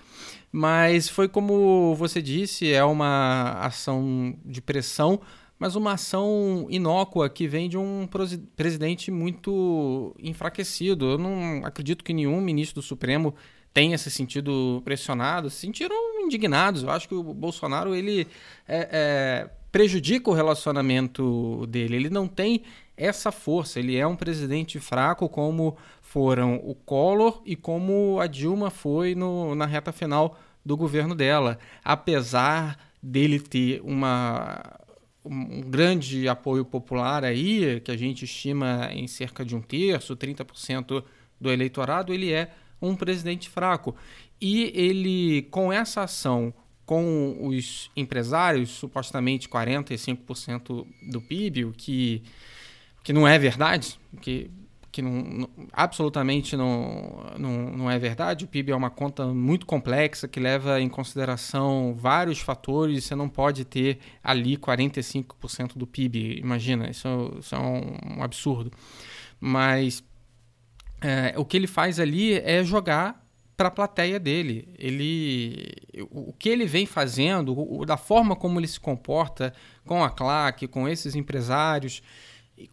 Mas 0.51 1.07
foi 1.07 1.27
como 1.27 1.93
você 1.95 2.21
disse, 2.21 2.71
é 2.71 2.83
uma 2.83 3.51
ação 3.61 4.35
de 4.43 4.61
pressão, 4.61 5.21
mas 5.59 5.75
uma 5.75 5.93
ação 5.93 6.65
inócua 6.69 7.29
que 7.29 7.47
vem 7.47 7.69
de 7.69 7.77
um 7.77 8.07
presidente 8.55 9.11
muito 9.11 10.15
enfraquecido. 10.19 11.11
Eu 11.11 11.17
não 11.17 11.65
acredito 11.65 12.03
que 12.03 12.13
nenhum 12.13 12.41
ministro 12.41 12.81
do 12.81 12.85
Supremo 12.85 13.35
tenha 13.73 13.97
se 13.97 14.09
sentido 14.09 14.81
pressionado, 14.83 15.49
se 15.49 15.57
sentiram 15.57 15.95
indignados. 16.21 16.83
Eu 16.83 16.89
acho 16.89 17.07
que 17.07 17.15
o 17.15 17.21
Bolsonaro 17.33 17.93
ele 17.93 18.25
é, 18.67 18.89
é, 18.91 19.49
prejudica 19.71 20.29
o 20.29 20.33
relacionamento 20.33 21.67
dele. 21.67 21.95
Ele 21.95 22.09
não 22.09 22.27
tem 22.27 22.63
essa 22.99 23.31
força. 23.31 23.79
Ele 23.79 23.95
é 23.95 24.05
um 24.05 24.15
presidente 24.15 24.79
fraco, 24.79 25.29
como 25.29 25.77
foram 26.01 26.55
o 26.57 26.75
Collor 26.75 27.41
e 27.45 27.55
como 27.55 28.19
a 28.19 28.27
Dilma 28.27 28.69
foi 28.69 29.15
no, 29.15 29.55
na 29.55 29.65
reta 29.65 29.91
final 29.91 30.37
do 30.65 30.75
governo 30.75 31.15
dela. 31.15 31.57
Apesar 31.83 32.77
dele 33.01 33.39
ter 33.39 33.81
uma, 33.83 34.61
um 35.23 35.61
grande 35.61 36.27
apoio 36.27 36.65
popular 36.65 37.23
aí, 37.23 37.79
que 37.79 37.91
a 37.91 37.97
gente 37.97 38.25
estima 38.25 38.89
em 38.91 39.07
cerca 39.07 39.45
de 39.45 39.55
um 39.55 39.61
terço, 39.61 40.15
30% 40.15 41.03
do 41.39 41.49
eleitorado, 41.49 42.13
ele 42.13 42.33
é 42.33 42.51
um 42.81 42.95
presidente 42.95 43.49
fraco. 43.49 43.95
E 44.41 44.71
ele, 44.75 45.43
com 45.43 45.71
essa 45.71 46.03
ação 46.03 46.53
com 46.89 47.37
os 47.45 47.91
empresários, 47.95 48.71
supostamente 48.71 49.47
45% 49.47 50.87
do 51.11 51.21
PIB, 51.21 51.65
o 51.65 51.71
que, 51.71 52.23
que 53.09 53.13
não 53.13 53.27
é 53.27 53.39
verdade, 53.39 53.99
que, 54.21 54.51
que 54.91 55.01
não, 55.01 55.49
absolutamente 55.73 56.55
não, 56.55 57.25
não, 57.39 57.71
não 57.71 57.89
é 57.89 57.97
verdade. 57.97 58.45
O 58.45 58.47
PIB 58.47 58.71
é 58.71 58.75
uma 58.75 58.91
conta 58.91 59.25
muito 59.25 59.65
complexa 59.65 60.27
que 60.27 60.39
leva 60.39 60.79
em 60.79 60.87
consideração 60.87 61.95
vários 61.97 62.37
fatores. 62.39 63.05
Você 63.05 63.15
não 63.15 63.27
pode 63.27 63.65
ter 63.65 63.97
ali 64.23 64.57
45% 64.57 65.75
do 65.75 65.87
PIB. 65.87 66.37
Imagina, 66.37 66.87
isso, 66.87 67.35
isso 67.39 67.55
é 67.55 67.59
um, 67.59 68.21
absurdo. 68.21 68.71
Mas 69.39 70.03
é, 71.01 71.33
o 71.35 71.43
que 71.43 71.57
ele 71.57 71.65
faz 71.65 71.99
ali 71.99 72.33
é 72.33 72.63
jogar 72.63 73.25
para 73.57 73.69
a 73.69 73.71
plateia 73.71 74.19
dele. 74.19 74.69
Ele, 74.77 75.73
o, 76.11 76.31
que 76.31 76.47
ele 76.47 76.67
vem 76.67 76.85
fazendo, 76.85 77.59
o, 77.59 77.83
da 77.87 77.97
forma 77.97 78.35
como 78.35 78.59
ele 78.59 78.67
se 78.67 78.79
comporta 78.79 79.51
com 79.83 80.03
a 80.03 80.11
claque, 80.11 80.67
com 80.67 80.87
esses 80.87 81.15
empresários, 81.15 82.03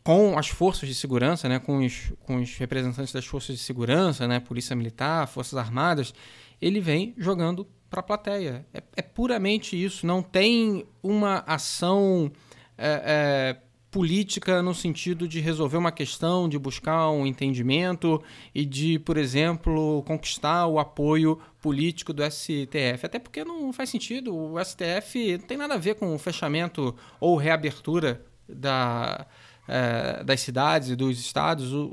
com 0.03 0.38
as 0.38 0.49
forças 0.49 0.88
de 0.88 0.94
segurança, 0.94 1.49
né, 1.49 1.59
com, 1.59 1.85
os, 1.85 2.12
com 2.20 2.37
os 2.37 2.57
representantes 2.57 3.12
das 3.12 3.25
forças 3.25 3.57
de 3.57 3.62
segurança, 3.62 4.27
né, 4.27 4.40
polícia 4.40 4.75
militar, 4.75 5.27
forças 5.29 5.59
armadas, 5.59 6.12
ele 6.61 6.81
vem 6.81 7.14
jogando 7.16 7.66
para 7.88 8.01
a 8.01 8.03
plateia. 8.03 8.66
É, 8.72 8.83
é, 8.96 9.03
puramente 9.03 9.83
isso. 9.83 10.07
Não 10.07 10.22
tem 10.22 10.87
uma 11.03 11.44
ação 11.46 12.31
é, 12.77 13.03
é, 13.05 13.57
política 13.90 14.61
no 14.62 14.75
sentido 14.75 15.29
de 15.29 15.40
resolver 15.40 15.77
uma 15.77 15.92
questão, 15.92 16.49
de 16.49 16.59
buscar 16.59 17.11
um 17.11 17.27
entendimento 17.27 18.22
e 18.55 18.64
de, 18.64 18.99
por 18.99 19.16
exemplo, 19.16 20.03
conquistar 20.07 20.66
o 20.66 20.79
apoio 20.79 21.38
político 21.61 22.12
do 22.12 22.22
STF. 22.29 23.05
Até 23.07 23.18
porque 23.18 23.44
não 23.44 23.72
faz 23.72 23.90
sentido. 23.90 24.35
O 24.35 24.62
STF 24.62 25.38
não 25.38 25.46
tem 25.46 25.57
nada 25.57 25.75
a 25.75 25.79
ver 25.79 25.94
com 25.94 26.14
o 26.14 26.18
fechamento 26.18 26.94
ou 27.20 27.37
reabertura 27.37 28.25
da, 28.49 29.27
é, 29.69 30.23
das 30.25 30.41
cidades 30.41 30.91
e 30.91 30.97
dos 30.97 31.19
estados. 31.19 31.73
O, 31.73 31.85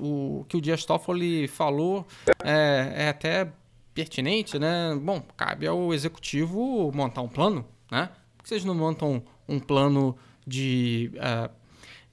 o, 0.41 0.45
que 0.47 0.57
o 0.57 0.61
Dias 0.61 0.85
Toffoli 0.85 1.47
falou 1.47 2.05
é, 2.43 2.93
é 2.95 3.09
até 3.09 3.51
pertinente, 3.93 4.57
né? 4.57 4.95
Bom, 5.01 5.21
cabe 5.37 5.67
ao 5.67 5.93
executivo 5.93 6.91
montar 6.93 7.21
um 7.21 7.29
plano, 7.29 7.65
né? 7.91 8.09
Por 8.37 8.43
que 8.43 8.49
vocês 8.49 8.65
não 8.65 8.75
montam 8.75 9.23
um 9.47 9.59
plano 9.59 10.17
de 10.45 11.11
uh, 11.15 11.49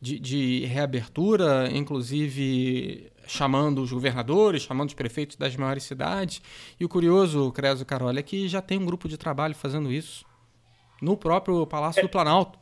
de, 0.01 0.19
de 0.19 0.65
reabertura, 0.67 1.69
inclusive 1.71 3.13
chamando 3.27 3.83
os 3.83 3.93
governadores, 3.93 4.63
chamando 4.63 4.89
os 4.89 4.95
prefeitos 4.95 5.37
das 5.37 5.55
maiores 5.55 5.85
cidades. 5.85 6.41
E 6.79 6.85
o 6.85 6.89
curioso, 6.89 7.53
Creso 7.53 7.85
Carol, 7.85 8.11
é 8.11 8.23
que 8.23 8.49
já 8.49 8.63
tem 8.63 8.79
um 8.79 8.87
grupo 8.87 9.09
de 9.09 9.17
trabalho 9.17 9.55
fazendo 9.55 9.93
isso 9.93 10.25
no 11.01 11.17
próprio 11.17 11.67
Palácio 11.67 12.03
do 12.03 12.09
Planalto. 12.09 12.59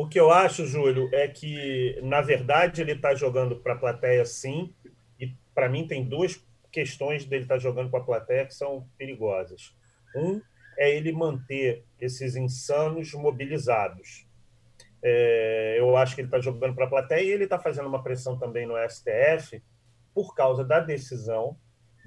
O 0.00 0.08
que 0.08 0.18
eu 0.18 0.30
acho, 0.30 0.66
Júlio, 0.66 1.10
é 1.12 1.28
que, 1.28 2.00
na 2.02 2.22
verdade, 2.22 2.80
ele 2.80 2.92
está 2.92 3.14
jogando 3.14 3.56
para 3.56 3.74
a 3.74 3.78
plateia 3.78 4.24
sim, 4.24 4.74
e 5.20 5.36
para 5.54 5.68
mim, 5.68 5.86
tem 5.86 6.02
duas 6.02 6.42
questões 6.72 7.26
dele 7.26 7.42
estar 7.42 7.56
tá 7.56 7.60
jogando 7.60 7.90
com 7.90 7.98
a 7.98 8.02
plateia 8.02 8.46
que 8.46 8.54
são 8.54 8.88
perigosas. 8.96 9.76
Um 10.16 10.40
é 10.78 10.90
ele 10.90 11.12
manter 11.12 11.84
esses 12.00 12.34
insanos 12.34 13.12
mobilizados. 13.12 14.26
É, 15.02 15.76
eu 15.78 15.94
acho 15.98 16.14
que 16.14 16.22
ele 16.22 16.28
está 16.28 16.40
jogando 16.40 16.74
para 16.74 16.86
a 16.86 16.90
plateia 16.90 17.22
e 17.22 17.32
ele 17.32 17.44
está 17.44 17.58
fazendo 17.58 17.86
uma 17.86 18.02
pressão 18.02 18.38
também 18.38 18.66
no 18.66 18.76
STF 18.88 19.62
por 20.14 20.34
causa 20.34 20.64
da 20.64 20.80
decisão 20.80 21.58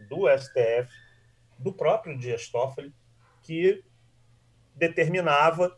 do 0.10 0.28
STF, 0.36 0.92
do 1.60 1.72
próprio 1.72 2.18
Dias 2.18 2.50
Toffoli, 2.50 2.92
que 3.44 3.84
determinava 4.76 5.78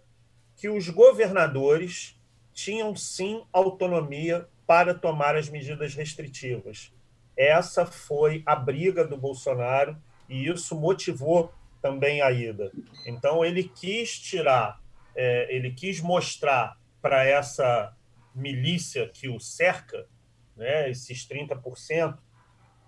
que 0.55 0.69
os 0.69 0.89
governadores 0.89 2.19
tinham 2.53 2.95
sim 2.95 3.43
autonomia 3.51 4.47
para 4.65 4.93
tomar 4.93 5.35
as 5.35 5.49
medidas 5.49 5.93
restritivas. 5.93 6.91
Essa 7.37 7.85
foi 7.85 8.41
a 8.45 8.55
briga 8.55 9.05
do 9.05 9.17
Bolsonaro 9.17 9.97
e 10.29 10.47
isso 10.47 10.75
motivou 10.75 11.53
também 11.81 12.21
a 12.21 12.31
ida. 12.31 12.71
Então 13.05 13.43
ele 13.43 13.63
quis 13.63 14.17
tirar, 14.17 14.81
é, 15.15 15.53
ele 15.53 15.71
quis 15.71 16.01
mostrar 16.01 16.77
para 17.01 17.23
essa 17.25 17.95
milícia 18.33 19.07
que 19.07 19.29
o 19.29 19.39
cerca, 19.39 20.07
né, 20.55 20.89
esses 20.89 21.27
30%, 21.27 22.17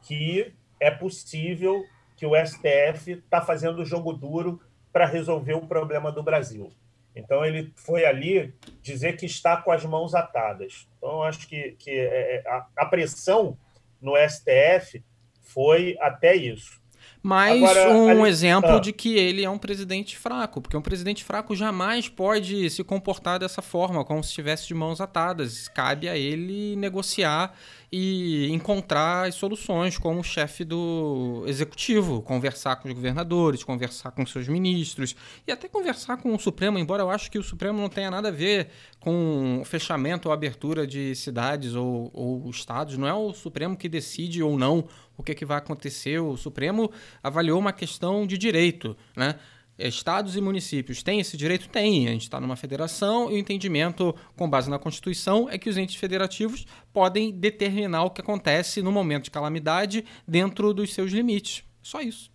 que 0.02 0.54
é 0.80 0.90
possível 0.90 1.84
que 2.16 2.26
o 2.26 2.32
STF 2.34 3.12
está 3.12 3.42
fazendo 3.42 3.86
jogo 3.86 4.14
duro 4.14 4.60
para 4.92 5.06
resolver 5.06 5.54
o 5.54 5.68
problema 5.68 6.12
do 6.12 6.24
Brasil. 6.24 6.72
Então, 7.18 7.44
ele 7.44 7.72
foi 7.76 8.06
ali 8.06 8.54
dizer 8.82 9.18
que 9.18 9.26
está 9.26 9.58
com 9.58 9.72
as 9.72 9.84
mãos 9.84 10.14
atadas. 10.14 10.88
Então, 10.98 11.24
acho 11.24 11.48
que, 11.48 11.72
que 11.80 11.92
é, 11.92 12.38
é, 12.38 12.44
a, 12.48 12.68
a 12.78 12.86
pressão 12.86 13.58
no 14.02 14.14
STF 14.16 15.04
foi 15.42 15.98
até 16.00 16.36
isso. 16.36 16.80
Mais 17.22 17.62
Agora, 17.62 17.90
um 17.90 18.22
ali... 18.22 18.30
exemplo 18.30 18.78
ah. 18.78 18.80
de 18.80 18.94
que 18.94 19.18
ele 19.18 19.44
é 19.44 19.50
um 19.50 19.58
presidente 19.58 20.18
fraco, 20.18 20.62
porque 20.62 20.78
um 20.78 20.82
presidente 20.82 21.24
fraco 21.24 21.56
jamais 21.56 22.08
pode 22.08 22.70
se 22.70 22.84
comportar 22.84 23.40
dessa 23.40 23.62
forma, 23.62 24.06
como 24.06 24.24
se 24.24 24.30
estivesse 24.30 24.68
de 24.68 24.74
mãos 24.74 25.02
atadas. 25.02 25.68
Cabe 25.68 26.08
a 26.08 26.16
ele 26.16 26.76
negociar 26.76 27.54
e 27.92 28.50
encontrar 28.52 29.28
as 29.28 29.36
soluções 29.36 29.98
como 29.98 30.24
chefe 30.24 30.66
do 30.66 31.44
executivo, 31.48 32.22
conversar 32.22 32.76
com 32.78 32.90
os 32.90 32.94
governadores, 32.94 33.64
conversar 33.64 34.12
com 34.12 34.26
seus 34.26 34.48
ministros 34.48 35.16
e 35.48 35.52
até 35.52 35.70
conversar 35.70 36.18
com 36.18 36.36
o 36.36 36.40
Supremo, 36.40 36.78
embora 36.78 37.04
eu 37.04 37.10
acho 37.10 37.32
que 37.32 37.40
o 37.40 37.44
Supremo 37.44 37.80
não 37.80 37.90
tenha 37.90 38.12
nada 38.12 38.28
a 38.28 38.32
ver 38.32 38.70
com 39.00 39.62
fechamento 39.66 40.28
ou 40.28 40.34
abertura 40.34 40.86
de 40.86 41.16
cidades 41.16 41.76
ou, 41.76 42.12
ou 42.14 42.50
estados. 42.50 42.98
Não 42.98 43.08
é 43.08 43.14
o 43.14 43.34
Supremo 43.34 43.78
que 43.78 43.88
decide 43.88 44.44
ou 44.44 44.58
não 44.58 44.88
o 45.16 45.24
que, 45.24 45.34
que 45.34 45.46
vai 45.46 45.58
acontecer. 45.58 46.20
O 46.20 46.36
Supremo 46.36 46.92
avaliou 47.24 47.58
uma 47.58 47.72
questão 47.72 48.28
de 48.28 48.38
direito, 48.38 48.98
né? 49.16 49.36
Estados 49.78 50.36
e 50.36 50.42
municípios 50.42 51.04
têm 51.04 51.20
esse 51.20 51.38
direito? 51.38 51.70
Tem. 51.70 52.08
A 52.08 52.12
gente 52.12 52.24
está 52.24 52.40
numa 52.40 52.56
federação 52.56 53.30
e 53.30 53.36
o 53.36 53.38
entendimento, 53.38 54.16
com 54.36 54.50
base 54.50 54.70
na 54.70 54.80
Constituição, 54.80 55.48
é 55.50 55.58
que 55.58 55.70
os 55.70 55.78
entes 55.78 55.96
federativos 55.96 56.66
podem 56.92 57.32
determinar 57.32 58.04
o 58.04 58.10
que 58.10 58.22
acontece 58.22 58.82
no 58.82 58.92
momento 58.92 59.26
de 59.26 59.32
calamidade 59.32 60.04
dentro 60.28 60.74
dos 60.74 60.94
seus 60.94 61.12
limites. 61.12 61.64
Só 61.82 62.02
isso. 62.02 62.32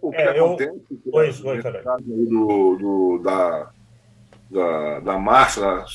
O 0.00 0.10
que 0.10 0.16
é, 0.16 0.30
acontece 0.30 0.70
eu... 0.90 1.12
pois, 1.12 1.38
pois, 1.38 1.62
do, 1.62 2.76
do, 2.76 3.20
da, 3.22 3.70
da, 4.50 5.00
da, 5.00 5.18
marcha, 5.18 5.60
da, 5.60 5.86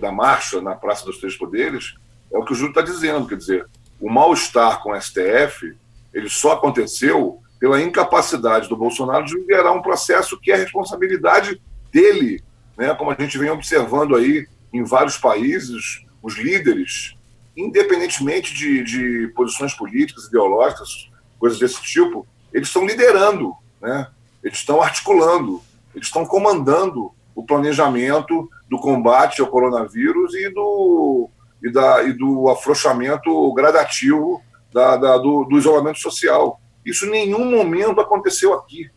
da 0.00 0.12
marcha 0.12 0.60
na 0.62 0.74
Praça 0.74 1.04
dos 1.04 1.18
Três 1.18 1.36
Poderes 1.36 1.94
é 2.32 2.38
o 2.38 2.44
que 2.44 2.52
o 2.52 2.54
Júlio 2.54 2.70
está 2.70 2.82
dizendo. 2.82 3.28
Quer 3.28 3.36
dizer, 3.36 3.66
o 4.00 4.10
mal-estar 4.10 4.82
com 4.82 4.92
o 4.92 5.00
STF 5.00 5.76
ele 6.12 6.28
só 6.28 6.52
aconteceu 6.52 7.40
pela 7.58 7.80
incapacidade 7.80 8.68
do 8.68 8.76
Bolsonaro 8.76 9.24
de 9.24 9.34
liderar 9.34 9.74
um 9.74 9.82
processo 9.82 10.38
que 10.40 10.52
é 10.52 10.56
responsabilidade 10.56 11.60
dele, 11.92 12.42
né? 12.76 12.94
como 12.94 13.10
a 13.10 13.16
gente 13.18 13.36
vem 13.36 13.50
observando 13.50 14.14
aí 14.14 14.46
em 14.72 14.84
vários 14.84 15.16
países, 15.16 16.04
os 16.22 16.36
líderes, 16.36 17.16
independentemente 17.56 18.54
de, 18.54 18.84
de 18.84 19.28
posições 19.34 19.74
políticas, 19.74 20.26
ideológicas, 20.26 21.10
coisas 21.38 21.58
desse 21.58 21.82
tipo, 21.82 22.26
eles 22.52 22.68
estão 22.68 22.86
liderando, 22.86 23.54
né? 23.80 24.08
eles 24.42 24.58
estão 24.58 24.80
articulando, 24.80 25.60
eles 25.94 26.06
estão 26.06 26.24
comandando 26.24 27.12
o 27.34 27.44
planejamento 27.44 28.48
do 28.68 28.78
combate 28.78 29.40
ao 29.40 29.48
coronavírus 29.48 30.34
e 30.34 30.48
do, 30.50 31.28
e 31.62 31.70
da, 31.70 32.02
e 32.04 32.12
do 32.12 32.48
afrouxamento 32.48 33.52
gradativo 33.54 34.42
da, 34.72 34.96
da 34.96 35.18
do, 35.18 35.44
do 35.44 35.58
isolamento 35.58 35.98
social. 35.98 36.60
Isso 36.88 37.06
em 37.06 37.10
nenhum 37.10 37.50
momento 37.50 38.00
aconteceu 38.00 38.54
aqui. 38.54 38.90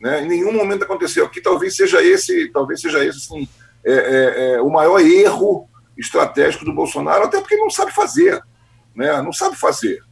Né? 0.00 0.22
Em 0.22 0.28
nenhum 0.28 0.52
momento 0.52 0.84
aconteceu 0.84 1.24
aqui. 1.24 1.40
Talvez 1.40 1.76
seja 1.76 2.02
esse, 2.02 2.48
talvez 2.48 2.80
seja 2.80 3.04
esse 3.04 3.18
assim, 3.18 3.48
é, 3.84 3.92
é, 3.92 4.54
é, 4.54 4.62
o 4.62 4.70
maior 4.70 5.00
erro 5.00 5.68
estratégico 5.96 6.64
do 6.64 6.74
Bolsonaro, 6.74 7.24
até 7.24 7.40
porque 7.40 7.54
ele 7.54 7.62
não 7.62 7.70
sabe 7.70 7.92
fazer. 7.92 8.42
Né? 8.94 9.20
Não 9.22 9.32
sabe 9.32 9.56
fazer. 9.56 10.02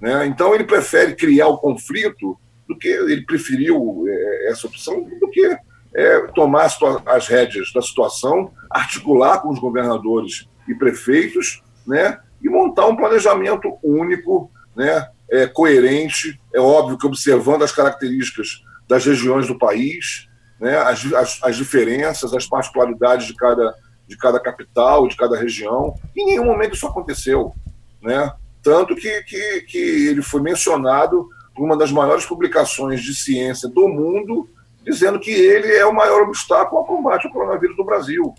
Né? 0.00 0.26
Então 0.26 0.54
ele 0.54 0.64
prefere 0.64 1.14
criar 1.14 1.48
o 1.48 1.58
conflito 1.58 2.38
do 2.68 2.78
que 2.78 2.88
ele 2.88 3.24
preferiu 3.24 4.04
é, 4.08 4.50
essa 4.50 4.66
opção 4.66 5.02
do 5.02 5.28
que 5.28 5.58
é, 5.94 6.20
tomar 6.28 6.64
as, 6.64 6.78
as 7.06 7.26
rédeas 7.26 7.72
da 7.72 7.82
situação, 7.82 8.52
articular 8.70 9.40
com 9.40 9.48
os 9.48 9.58
governadores 9.58 10.48
e 10.68 10.74
prefeitos, 10.74 11.62
né, 11.86 12.18
e 12.42 12.48
montar 12.48 12.86
um 12.86 12.96
planejamento 12.96 13.76
único, 13.82 14.50
né, 14.76 15.08
é, 15.30 15.46
coerente, 15.46 16.40
é 16.52 16.60
óbvio 16.60 16.98
que 16.98 17.06
observando 17.06 17.62
as 17.62 17.72
características 17.72 18.62
das 18.88 19.04
regiões 19.04 19.46
do 19.46 19.56
país, 19.56 20.28
né, 20.60 20.76
as, 20.78 21.04
as, 21.14 21.38
as 21.42 21.56
diferenças, 21.56 22.34
as 22.34 22.46
particularidades 22.46 23.26
de 23.26 23.34
cada, 23.34 23.74
de 24.06 24.16
cada 24.16 24.40
capital, 24.40 25.06
de 25.06 25.16
cada 25.16 25.38
região. 25.38 25.94
Em 26.16 26.26
nenhum 26.26 26.44
momento 26.44 26.74
isso 26.74 26.86
aconteceu. 26.86 27.54
Né? 28.02 28.30
Tanto 28.62 28.96
que, 28.96 29.22
que, 29.22 29.60
que 29.62 30.08
ele 30.08 30.22
foi 30.22 30.42
mencionado 30.42 31.28
por 31.54 31.64
uma 31.64 31.76
das 31.76 31.92
maiores 31.92 32.26
publicações 32.26 33.02
de 33.02 33.14
ciência 33.14 33.68
do 33.68 33.88
mundo, 33.88 34.48
dizendo 34.84 35.20
que 35.20 35.30
ele 35.30 35.72
é 35.72 35.86
o 35.86 35.94
maior 35.94 36.22
obstáculo 36.22 36.78
ao 36.78 36.86
combate 36.86 37.26
ao 37.26 37.32
coronavírus 37.32 37.76
no 37.76 37.84
Brasil. 37.84 38.34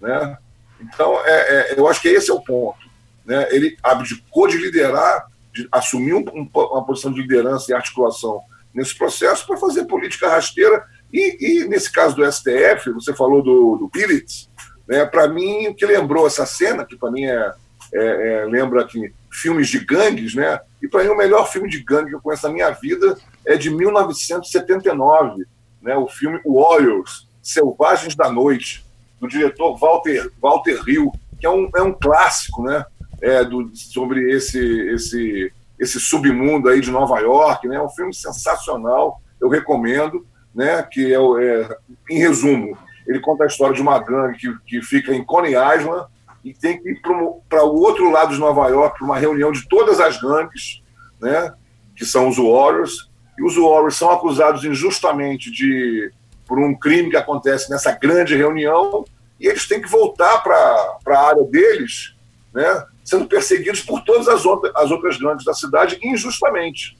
Né? 0.00 0.38
Então, 0.80 1.18
é, 1.24 1.72
é, 1.72 1.74
eu 1.78 1.86
acho 1.86 2.00
que 2.00 2.08
esse 2.08 2.30
é 2.30 2.34
o 2.34 2.40
ponto. 2.40 2.78
Né? 3.24 3.46
Ele 3.50 3.76
abdicou 3.82 4.48
de 4.48 4.56
liderar 4.56 5.26
de 5.52 5.68
assumir 5.70 6.14
um, 6.14 6.24
um, 6.34 6.48
uma 6.54 6.84
posição 6.84 7.12
de 7.12 7.20
liderança 7.20 7.70
e 7.70 7.74
articulação 7.74 8.40
nesse 8.72 8.96
processo 8.96 9.46
para 9.46 9.56
fazer 9.56 9.84
política 9.84 10.28
rasteira. 10.28 10.84
E, 11.12 11.62
e, 11.62 11.68
nesse 11.68 11.90
caso 11.90 12.14
do 12.14 12.32
STF, 12.32 12.92
você 12.92 13.14
falou 13.14 13.42
do, 13.42 13.76
do 13.76 13.88
Pillitz, 13.88 14.48
né, 14.86 15.04
para 15.04 15.28
mim, 15.28 15.68
o 15.68 15.74
que 15.74 15.86
lembrou 15.86 16.26
essa 16.26 16.46
cena, 16.46 16.84
que 16.84 16.96
para 16.96 17.10
mim 17.10 17.24
é, 17.24 17.52
é, 17.92 18.42
é, 18.42 18.44
lembra 18.44 18.82
aqui 18.82 19.12
filmes 19.30 19.68
de 19.68 19.80
gangues, 19.80 20.34
né? 20.34 20.60
E 20.82 20.88
para 20.88 21.04
mim 21.04 21.10
o 21.10 21.16
melhor 21.16 21.50
filme 21.50 21.68
de 21.68 21.82
gangue 21.82 22.10
que 22.10 22.14
eu 22.14 22.20
conheço 22.20 22.46
na 22.46 22.52
minha 22.52 22.70
vida 22.70 23.16
é 23.44 23.56
de 23.56 23.70
1979, 23.70 25.44
né? 25.82 25.96
O 25.96 26.08
filme 26.08 26.40
Warriors, 26.44 27.28
Selvagens 27.42 28.14
da 28.14 28.30
Noite, 28.30 28.84
do 29.20 29.28
diretor 29.28 29.76
Walter 29.76 30.30
Walter 30.40 30.80
Hill, 30.86 31.12
que 31.38 31.46
é 31.46 31.50
um, 31.50 31.68
é 31.76 31.82
um 31.82 31.92
clássico, 31.92 32.62
né? 32.62 32.84
É, 33.20 33.44
do, 33.44 33.70
sobre 33.74 34.32
esse, 34.32 34.58
esse, 34.88 35.52
esse 35.78 36.00
submundo 36.00 36.68
aí 36.68 36.80
de 36.80 36.90
Nova 36.90 37.18
York, 37.18 37.66
né? 37.68 37.76
É 37.76 37.82
um 37.82 37.88
filme 37.88 38.14
sensacional, 38.14 39.20
eu 39.40 39.48
recomendo, 39.48 40.26
né? 40.54 40.82
Que 40.82 41.12
é, 41.12 41.18
é 41.18 41.76
em 42.08 42.18
resumo, 42.18 42.76
ele 43.06 43.20
conta 43.20 43.44
a 43.44 43.46
história 43.46 43.74
de 43.74 43.82
uma 43.82 43.98
gangue 43.98 44.38
que, 44.38 44.58
que 44.66 44.82
fica 44.82 45.14
em 45.14 45.24
Coney 45.24 45.54
Island 45.54 46.06
e 46.44 46.54
tem 46.54 46.80
que 46.80 46.90
ir 46.90 47.00
para 47.48 47.64
o 47.64 47.80
outro 47.80 48.10
lado 48.10 48.32
de 48.32 48.40
Nova 48.40 48.68
York 48.68 48.98
para 48.98 49.04
uma 49.04 49.18
reunião 49.18 49.52
de 49.52 49.68
todas 49.68 50.00
as 50.00 50.20
gangues, 50.20 50.82
né? 51.20 51.52
Que 51.96 52.04
são 52.04 52.28
os 52.28 52.36
Warriors 52.36 53.10
e 53.38 53.42
os 53.42 53.56
Warriors 53.56 53.96
são 53.96 54.10
acusados 54.10 54.64
injustamente 54.64 55.50
de 55.50 56.12
por 56.46 56.58
um 56.58 56.74
crime 56.74 57.10
que 57.10 57.16
acontece 57.16 57.70
nessa 57.70 57.92
grande 57.92 58.36
reunião 58.36 59.04
e 59.38 59.46
eles 59.46 59.66
têm 59.66 59.80
que 59.80 59.88
voltar 59.88 60.38
para 60.42 60.98
a 61.06 61.28
área 61.28 61.44
deles, 61.44 62.14
né? 62.52 62.84
Sendo 63.10 63.26
perseguidos 63.26 63.80
por 63.80 64.04
todas 64.04 64.28
as, 64.28 64.46
outras, 64.46 64.72
as 64.76 64.88
outras 64.92 65.16
gangues 65.16 65.44
da 65.44 65.52
cidade 65.52 65.98
injustamente. 66.00 66.96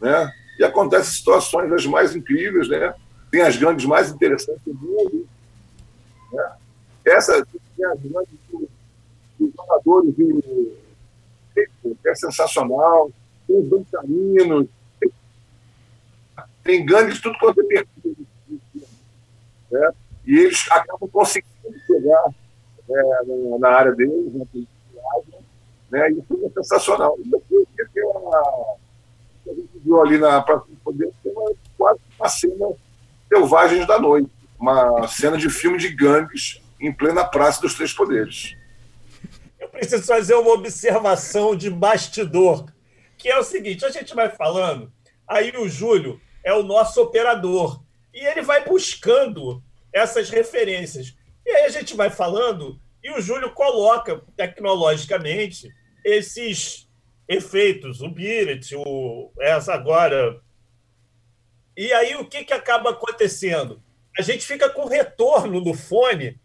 Né? 0.00 0.28
E 0.58 0.64
acontecem 0.64 1.12
situações 1.12 1.70
das 1.70 1.86
mais 1.86 2.16
incríveis, 2.16 2.68
né? 2.68 2.92
tem 3.30 3.40
as 3.42 3.56
gangues 3.56 3.84
mais 3.84 4.10
interessantes 4.10 4.60
do 4.66 4.74
mundo. 4.74 5.28
Né? 6.32 6.52
Essa 7.04 7.46
tem 7.76 7.86
as 7.86 8.00
gangues 8.00 8.28
dos 9.38 9.52
jogadores 9.54 10.16
de, 10.16 10.72
é 12.04 12.14
sensacional, 12.16 13.12
tem 13.46 13.56
os 13.56 13.70
dançarinos, 13.70 14.66
tem, 14.98 15.10
tem 16.64 16.84
gangues 16.84 17.20
tudo 17.20 17.38
quanto 17.38 17.60
é 17.60 17.64
perdido. 17.64 18.26
Né? 19.70 19.92
E 20.26 20.36
eles 20.36 20.68
acabam 20.72 21.08
conseguindo 21.08 21.78
chegar 21.86 22.34
é, 22.90 23.02
na, 23.24 23.58
na 23.60 23.68
área 23.68 23.92
deles, 23.92 24.34
né? 24.34 24.44
Né? 25.94 26.10
Isso 26.10 26.44
é 26.44 26.50
sensacional. 26.50 27.16
E 27.24 27.36
aqui, 27.36 27.68
aqui 27.80 28.00
a, 28.00 29.50
a 29.50 29.54
gente 29.54 29.70
viu 29.76 30.02
ali 30.02 30.18
na 30.18 30.42
Praça 30.42 30.64
do 30.68 30.76
Poder 30.78 31.08
uma, 31.24 31.54
quase 31.78 32.00
uma 32.18 32.28
cena 32.28 32.66
Selvagens 33.28 33.86
da 33.86 34.00
Noite, 34.00 34.28
uma 34.58 35.06
cena 35.06 35.38
de 35.38 35.48
filme 35.48 35.78
de 35.78 35.88
gangues 35.88 36.60
em 36.80 36.92
plena 36.92 37.24
Praça 37.24 37.60
dos 37.60 37.74
Três 37.74 37.92
Poderes. 37.92 38.56
Eu 39.60 39.68
preciso 39.68 40.02
fazer 40.02 40.34
uma 40.34 40.50
observação 40.50 41.54
de 41.54 41.70
bastidor, 41.70 42.66
que 43.16 43.28
é 43.28 43.38
o 43.38 43.44
seguinte: 43.44 43.84
a 43.84 43.90
gente 43.90 44.16
vai 44.16 44.28
falando, 44.28 44.92
aí 45.28 45.52
o 45.56 45.68
Júlio 45.68 46.20
é 46.42 46.52
o 46.52 46.64
nosso 46.64 47.00
operador, 47.00 47.80
e 48.12 48.18
ele 48.18 48.42
vai 48.42 48.64
buscando 48.64 49.62
essas 49.92 50.28
referências. 50.28 51.16
E 51.46 51.50
aí 51.50 51.64
a 51.66 51.68
gente 51.68 51.94
vai 51.94 52.10
falando, 52.10 52.80
e 53.02 53.12
o 53.12 53.20
Júlio 53.20 53.52
coloca 53.52 54.22
tecnologicamente 54.36 55.72
esses 56.04 56.88
efeitos, 57.26 58.02
o 58.02 58.08
Biret, 58.08 58.74
o, 58.76 59.32
essa 59.40 59.72
agora. 59.72 60.40
E 61.76 61.92
aí 61.92 62.14
o 62.16 62.26
que, 62.26 62.44
que 62.44 62.52
acaba 62.52 62.90
acontecendo? 62.90 63.82
A 64.16 64.22
gente 64.22 64.46
fica 64.46 64.68
com 64.68 64.84
retorno 64.84 65.60
no 65.60 65.74
fone, 65.74 66.38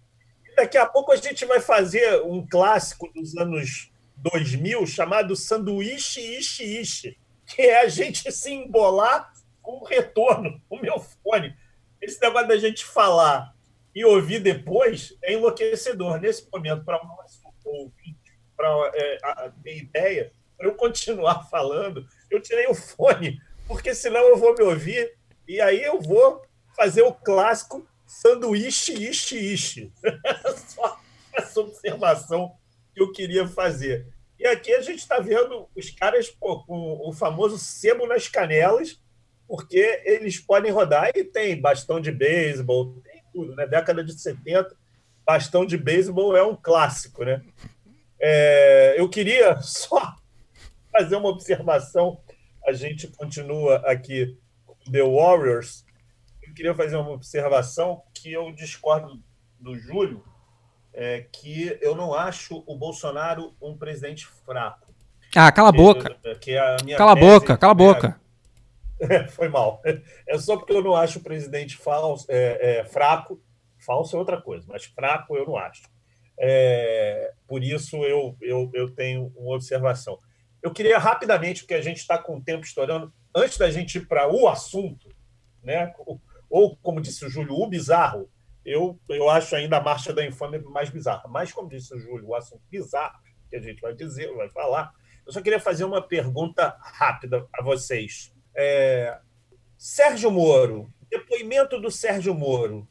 e 0.46 0.56
daqui 0.56 0.78
a 0.78 0.86
pouco 0.86 1.12
a 1.12 1.18
gente 1.18 1.46
vai 1.46 1.60
fazer 1.60 2.22
um 2.24 2.46
clássico 2.48 3.12
dos 3.14 3.38
anos 3.38 3.92
2000 4.18 4.88
chamado 4.88 5.36
Sanduíche 5.36 6.20
Ishi 6.20 6.80
Ishi, 6.80 7.20
que 7.46 7.62
é 7.62 7.82
a 7.82 7.88
gente 7.88 8.30
se 8.32 8.52
embolar 8.52 9.32
com 9.62 9.84
retorno 9.84 10.60
no 10.72 10.82
meu 10.82 11.00
fone. 11.00 11.56
Esse 12.02 12.20
negócio 12.22 12.48
da 12.48 12.58
gente 12.58 12.86
falar 12.86 13.54
e 13.94 14.06
ouvir 14.06 14.40
depois 14.40 15.16
é 15.22 15.34
enlouquecedor. 15.34 16.20
Nesse 16.20 16.48
momento, 16.52 16.86
para 16.86 17.04
o 17.04 17.08
para 18.60 18.92
é, 18.94 19.18
ter 19.64 19.78
ideia, 19.78 20.34
para 20.58 20.68
eu 20.68 20.76
continuar 20.76 21.48
falando, 21.50 22.06
eu 22.30 22.42
tirei 22.42 22.68
o 22.68 22.76
fone, 22.76 23.42
porque 23.66 23.96
senão 23.96 24.20
eu 24.20 24.36
vou 24.36 24.54
me 24.54 24.64
ouvir 24.64 25.16
e 25.48 25.62
aí 25.62 25.82
eu 25.82 26.02
vou 26.02 26.42
fazer 26.76 27.04
o 27.04 27.14
clássico 27.14 27.88
sanduíche, 28.06 28.92
ishi, 28.94 29.54
ishi. 29.54 29.94
Só 30.68 31.00
essa 31.32 31.62
observação 31.62 32.54
que 32.94 33.02
eu 33.02 33.14
queria 33.14 33.48
fazer. 33.48 34.08
E 34.38 34.46
aqui 34.46 34.74
a 34.74 34.82
gente 34.82 35.00
está 35.00 35.20
vendo 35.20 35.70
os 35.76 35.90
caras 35.92 36.30
pô, 36.30 36.64
com 36.64 37.08
o 37.08 37.14
famoso 37.14 37.58
sebo 37.58 38.06
nas 38.08 38.28
canelas, 38.28 39.00
porque 39.48 40.02
eles 40.04 40.38
podem 40.38 40.72
rodar 40.72 41.12
e 41.16 41.24
tem 41.24 41.60
bastão 41.60 42.00
de 42.00 42.12
beisebol, 42.12 43.02
tem 43.04 43.24
tudo, 43.32 43.56
né? 43.56 43.66
Década 43.66 44.04
de 44.04 44.14
70, 44.14 44.76
bastão 45.26 45.66
de 45.66 45.78
beisebol 45.78 46.36
é 46.36 46.44
um 46.44 46.56
clássico, 46.56 47.24
né? 47.24 47.42
É, 48.20 48.96
eu 48.98 49.08
queria 49.10 49.60
só 49.64 50.16
fazer 50.92 51.16
uma 51.16 51.30
observação. 51.30 52.20
A 52.68 52.74
gente 52.74 53.08
continua 53.08 53.78
aqui 53.86 54.38
com 54.66 54.92
The 54.92 55.04
Warriors. 55.04 55.86
Eu 56.44 56.54
queria 56.54 56.76
fazer 56.76 56.98
uma 56.98 57.12
observação 57.12 58.04
que 58.14 58.32
eu 58.32 58.52
discordo 58.52 59.22
do 59.60 59.78
Júlio, 59.78 60.24
é 60.94 61.26
que 61.32 61.78
eu 61.82 61.96
não 61.96 62.14
acho 62.14 62.64
o 62.66 62.76
Bolsonaro 62.76 63.54
um 63.62 63.78
presidente 63.78 64.26
fraco. 64.26 64.94
Ah, 65.36 65.52
cala 65.52 65.70
a 65.70 65.72
boca. 65.72 66.18
É 66.24 66.58
a 66.58 66.98
cala 66.98 67.12
a 67.12 67.16
boca, 67.16 67.58
cala 67.58 67.72
a 67.72 67.76
boca. 67.76 68.20
Foi 69.30 69.48
mal. 69.48 69.82
É 70.28 70.38
só 70.38 70.58
porque 70.58 70.74
eu 70.74 70.84
não 70.84 70.96
acho 70.96 71.20
o 71.20 71.24
presidente 71.24 71.78
falso, 71.78 72.26
é, 72.28 72.80
é, 72.80 72.84
fraco. 72.84 73.40
Falso 73.78 74.16
é 74.16 74.20
outra 74.20 74.42
coisa, 74.42 74.66
mas 74.68 74.86
fraco 74.86 75.38
eu 75.38 75.46
não 75.46 75.56
acho. 75.56 75.84
É, 76.40 77.34
por 77.48 77.64
isso 77.64 77.98
eu, 78.06 78.36
eu, 78.42 78.72
eu 78.74 78.90
tenho 78.90 79.32
uma 79.36 79.56
observação. 79.56 80.18
Eu 80.64 80.72
queria 80.72 80.98
rapidamente, 80.98 81.62
porque 81.62 81.74
a 81.74 81.82
gente 81.82 81.98
está 81.98 82.18
com 82.18 82.38
o 82.38 82.42
tempo 82.42 82.66
estourando, 82.66 83.14
antes 83.36 83.58
da 83.58 83.70
gente 83.70 83.98
ir 83.98 84.08
para 84.08 84.32
o 84.32 84.48
assunto, 84.48 85.10
né? 85.64 85.94
ou 86.50 86.76
como 86.78 87.02
disse 87.02 87.26
o 87.26 87.30
Júlio, 87.30 87.54
o 87.54 87.68
bizarro, 87.68 88.30
eu, 88.66 89.00
eu 89.08 89.30
acho 89.30 89.56
ainda 89.56 89.78
a 89.78 89.84
Marcha 89.84 90.14
da 90.14 90.26
Infâmia 90.26 90.62
mais 90.62 90.90
bizarra. 90.90 91.24
Mas, 91.28 91.52
como 91.52 91.70
disse 91.70 91.94
o 91.94 92.00
Júlio, 92.00 92.28
o 92.28 92.36
assunto 92.36 92.62
bizarro, 92.70 93.20
que 93.50 93.56
a 93.56 93.62
gente 93.62 93.82
vai 93.82 93.94
dizer, 93.94 94.34
vai 94.36 94.50
falar, 94.50 94.92
eu 95.26 95.32
só 95.32 95.42
queria 95.42 95.60
fazer 95.60 95.84
uma 95.84 96.02
pergunta 96.02 96.76
rápida 96.80 97.48
a 97.54 97.64
vocês. 97.64 98.34
É, 98.56 99.20
Sérgio 99.78 100.32
Moro, 100.32 100.92
depoimento 101.10 101.80
do 101.80 101.90
Sérgio 101.90 102.34
Moro, 102.34 102.88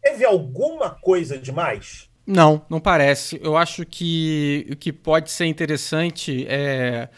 teve 0.00 0.24
alguma 0.24 0.90
coisa 0.90 1.38
demais? 1.38 2.07
Não, 2.30 2.60
não 2.68 2.78
parece. 2.78 3.40
Eu 3.42 3.56
acho 3.56 3.86
que 3.86 4.66
o 4.70 4.76
que 4.76 4.92
pode 4.92 5.30
ser 5.30 5.46
interessante 5.46 6.44
é 6.46 7.08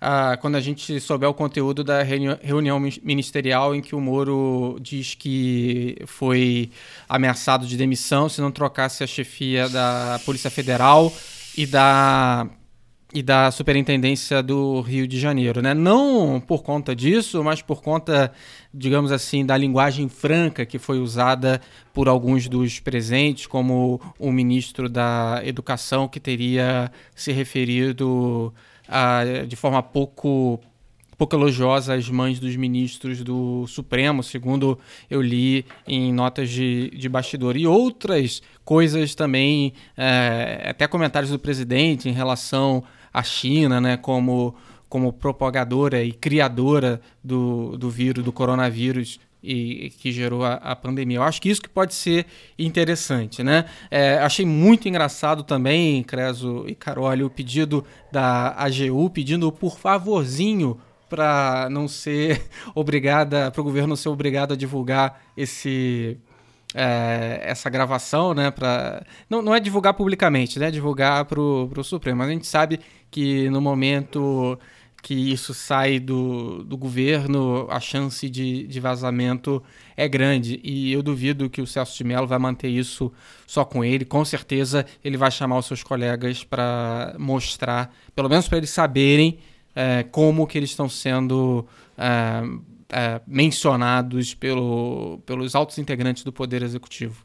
ah, 0.00 0.36
quando 0.40 0.56
a 0.56 0.60
gente 0.60 0.98
souber 0.98 1.28
o 1.28 1.32
conteúdo 1.32 1.84
da 1.84 2.02
reunião 2.02 2.80
ministerial 2.80 3.76
em 3.76 3.80
que 3.80 3.94
o 3.94 4.00
Moro 4.00 4.76
diz 4.80 5.14
que 5.14 5.96
foi 6.06 6.68
ameaçado 7.08 7.64
de 7.64 7.76
demissão 7.76 8.28
se 8.28 8.40
não 8.40 8.50
trocasse 8.50 9.04
a 9.04 9.06
chefia 9.06 9.68
da 9.68 10.20
Polícia 10.24 10.50
Federal 10.50 11.12
e 11.56 11.64
da 11.64 12.48
e 13.14 13.22
da 13.22 13.50
Superintendência 13.50 14.42
do 14.42 14.80
Rio 14.80 15.06
de 15.06 15.18
Janeiro, 15.18 15.62
né? 15.62 15.72
Não 15.72 16.40
por 16.40 16.62
conta 16.62 16.94
disso, 16.94 17.42
mas 17.42 17.62
por 17.62 17.80
conta, 17.80 18.32
digamos 18.74 19.12
assim, 19.12 19.46
da 19.46 19.56
linguagem 19.56 20.08
franca 20.08 20.66
que 20.66 20.78
foi 20.78 20.98
usada 20.98 21.60
por 21.92 22.08
alguns 22.08 22.48
dos 22.48 22.80
presentes, 22.80 23.46
como 23.46 24.00
o 24.18 24.32
ministro 24.32 24.88
da 24.88 25.40
Educação 25.44 26.08
que 26.08 26.18
teria 26.18 26.90
se 27.14 27.32
referido 27.32 28.52
a, 28.88 29.22
de 29.46 29.56
forma 29.56 29.82
pouco 29.82 30.60
pouco 31.16 31.34
elogiosa 31.34 31.94
às 31.94 32.10
mães 32.10 32.38
dos 32.38 32.56
ministros 32.56 33.24
do 33.24 33.66
Supremo, 33.66 34.22
segundo 34.22 34.78
eu 35.08 35.22
li 35.22 35.64
em 35.86 36.12
notas 36.12 36.50
de, 36.50 36.90
de 36.90 37.08
bastidor. 37.08 37.56
E 37.56 37.66
outras 37.66 38.42
coisas 38.64 39.14
também, 39.14 39.72
é, 39.96 40.66
até 40.68 40.86
comentários 40.86 41.30
do 41.30 41.38
presidente 41.38 42.06
em 42.08 42.12
relação 42.12 42.84
à 43.16 43.22
China, 43.22 43.80
né, 43.80 43.96
como, 43.96 44.54
como 44.90 45.10
propagadora 45.10 46.04
e 46.04 46.12
criadora 46.12 47.00
do, 47.24 47.74
do 47.78 47.88
vírus, 47.88 48.22
do 48.22 48.30
coronavírus, 48.30 49.18
e 49.42 49.90
que 49.98 50.12
gerou 50.12 50.44
a, 50.44 50.54
a, 50.54 50.76
pandemia. 50.76 51.16
Eu 51.16 51.22
acho 51.22 51.40
que 51.40 51.48
isso 51.48 51.62
que 51.62 51.68
pode 51.68 51.94
ser 51.94 52.26
interessante, 52.58 53.42
né? 53.42 53.64
É, 53.90 54.18
achei 54.18 54.44
muito 54.44 54.86
engraçado 54.86 55.44
também, 55.44 56.02
Creso 56.02 56.64
e 56.66 56.74
Carol, 56.74 57.10
o 57.24 57.30
pedido 57.30 57.84
da 58.12 58.50
AGU 58.50 59.08
pedindo 59.08 59.50
por 59.50 59.78
favorzinho 59.78 60.78
para 61.08 61.68
não 61.70 61.88
ser 61.88 62.42
obrigada, 62.74 63.50
para 63.50 63.60
o 63.60 63.64
governo 63.64 63.96
ser 63.96 64.10
obrigado 64.10 64.52
a 64.52 64.56
divulgar 64.56 65.22
esse 65.36 66.18
é, 66.78 67.40
essa 67.42 67.70
gravação, 67.70 68.34
né? 68.34 68.50
Pra, 68.50 69.02
não, 69.30 69.40
não 69.40 69.54
é 69.54 69.58
divulgar 69.58 69.94
publicamente, 69.94 70.58
né? 70.58 70.70
Divulgar 70.70 71.24
para 71.24 71.40
o 71.40 71.82
Supremo. 71.82 72.18
Mas 72.18 72.28
a 72.28 72.32
gente 72.32 72.46
sabe 72.46 72.80
que 73.10 73.48
no 73.48 73.62
momento 73.62 74.58
que 75.02 75.14
isso 75.14 75.54
sai 75.54 75.98
do, 75.98 76.64
do 76.64 76.76
governo, 76.76 77.66
a 77.70 77.80
chance 77.80 78.28
de, 78.28 78.66
de 78.66 78.80
vazamento 78.80 79.62
é 79.96 80.06
grande. 80.06 80.60
E 80.62 80.92
eu 80.92 81.02
duvido 81.02 81.48
que 81.48 81.62
o 81.62 81.66
Celso 81.66 81.96
de 81.96 82.04
Mello 82.04 82.26
vai 82.26 82.38
manter 82.38 82.68
isso 82.68 83.10
só 83.46 83.64
com 83.64 83.82
ele. 83.82 84.04
Com 84.04 84.24
certeza 84.24 84.84
ele 85.02 85.16
vai 85.16 85.30
chamar 85.30 85.58
os 85.58 85.66
seus 85.66 85.82
colegas 85.82 86.44
para 86.44 87.14
mostrar, 87.18 87.94
pelo 88.14 88.28
menos 88.28 88.48
para 88.48 88.58
eles 88.58 88.70
saberem 88.70 89.38
é, 89.74 90.02
como 90.02 90.46
que 90.46 90.58
eles 90.58 90.70
estão 90.70 90.88
sendo 90.88 91.66
é, 91.96 92.42
é, 92.90 93.20
mencionados 93.26 94.34
pelo, 94.34 95.18
pelos 95.26 95.54
altos 95.54 95.78
integrantes 95.78 96.22
do 96.22 96.32
Poder 96.32 96.62
Executivo. 96.62 97.24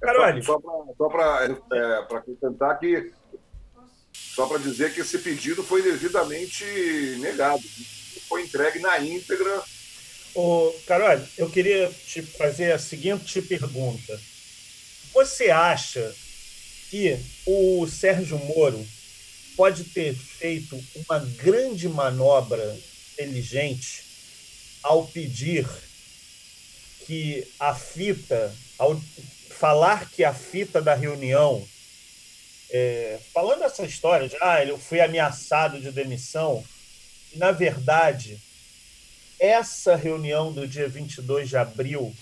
Carolho. 0.00 0.42
Só 0.42 0.58
para 1.08 1.58
é, 1.72 2.16
acrescentar 2.16 2.78
que 2.78 3.12
só 4.12 4.46
para 4.46 4.58
dizer 4.58 4.92
que 4.92 5.00
esse 5.00 5.18
pedido 5.18 5.62
foi 5.62 5.82
devidamente 5.82 6.64
negado, 7.20 7.62
foi 8.28 8.42
entregue 8.42 8.78
na 8.80 8.98
íntegra. 9.00 9.62
Ô, 10.34 10.74
Carol, 10.86 11.18
eu 11.38 11.48
queria 11.48 11.90
te 12.06 12.20
fazer 12.20 12.72
a 12.72 12.78
seguinte 12.78 13.40
pergunta. 13.40 14.20
Você 15.14 15.50
acha 15.50 16.14
que 16.90 17.18
o 17.46 17.86
Sérgio 17.86 18.38
Moro 18.38 18.86
pode 19.56 19.84
ter 19.84 20.14
feito 20.14 20.78
uma 21.08 21.18
grande 21.18 21.88
manobra 21.88 22.76
inteligente 23.16 24.04
ao 24.82 25.06
pedir 25.06 25.66
que 27.06 27.46
a 27.58 27.74
fita, 27.74 28.54
ao 28.78 29.00
falar 29.50 30.10
que 30.10 30.22
a 30.22 30.34
fita 30.34 30.82
da 30.82 30.94
reunião 30.94 31.66
é, 32.68 33.18
falando 33.32 33.62
essa 33.62 33.84
história 33.84 34.28
de 34.28 34.36
ah, 34.40 34.64
eu 34.64 34.78
fui 34.78 35.00
ameaçado 35.00 35.80
de 35.80 35.90
demissão, 35.92 36.64
na 37.34 37.52
verdade, 37.52 38.40
essa 39.38 39.94
reunião 39.94 40.52
do 40.52 40.66
dia 40.66 40.88
22 40.88 41.48
de 41.48 41.56
abril, 41.56 42.14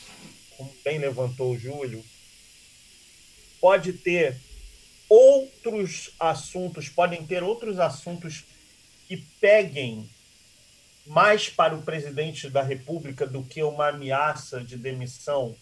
como 0.56 0.74
bem 0.84 0.98
levantou 0.98 1.52
o 1.52 1.58
Júlio, 1.58 2.04
pode 3.60 3.94
ter 3.94 4.36
outros 5.08 6.10
assuntos, 6.20 6.88
podem 6.88 7.24
ter 7.24 7.42
outros 7.42 7.78
assuntos 7.78 8.44
que 9.08 9.16
peguem 9.40 10.08
mais 11.06 11.48
para 11.48 11.74
o 11.74 11.82
presidente 11.82 12.48
da 12.48 12.62
República 12.62 13.26
do 13.26 13.42
que 13.42 13.62
uma 13.62 13.88
ameaça 13.88 14.60
de 14.60 14.76
demissão 14.76 15.54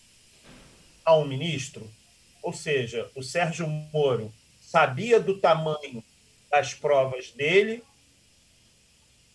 a 1.05 1.16
um 1.16 1.24
ministro? 1.24 1.90
Ou 2.43 2.53
seja, 2.53 3.11
o 3.14 3.22
Sérgio 3.22 3.66
Moro 3.66 4.32
sabia 4.61 5.20
do 5.20 5.38
tamanho 5.38 6.03
das 6.51 6.74
provas 6.74 7.30
dele, 7.32 7.82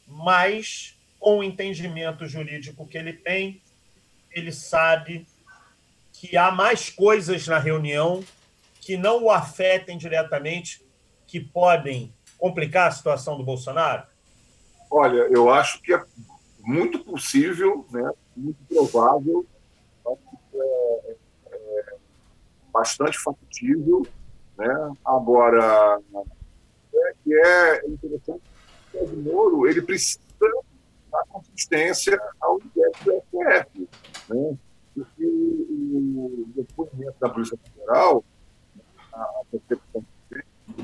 mas 0.08 0.96
com 1.20 1.40
o 1.40 1.44
entendimento 1.44 2.28
jurídico 2.28 2.88
que 2.88 2.98
ele 2.98 3.14
tem, 3.14 3.62
ele 4.32 4.52
sabe 4.52 5.28
que 6.14 6.38
há 6.38 6.52
mais 6.52 6.90
coisas 6.90 7.48
na 7.48 7.60
reunião 7.60 8.24
que 8.80 8.96
não 8.96 9.24
o 9.24 9.32
afetem 9.32 9.98
diretamente, 9.98 10.82
que 11.26 11.40
podem 11.40 12.14
complicar 12.38 12.88
a 12.88 12.92
situação 12.92 13.38
do 13.38 13.44
Bolsonaro? 13.44 14.08
Olha, 14.90 15.28
eu 15.30 15.50
acho 15.50 15.82
que 15.82 15.94
é 15.94 16.04
muito 16.60 17.00
possível, 17.00 17.86
né, 17.92 18.12
muito 18.36 18.58
provável, 18.68 19.46
é, 20.54 21.16
é 21.52 21.96
bastante 22.72 23.18
factível. 23.20 24.06
Né? 24.58 24.94
Agora, 25.06 26.00
é 26.94 27.14
que 27.24 27.34
é 27.34 27.88
interessante 27.88 28.42
que 28.92 28.98
o 28.98 29.18
Moro 29.18 29.68
ele 29.68 29.82
precisa 29.82 30.20
dar 31.12 31.24
consistência 31.30 32.20
ao 32.40 32.58
inquérito 32.58 33.04
do 33.04 33.22
STF. 33.22 33.90
Né? 34.30 34.58
Porque 34.96 35.26
o 35.26 36.46
depoimento 36.56 37.16
da 37.20 37.30
Polícia 37.30 37.58
Federal, 37.58 38.24
a 39.14 39.42
percepção 39.52 40.04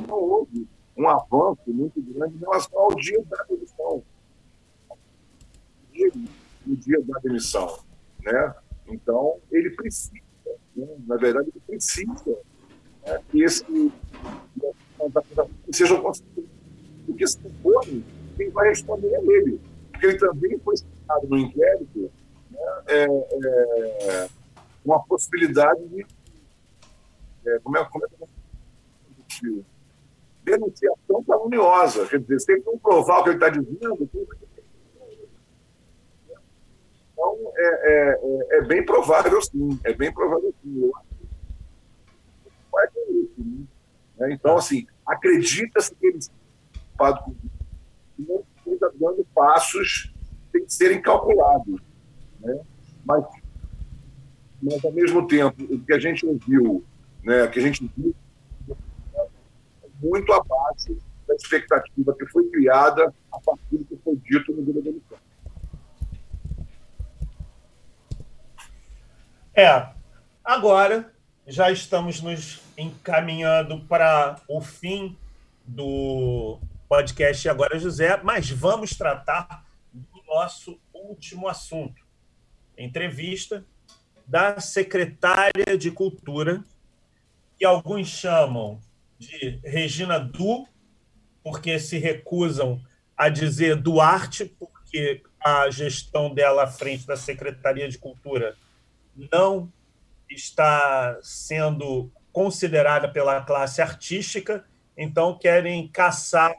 não 0.08 0.16
houve 0.16 0.68
um 0.96 1.08
avanço 1.10 1.62
muito 1.68 2.02
grande 2.02 2.36
em 2.36 2.40
relação 2.40 2.80
ao 2.80 2.96
dia 2.96 3.24
da 3.26 3.44
demissão. 3.44 4.04
No 6.66 6.76
dia 6.78 7.02
da 7.04 7.20
demissão. 7.20 7.80
Né? 8.22 8.56
Então, 8.88 9.40
ele 9.52 9.72
precisa, 9.72 10.14
né? 10.76 10.88
na 11.06 11.18
verdade, 11.18 11.50
ele 11.50 11.62
precisa 11.66 12.38
né? 13.06 13.20
que 13.30 13.44
esse 13.44 13.66
seja 15.72 16.00
conseguido. 16.00 16.50
Porque 17.06 17.28
se 17.28 17.40
for, 17.62 17.86
quem 18.38 18.50
vai 18.52 18.70
responder 18.70 19.08
é 19.08 19.20
ele. 19.20 19.60
Porque 19.92 20.06
ele 20.06 20.18
também 20.18 20.58
foi 20.60 20.78
citado 20.78 21.28
no 21.28 21.38
inquérito 21.38 22.12
né? 22.50 22.60
é, 22.88 23.06
é, 23.06 24.30
uma 24.86 25.04
possibilidade 25.04 25.86
de. 25.90 26.06
É, 27.46 27.60
como 27.60 27.78
é, 27.78 27.86
como 27.86 28.06
é 28.06 28.08
que 28.08 28.16
eu 29.48 29.66
denunciação 30.44 31.24
caluniosa. 31.24 32.06
Quer 32.08 32.20
dizer, 32.20 32.40
se 32.40 32.52
ele 32.52 32.64
não 32.66 32.78
provar 32.78 33.20
o 33.20 33.24
que 33.24 33.30
ele 33.30 33.38
está 33.38 33.50
dizendo, 33.50 34.10
então 37.14 37.54
é, 37.56 37.68
é, 37.68 38.20
é, 38.22 38.58
é, 38.58 38.62
bem 38.62 38.86
provável 38.86 39.42
sim, 39.42 39.80
é 39.84 39.94
bem 39.94 40.14
provável 40.14 40.54
sim. 40.62 40.92
Isso, 43.10 43.68
né? 44.18 44.34
Então, 44.34 44.58
assim, 44.58 44.86
acredita-se 45.06 45.94
que 45.96 46.08
ele 46.08 46.20
não 48.18 48.44
está 48.66 48.90
dando 49.00 49.26
passos 49.34 50.14
que 50.52 50.60
têm 50.60 50.66
que 50.66 50.74
serem 50.74 51.02
calculados. 51.02 51.82
Né? 52.40 52.60
Mas, 53.06 53.26
mas, 54.62 54.84
ao 54.84 54.92
mesmo 54.92 55.28
tempo, 55.28 55.64
o 55.64 55.80
que 55.80 55.94
a 55.94 56.00
gente 56.00 56.26
ouviu, 56.26 56.84
né, 57.24 57.48
que 57.48 57.60
a 57.60 57.62
gente 57.62 57.90
viu 57.96 58.16
muito 60.04 60.32
abaixo 60.34 60.98
da 61.26 61.34
expectativa 61.36 62.14
que 62.18 62.26
foi 62.28 62.50
criada 62.50 63.14
a 63.32 63.40
partir 63.40 63.78
do 63.78 63.86
que 63.86 63.98
foi 64.04 64.16
dito 64.18 64.52
no 64.54 64.64
Vila 64.64 64.82
Delicado. 64.82 65.22
É, 69.56 69.90
agora 70.44 71.14
já 71.48 71.72
estamos 71.72 72.22
nos 72.22 72.62
encaminhando 72.78 73.82
para 73.86 74.42
o 74.48 74.60
fim 74.60 75.18
do 75.66 76.60
podcast 76.90 77.48
Agora 77.48 77.80
José, 77.80 78.20
mas 78.24 78.50
vamos 78.50 78.92
tratar 78.92 79.66
do 79.94 80.22
nosso 80.28 80.80
último 80.94 81.48
assunto. 81.48 82.04
Entrevista 82.78 83.66
da 84.26 84.60
secretária 84.60 85.78
de 85.78 85.92
Cultura, 85.92 86.64
que 87.58 87.66
alguns 87.66 88.08
chamam 88.08 88.80
de 89.28 89.60
Regina 89.64 90.20
Du, 90.20 90.68
porque 91.44 91.80
se 91.80 91.98
recusam 91.98 92.82
a 93.16 93.30
dizer 93.30 93.76
Duarte, 93.76 94.46
porque 94.46 95.22
a 95.44 95.70
gestão 95.70 96.34
dela 96.34 96.64
à 96.64 96.68
frente 96.68 97.06
da 97.06 97.18
Secretaria 97.18 97.88
de 97.90 97.98
Cultura 97.98 98.56
não 99.16 99.72
está 100.30 101.20
sendo 101.22 102.12
considerada 102.32 103.08
pela 103.08 103.42
classe 103.42 103.82
artística, 103.82 104.66
então 104.98 105.38
querem 105.38 105.88
caçar 105.88 106.54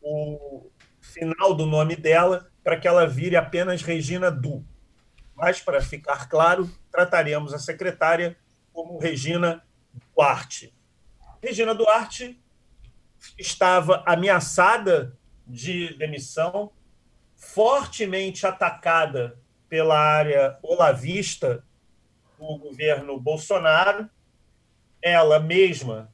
o 0.00 0.70
final 1.00 1.54
do 1.54 1.66
nome 1.66 1.96
dela 1.96 2.48
para 2.62 2.78
que 2.78 2.86
ela 2.86 3.06
vire 3.06 3.36
apenas 3.36 3.82
Regina 3.82 4.30
Du. 4.30 4.64
Mas, 5.34 5.60
para 5.60 5.80
ficar 5.80 6.28
claro, 6.28 6.70
trataremos 6.90 7.52
a 7.52 7.58
secretária 7.58 8.36
como 8.72 8.98
Regina 8.98 9.62
Duarte. 10.14 10.72
Regina 11.42 11.74
Duarte 11.74 12.40
estava 13.36 14.04
ameaçada 14.06 15.18
de 15.44 15.92
demissão, 15.94 16.70
fortemente 17.34 18.46
atacada 18.46 19.36
pela 19.68 19.98
área 19.98 20.56
olavista 20.62 21.64
do 22.38 22.56
governo 22.58 23.18
Bolsonaro. 23.18 24.08
Ela 25.02 25.40
mesma 25.40 26.12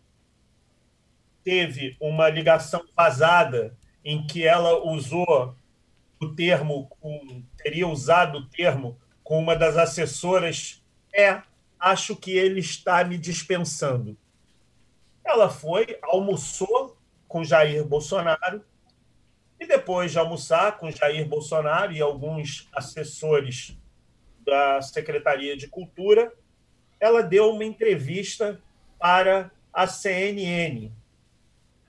teve 1.45 1.95
uma 2.01 2.31
ligação 2.31 2.83
vazada 2.97 3.77
em 4.03 4.27
que 4.27 4.47
ela 4.47 4.83
usou 4.83 5.55
o 6.19 6.35
termo, 6.35 6.91
teria 7.59 7.87
usado 7.87 8.39
o 8.39 8.47
termo 8.47 8.99
com 9.23 9.39
uma 9.39 9.55
das 9.55 9.77
assessoras. 9.77 10.83
É, 11.13 11.43
acho 11.79 12.17
que 12.17 12.31
ele 12.31 12.61
está 12.61 13.05
me 13.05 13.19
dispensando. 13.19 14.17
Ela 15.29 15.51
foi, 15.51 15.99
almoçou 16.03 16.97
com 17.29 17.45
Jair 17.45 17.85
Bolsonaro 17.85 18.65
e 19.61 19.67
depois 19.67 20.11
de 20.11 20.19
almoçar 20.19 20.79
com 20.79 20.91
Jair 20.91 21.29
Bolsonaro 21.29 21.93
e 21.93 22.01
alguns 22.01 22.67
assessores 22.73 23.77
da 24.41 24.81
Secretaria 24.81 25.55
de 25.55 25.69
Cultura, 25.69 26.33
ela 26.99 27.23
deu 27.23 27.51
uma 27.51 27.65
entrevista 27.65 28.59
para 28.99 29.51
a 29.71 29.87
CNN. 29.87 30.91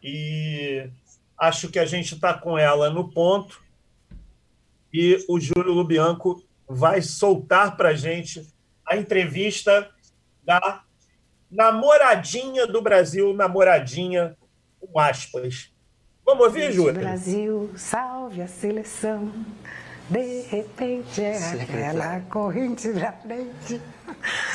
E 0.04 0.90
acho 1.38 1.70
que 1.70 1.80
a 1.80 1.86
gente 1.86 2.16
está 2.16 2.34
com 2.34 2.58
ela 2.58 2.90
no 2.90 3.10
ponto 3.10 3.64
e 4.92 5.24
o 5.30 5.40
Júlio 5.40 5.72
Lubianco 5.72 6.44
vai 6.68 7.02
soltar 7.02 7.78
para 7.78 7.90
a 7.90 7.96
gente 7.96 8.46
a 8.86 8.98
entrevista 8.98 9.90
da 10.44 10.84
namoradinha 11.50 12.68
do 12.68 12.82
Brasil, 12.82 13.34
namoradinha 13.34 14.38
com 14.80 15.00
aspas. 15.00 15.72
Vamos 16.26 16.45
ouvir, 16.45 16.72
Júlia? 16.72 16.93
Brasil, 16.93 17.72
salve 17.76 18.41
a 18.41 18.47
seleção. 18.47 19.32
De 20.10 20.41
repente 20.41 21.22
é 21.22 21.38
aquela 21.62 22.20
corrente 22.22 22.91
da 22.93 23.12
frente. 23.12 23.80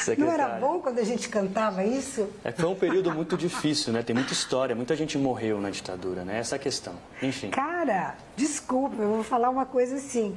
Secretária. 0.00 0.16
Não 0.18 0.32
era 0.32 0.58
bom 0.58 0.80
quando 0.80 0.98
a 0.98 1.04
gente 1.04 1.28
cantava 1.28 1.84
isso? 1.84 2.28
É, 2.42 2.50
foi 2.50 2.68
um 2.68 2.74
período 2.74 3.12
muito 3.12 3.36
difícil, 3.36 3.92
né? 3.92 4.02
Tem 4.02 4.14
muita 4.14 4.32
história, 4.32 4.74
muita 4.74 4.96
gente 4.96 5.16
morreu 5.16 5.60
na 5.60 5.70
ditadura, 5.70 6.24
né? 6.24 6.38
Essa 6.38 6.56
é 6.56 6.58
a 6.58 6.58
questão. 6.58 6.94
Enfim. 7.22 7.50
Cara, 7.50 8.16
desculpa, 8.36 9.00
eu 9.00 9.08
vou 9.08 9.22
falar 9.22 9.48
uma 9.48 9.64
coisa 9.64 9.94
assim. 9.94 10.36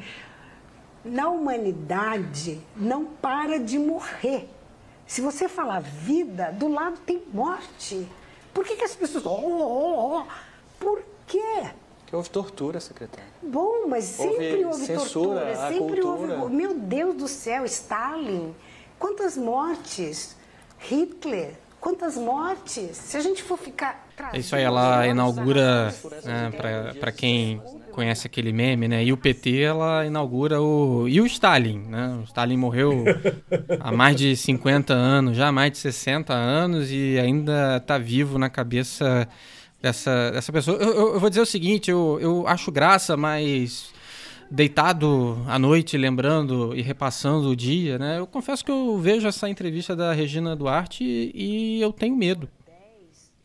Na 1.04 1.30
humanidade, 1.30 2.62
não 2.76 3.06
para 3.06 3.60
de 3.60 3.80
morrer. 3.80 4.48
Se 5.08 5.22
você 5.22 5.48
falar 5.48 5.80
vida, 5.82 6.52
do 6.52 6.68
lado 6.68 7.00
tem 7.06 7.24
morte. 7.34 8.08
Por 8.54 8.66
que, 8.66 8.76
que 8.76 8.84
as 8.84 8.96
pessoas. 8.96 9.26
Oh, 9.26 9.30
oh, 9.30 10.20
oh. 10.20 10.24
Por 10.78 11.02
quê? 11.26 11.70
Que 12.06 12.16
houve 12.16 12.30
tortura, 12.30 12.80
secretária. 12.80 13.26
Bom, 13.42 13.88
mas 13.88 14.04
sempre 14.04 14.66
houve, 14.66 14.66
houve 14.66 14.86
censura, 14.86 15.46
tortura. 15.46 15.70
sempre 15.70 16.02
cultura. 16.02 16.40
houve. 16.40 16.56
Meu 16.56 16.74
Deus 16.74 17.16
do 17.16 17.28
céu, 17.28 17.66
Stalin. 17.66 18.54
Quantas 19.00 19.38
mortes? 19.38 20.36
Hitler. 20.80 21.56
Quantas 21.88 22.18
mortes? 22.18 22.98
Se 22.98 23.16
a 23.16 23.22
gente 23.22 23.42
for 23.42 23.58
ficar. 23.58 24.10
É 24.34 24.40
isso 24.40 24.54
aí, 24.54 24.64
ela 24.64 25.08
inaugura, 25.08 25.96
né, 26.26 26.52
para 27.00 27.14
quem 27.14 27.62
conhece 27.94 28.28
aquele 28.28 28.52
meme, 28.52 28.90
né? 28.90 29.06
E 29.06 29.14
o 29.14 29.16
PT, 29.16 29.62
ela 29.62 30.06
inaugura 30.06 30.62
o. 30.62 31.08
E 31.08 31.22
o 31.22 31.26
Stalin, 31.26 31.80
né? 31.88 32.20
O 32.20 32.24
Stalin 32.26 32.58
morreu 32.58 33.06
há 33.80 33.90
mais 33.90 34.18
de 34.18 34.36
50 34.36 34.94
anos, 34.94 35.38
já 35.38 35.48
há 35.48 35.52
mais 35.54 35.72
de 35.72 35.78
60 35.78 36.34
anos, 36.34 36.92
e 36.92 37.18
ainda 37.18 37.78
está 37.78 37.98
vivo 37.98 38.38
na 38.38 38.50
cabeça 38.50 39.26
dessa, 39.82 40.32
dessa 40.32 40.52
pessoa. 40.52 40.78
Eu, 40.78 40.90
eu, 40.90 41.14
eu, 41.14 41.20
vou 41.22 41.30
dizer 41.30 41.42
o 41.42 41.46
seguinte: 41.46 41.90
eu, 41.90 42.18
eu 42.20 42.46
acho 42.50 42.70
graça, 42.70 43.16
mas 43.16 43.94
deitado 44.50 45.38
à 45.48 45.60
noite, 45.60 45.98
lembrando 45.98 46.76
e 46.76 46.82
repassando 46.82 47.50
o 47.50 47.56
dia, 47.56 47.98
né? 47.98 48.20
Eu 48.20 48.28
confesso 48.28 48.64
que 48.64 48.72
eu 48.72 48.98
vejo 48.98 49.28
essa 49.28 49.50
entrevista 49.50 49.96
da 49.96 50.14
Regina 50.14 50.56
Duarte 50.56 51.04
e, 51.04 51.82
eu 51.82 51.92
tenho 51.92 52.16
medo. 52.16 52.50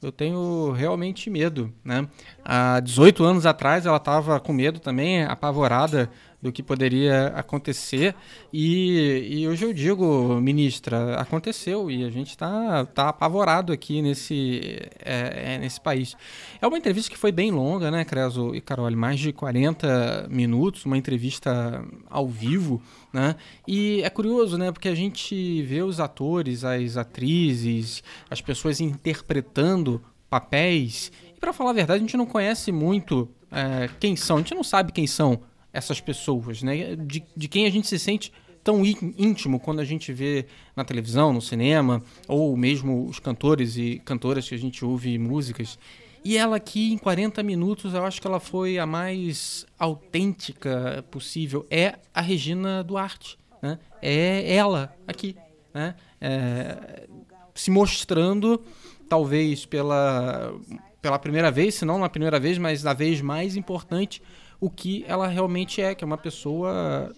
Eu 0.01 0.11
tenho 0.11 0.73
realmente 0.73 1.31
medo, 1.31 1.73
né? 1.85 2.09
Há 2.45 2.81
18 2.81 3.23
anos 3.23 3.47
atrás 3.47 3.87
ela 3.87 3.99
estava 3.99 4.41
com 4.41 4.53
medo 4.53 4.81
também, 4.81 5.23
apavorada 5.23 6.11
do 6.43 6.51
que 6.51 6.63
poderia 6.63 7.29
acontecer. 7.29 8.17
E, 8.53 9.29
e 9.31 9.49
hoje 9.49 9.65
eu 9.65 9.73
digo, 9.73 10.41
ministra, 10.41 11.15
aconteceu 11.15 11.89
e 11.89 12.05
a 12.05 12.11
gente 12.11 12.31
está 12.31 12.85
tá 12.87 13.09
apavorado 13.11 13.73
aqui 13.73 14.03
nesse, 14.03 14.61
é, 14.99 15.55
é, 15.55 15.59
nesse 15.59 15.81
país. 15.81 16.17
É 16.61 16.67
uma 16.67 16.77
entrevista 16.77 17.09
que 17.09 17.17
foi 17.17 17.31
bem 17.31 17.53
longa, 17.53 17.93
né, 17.93 18.05
Creso 18.05 18.53
e 18.55 18.61
Carol? 18.61 18.91
Mais 18.91 19.21
de 19.21 19.33
40 19.33 20.27
minutos, 20.29 20.85
uma 20.85 20.99
entrevista 20.99 21.85
ao 22.11 22.27
vivo. 22.27 22.83
Né? 23.13 23.37
E 23.69 24.03
é 24.03 24.11
curioso, 24.11 24.59
né? 24.59 24.73
Porque 24.73 24.89
a 24.89 24.95
gente 24.95 25.63
vê 25.63 25.83
os 25.83 26.01
atores, 26.01 26.65
as 26.65 26.97
atrizes, 26.97 28.03
as 28.29 28.41
pessoas 28.41 28.81
interpretando 28.81 30.03
papéis. 30.29 31.13
E 31.37 31.39
para 31.39 31.53
falar 31.53 31.71
a 31.71 31.75
verdade, 31.75 31.99
a 31.99 32.01
gente 32.01 32.17
não 32.17 32.27
conhece 32.27 32.73
muito 32.73 33.29
é, 33.51 33.89
quem 34.01 34.17
são. 34.17 34.37
A 34.37 34.39
gente 34.41 34.55
não 34.55 34.65
sabe 34.65 34.91
quem 34.93 35.07
são 35.07 35.41
essas 35.73 36.01
pessoas, 36.01 36.63
né? 36.63 36.97
De, 36.97 37.25
de 37.37 37.49
quem 37.49 37.67
a 37.67 37.71
gente 37.71 37.87
se 37.87 37.99
sente 37.99 38.33
tão 38.63 38.85
íntimo 38.85 39.59
quando 39.59 39.81
a 39.81 39.85
gente 39.85 40.13
vê 40.13 40.47
na 40.77 40.85
televisão, 40.85 41.33
no 41.33 41.41
cinema, 41.41 42.03
ou 42.29 42.57
mesmo 42.57 43.07
os 43.07 43.19
cantores 43.19 43.77
e 43.77 44.01
cantoras 44.05 44.49
que 44.49 44.55
a 44.55 44.59
gente 44.59 44.85
ouve 44.85 45.19
músicas. 45.19 45.79
E 46.25 46.37
ela 46.37 46.57
aqui, 46.57 46.93
em 46.93 46.99
40 46.99 47.43
minutos, 47.43 47.95
eu 47.95 48.05
acho 48.05 48.21
que 48.21 48.27
ela 48.27 48.39
foi 48.39 48.79
a 48.79 48.87
mais 48.87 49.67
autêntica 49.77 51.05
possível. 51.11 51.67
É 51.69 51.99
a 52.15 52.21
Regina 52.21 52.85
Duarte. 52.85 53.37
Né? 53.61 53.79
É 54.01 54.55
ela 54.55 54.95
aqui. 55.07 55.37
Né? 55.75 55.97
É, 56.21 57.09
se 57.55 57.71
mostrando, 57.73 58.63
talvez 59.09 59.67
pela, 59.67 60.55
pela 61.01 61.19
primeira 61.19 61.51
vez, 61.51 61.75
se 61.75 61.85
não 61.85 61.99
na 61.99 62.09
primeira 62.09 62.39
vez, 62.39 62.57
mas 62.57 62.85
na 62.85 62.93
vez 62.93 63.21
mais 63.21 63.57
importante, 63.57 64.23
o 64.63 64.71
que 64.71 65.05
ela 65.09 65.27
realmente 65.27 65.83
é, 65.83 65.93
que 65.93 66.05
é 66.05 66.07
uma 66.07 66.17
pessoa 66.17 67.13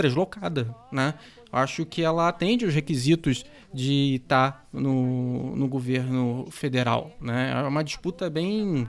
deslocada, 0.00 0.72
né? 0.92 1.14
Acho 1.50 1.84
que 1.84 2.02
ela 2.02 2.28
atende 2.28 2.64
os 2.64 2.72
requisitos 2.72 3.44
de 3.74 4.14
estar 4.22 4.64
no, 4.72 5.56
no 5.56 5.66
governo 5.66 6.46
federal, 6.52 7.10
né? 7.20 7.50
É 7.52 7.66
uma 7.66 7.82
disputa 7.82 8.30
bem 8.30 8.88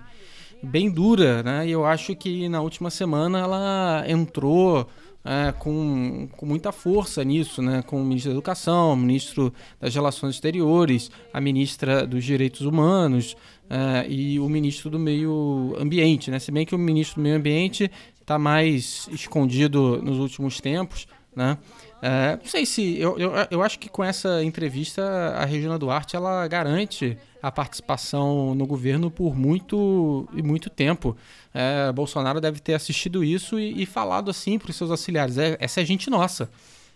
bem 0.62 0.92
dura, 0.92 1.42
né? 1.42 1.68
E 1.68 1.72
eu 1.72 1.84
acho 1.84 2.16
que 2.16 2.48
na 2.48 2.62
última 2.62 2.92
semana 2.92 3.40
ela 3.40 4.04
entrou 4.08 4.88
é, 5.30 5.52
com, 5.52 6.28
com 6.36 6.44
muita 6.44 6.72
força 6.72 7.24
nisso, 7.24 7.62
né? 7.62 7.84
com 7.84 8.02
o 8.02 8.04
ministro 8.04 8.32
da 8.32 8.36
Educação, 8.36 8.94
o 8.94 8.98
ministro 8.98 9.54
das 9.80 9.94
Relações 9.94 10.34
Exteriores, 10.34 11.12
a 11.32 11.40
ministra 11.40 12.08
dos 12.08 12.26
Direitos 12.26 12.62
Humanos, 12.62 13.36
uh, 13.70 14.10
e 14.10 14.40
o 14.40 14.50
ministro 14.50 14.90
do 14.90 14.98
Meio 14.98 15.76
Ambiente, 15.80 16.32
né? 16.32 16.40
Se 16.40 16.52
bem 16.52 16.66
que 16.66 16.74
o 16.74 16.80
ministro 16.80 17.22
do 17.22 17.24
Meio 17.24 17.36
Ambiente 17.36 17.92
está 18.20 18.40
mais 18.40 19.08
escondido 19.12 20.02
nos 20.02 20.18
últimos 20.18 20.60
tempos, 20.60 21.08
né? 21.36 21.60
Uh, 21.98 22.42
não 22.42 22.50
sei 22.50 22.66
se 22.66 23.00
eu, 23.00 23.20
eu, 23.20 23.32
eu 23.52 23.62
acho 23.62 23.78
que 23.78 23.88
com 23.88 24.04
essa 24.04 24.44
entrevista 24.44 25.04
a 25.38 25.46
Regina 25.46 25.78
Duarte 25.78 26.16
ela 26.16 26.48
garante 26.48 27.18
a 27.42 27.52
participação 27.52 28.54
no 28.54 28.66
governo 28.66 29.10
por 29.10 29.36
muito 29.36 30.28
e 30.34 30.42
muito 30.42 30.70
tempo. 30.70 31.16
É, 31.54 31.92
Bolsonaro 31.92 32.42
deve 32.42 32.60
ter 32.60 32.74
assistido 32.74 33.24
isso 33.24 33.60
e, 33.60 33.84
e 33.84 33.86
falado 33.86 34.30
assim 34.30 34.60
para 34.60 34.70
os 34.72 34.76
seus 34.76 34.92
auxiliares: 34.92 35.38
é, 35.38 35.58
essa 35.60 35.82
é 35.82 35.86
gente 35.86 36.10
nossa. 36.10 36.50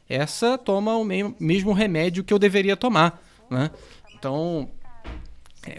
Essa 0.07 0.57
toma 0.57 0.95
o 0.97 1.05
mesmo 1.39 1.71
remédio 1.71 2.23
que 2.23 2.33
eu 2.33 2.39
deveria 2.39 2.75
tomar, 2.75 3.21
né? 3.49 3.71
Então 4.13 4.69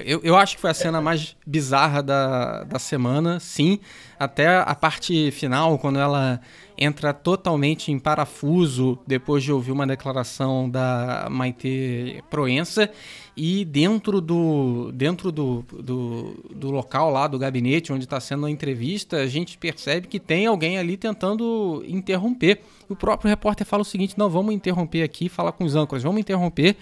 eu, 0.05 0.21
eu 0.23 0.37
acho 0.37 0.57
que 0.57 0.61
foi 0.61 0.71
a 0.71 0.75
cena 0.75 1.01
mais 1.01 1.37
bizarra 1.47 2.03
da, 2.03 2.65
da 2.65 2.79
semana, 2.79 3.39
sim. 3.39 3.79
Até 4.19 4.59
a 4.59 4.75
parte 4.75 5.31
final, 5.31 5.79
quando 5.79 5.99
ela 5.99 6.41
entra 6.77 7.13
totalmente 7.13 7.93
em 7.93 7.99
parafuso 7.99 8.99
depois 9.07 9.45
de 9.45 9.53
ouvir 9.53 9.73
uma 9.73 9.87
declaração 9.87 10.69
da 10.69 11.29
Maite 11.31 12.23
Proença. 12.29 12.91
E 13.37 13.65
dentro 13.65 14.21
do 14.21 14.93
dentro 14.93 15.33
do, 15.33 15.65
do, 15.73 16.35
do 16.55 16.71
local 16.71 17.11
lá 17.11 17.27
do 17.27 17.37
gabinete 17.37 17.93
onde 17.93 18.05
está 18.05 18.21
sendo 18.21 18.47
a 18.47 18.51
entrevista 18.51 19.17
a 19.17 19.27
gente 19.27 19.59
percebe 19.59 20.07
que 20.07 20.21
tem 20.21 20.47
alguém 20.47 20.79
ali 20.79 20.97
tentando 20.97 21.85
interromper. 21.87 22.61
O 22.89 22.95
próprio 22.95 23.29
repórter 23.29 23.67
fala 23.67 23.83
o 23.83 23.85
seguinte 23.85 24.17
não 24.17 24.31
vamos 24.31 24.55
interromper 24.55 25.03
aqui 25.03 25.29
falar 25.29 25.53
com 25.53 25.65
os 25.65 25.75
âncoras 25.75 26.03
vamos 26.03 26.21
interromper 26.21 26.77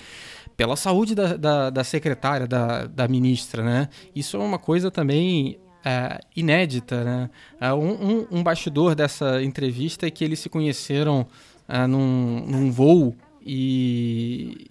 pela 0.57 0.77
saúde 0.77 1.15
da, 1.15 1.37
da, 1.37 1.71
da 1.71 1.85
secretária, 1.85 2.47
da, 2.47 2.87
da 2.87 3.09
ministra, 3.09 3.63
né? 3.63 3.89
Isso 4.15 4.37
é 4.37 4.41
uma 4.41 4.59
coisa 4.59 4.91
também 4.91 5.59
é, 5.85 6.21
inédita, 6.37 7.03
né? 7.05 7.31
É, 7.61 7.73
um, 7.73 7.91
um, 7.91 8.27
um, 8.31 8.43
bastidor 8.43 8.95
dessa 8.95 9.43
entrevista 9.43 10.07
é 10.07 10.11
que 10.11 10.25
eles 10.25 10.39
se 10.39 10.49
conheceram 10.49 11.27
é, 11.69 11.87
num, 11.87 12.45
num 12.47 12.71
voo 12.71 13.17
e, 13.45 14.71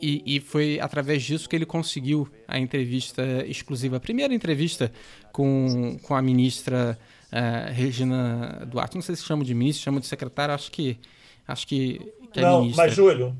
e, 0.00 0.36
e, 0.36 0.40
foi 0.40 0.80
através 0.80 1.22
disso 1.22 1.48
que 1.48 1.54
ele 1.54 1.66
conseguiu 1.66 2.28
a 2.48 2.58
entrevista 2.58 3.22
exclusiva, 3.46 3.98
a 3.98 4.00
primeira 4.00 4.34
entrevista 4.34 4.90
com, 5.32 5.96
com 6.02 6.14
a 6.14 6.22
ministra 6.22 6.98
é, 7.30 7.70
Regina 7.72 8.66
Duarte. 8.66 8.96
Não 8.96 9.02
sei 9.02 9.14
se 9.14 9.24
chama 9.24 9.44
de 9.44 9.54
ministra, 9.54 9.84
chama 9.84 10.00
de 10.00 10.06
secretária, 10.06 10.54
acho 10.54 10.70
que 10.72 10.98
acho 11.46 11.66
que, 11.66 12.00
que 12.32 12.40
é 12.40 12.42
Não, 12.42 12.62
ministra. 12.62 12.84
mas 12.86 12.94
Júlio, 12.94 13.36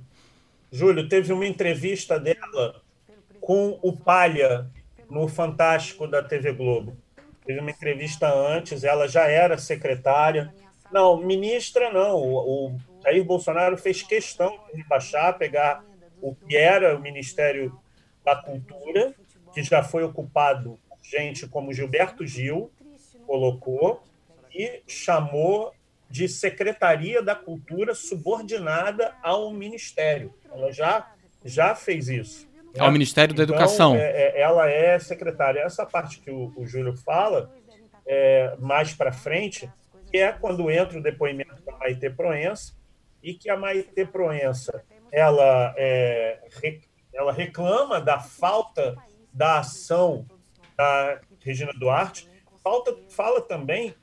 Júlio, 0.71 1.09
teve 1.09 1.33
uma 1.33 1.47
entrevista 1.47 2.19
dela 2.19 2.83
com 3.41 3.79
o 3.83 3.97
Palha 3.97 4.71
no 5.11 5.27
Fantástico 5.27 6.07
da 6.07 6.23
TV 6.23 6.53
Globo. 6.53 6.97
Teve 7.45 7.61
uma 7.61 7.71
entrevista 7.71 8.33
antes, 8.33 8.85
ela 8.85 9.09
já 9.09 9.27
era 9.27 9.59
secretária. 9.59 10.55
Não, 10.93 11.17
ministra 11.17 11.93
não. 11.93 12.17
O, 12.17 12.69
o 12.69 12.79
Jair 13.03 13.25
Bolsonaro 13.25 13.77
fez 13.77 14.03
questão 14.03 14.57
de 14.75 14.85
baixar, 14.85 15.37
pegar 15.37 15.85
o 16.21 16.35
que 16.35 16.57
era 16.57 16.97
o 16.97 17.01
Ministério 17.01 17.77
da 18.25 18.37
Cultura, 18.37 19.15
que 19.53 19.63
já 19.63 19.83
foi 19.83 20.05
ocupado 20.05 20.79
gente 21.03 21.49
como 21.49 21.73
Gilberto 21.73 22.25
Gil 22.27 22.71
colocou, 23.27 24.03
e 24.53 24.83
chamou 24.87 25.73
de 26.11 26.29
Secretaria 26.29 27.23
da 27.23 27.37
Cultura 27.37 27.95
subordinada 27.95 29.15
ao 29.23 29.53
Ministério. 29.53 30.35
Ela 30.53 30.73
já, 30.73 31.13
já 31.45 31.75
fez 31.75 32.09
isso. 32.09 32.49
Né? 32.75 32.81
Ao 32.81 32.91
Ministério 32.91 33.35
da 33.35 33.45
então, 33.45 33.55
Educação. 33.55 33.95
É, 33.95 34.01
é, 34.11 34.41
ela 34.41 34.69
é 34.69 34.99
secretária. 34.99 35.61
Essa 35.61 35.87
parte 35.87 36.21
que 36.21 36.31
o, 36.31 36.53
o 36.57 36.67
Júlio 36.67 36.97
fala, 36.97 37.53
é, 38.05 38.57
mais 38.59 38.93
para 38.93 39.13
frente, 39.13 39.71
que 40.11 40.19
é 40.19 40.33
quando 40.33 40.69
entra 40.71 40.99
o 40.99 41.03
depoimento 41.03 41.63
da 41.63 41.77
Maite 41.77 42.11
Proença, 42.11 42.75
e 43.23 43.35
que 43.35 43.49
a 43.49 43.57
Maite 43.57 44.05
Proença 44.07 44.83
ela, 45.13 45.75
é, 45.77 46.41
ela 47.13 47.33
reclama 47.33 48.01
da 48.01 48.19
falta 48.19 48.97
da 49.33 49.61
ação 49.61 50.27
da 50.77 51.21
Regina 51.41 51.73
Duarte, 51.73 52.29
falta, 52.63 52.97
fala 53.09 53.41
também 53.41 53.95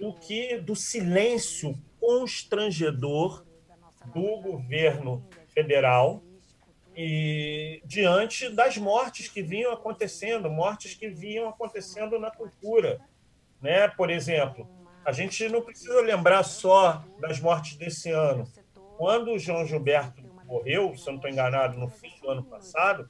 do 0.00 0.14
que 0.14 0.56
do 0.56 0.74
silêncio 0.74 1.78
constrangedor 2.00 3.44
do 4.06 4.40
governo 4.40 5.22
federal 5.52 6.22
e 6.96 7.82
diante 7.84 8.48
das 8.48 8.78
mortes 8.78 9.28
que 9.28 9.42
vinham 9.42 9.72
acontecendo, 9.72 10.50
mortes 10.50 10.94
que 10.94 11.08
vinham 11.08 11.48
acontecendo 11.48 12.18
na 12.18 12.30
cultura, 12.30 13.00
né? 13.60 13.88
Por 13.88 14.10
exemplo, 14.10 14.66
a 15.04 15.12
gente 15.12 15.48
não 15.48 15.62
precisa 15.62 16.00
lembrar 16.00 16.42
só 16.42 17.04
das 17.20 17.38
mortes 17.38 17.76
desse 17.76 18.10
ano. 18.10 18.50
Quando 18.96 19.32
o 19.32 19.38
João 19.38 19.66
Gilberto 19.66 20.22
morreu, 20.46 20.96
se 20.96 21.06
eu 21.06 21.12
não 21.12 21.16
estou 21.16 21.30
enganado, 21.30 21.78
no 21.78 21.88
fim 21.88 22.12
do 22.20 22.30
ano 22.30 22.42
passado, 22.42 23.08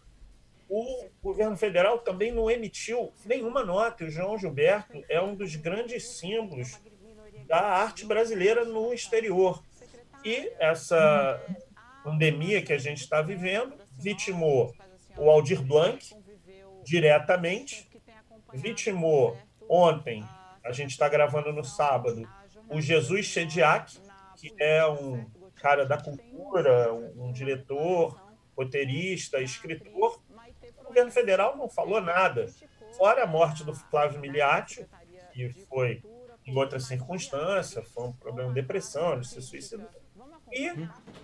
o 0.71 1.11
governo 1.21 1.57
federal 1.57 1.99
também 1.99 2.31
não 2.31 2.49
emitiu 2.49 3.12
nenhuma 3.27 3.64
nota. 3.64 4.05
O 4.05 4.11
João 4.11 4.39
Gilberto 4.39 5.05
é 5.09 5.21
um 5.21 5.35
dos 5.35 5.57
grandes 5.57 6.07
símbolos 6.07 6.79
da 7.49 7.61
arte 7.61 8.07
brasileira 8.07 8.64
no 8.64 8.95
exterior. 8.95 9.61
E 10.25 10.53
essa 10.61 11.43
pandemia 12.05 12.62
que 12.62 12.73
a 12.73 12.79
gente 12.79 13.01
está 13.01 13.21
vivendo 13.21 13.75
vitimou 13.99 14.73
o 15.18 15.29
Aldir 15.29 15.61
Blanc 15.61 16.14
diretamente, 16.85 17.91
vitimou 18.55 19.37
ontem, 19.68 20.25
a 20.64 20.71
gente 20.71 20.91
está 20.91 21.09
gravando 21.09 21.53
no 21.53 21.64
sábado, 21.64 22.29
o 22.68 22.81
Jesus 22.81 23.27
Chediak, 23.27 23.99
que 24.37 24.55
é 24.59 24.87
um 24.87 25.29
cara 25.57 25.85
da 25.85 26.01
cultura, 26.01 26.93
um, 26.93 27.27
um 27.27 27.33
diretor, 27.33 28.18
roteirista, 28.57 29.41
escritor. 29.41 30.20
Governo 30.91 31.12
federal 31.12 31.57
não 31.57 31.68
falou 31.68 32.01
nada, 32.01 32.47
fora 32.97 33.22
a 33.22 33.26
morte 33.26 33.62
do 33.62 33.72
Flávio 33.72 34.18
Miliati, 34.18 34.84
que 35.32 35.49
foi 35.68 36.03
em 36.45 36.57
outra 36.57 36.80
circunstância, 36.80 37.80
foi 37.80 38.09
um 38.09 38.12
problema 38.12 38.49
de 38.49 38.57
depressão, 38.57 39.20
de 39.20 39.28
se 39.28 39.41
suicidou. 39.41 39.86
E 40.51 40.68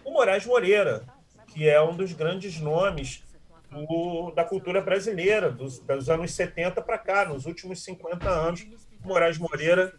o 0.04 0.12
Moraes 0.12 0.46
Moreira, 0.46 1.04
que 1.48 1.68
é 1.68 1.82
um 1.82 1.96
dos 1.96 2.12
grandes 2.12 2.60
nomes 2.60 3.24
do, 3.68 4.30
da 4.30 4.44
cultura 4.44 4.80
brasileira, 4.80 5.50
dos, 5.50 5.80
dos 5.80 6.08
anos 6.08 6.32
70 6.32 6.80
para 6.80 6.96
cá, 6.96 7.24
nos 7.24 7.44
últimos 7.44 7.82
50 7.82 8.28
anos. 8.28 8.64
O 9.04 9.08
Moraes 9.08 9.36
Moreira 9.36 9.92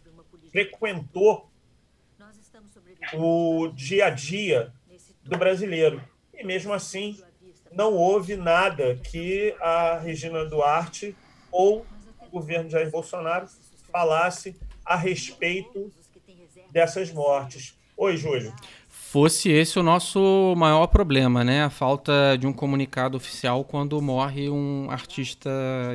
frequentou 0.50 1.50
o 3.12 3.68
dia 3.68 4.06
a 4.06 4.10
dia 4.10 4.72
do 5.22 5.36
brasileiro. 5.36 6.02
E 6.32 6.42
mesmo 6.42 6.72
assim, 6.72 7.22
não 7.78 7.94
houve 7.94 8.34
nada 8.34 8.96
que 8.96 9.54
a 9.60 9.98
Regina 9.98 10.44
Duarte 10.44 11.14
ou 11.52 11.86
o 12.20 12.28
governo 12.28 12.68
Jair 12.68 12.90
Bolsonaro 12.90 13.46
falasse 13.92 14.56
a 14.84 14.96
respeito 14.96 15.88
dessas 16.72 17.12
mortes. 17.12 17.78
Oi, 17.96 18.16
Júlio. 18.16 18.52
Fosse 18.88 19.48
esse 19.52 19.78
o 19.78 19.82
nosso 19.84 20.54
maior 20.56 20.88
problema, 20.88 21.44
né? 21.44 21.62
A 21.62 21.70
falta 21.70 22.36
de 22.36 22.48
um 22.48 22.52
comunicado 22.52 23.16
oficial 23.16 23.62
quando 23.62 24.02
morre 24.02 24.50
um 24.50 24.90
artista 24.90 25.48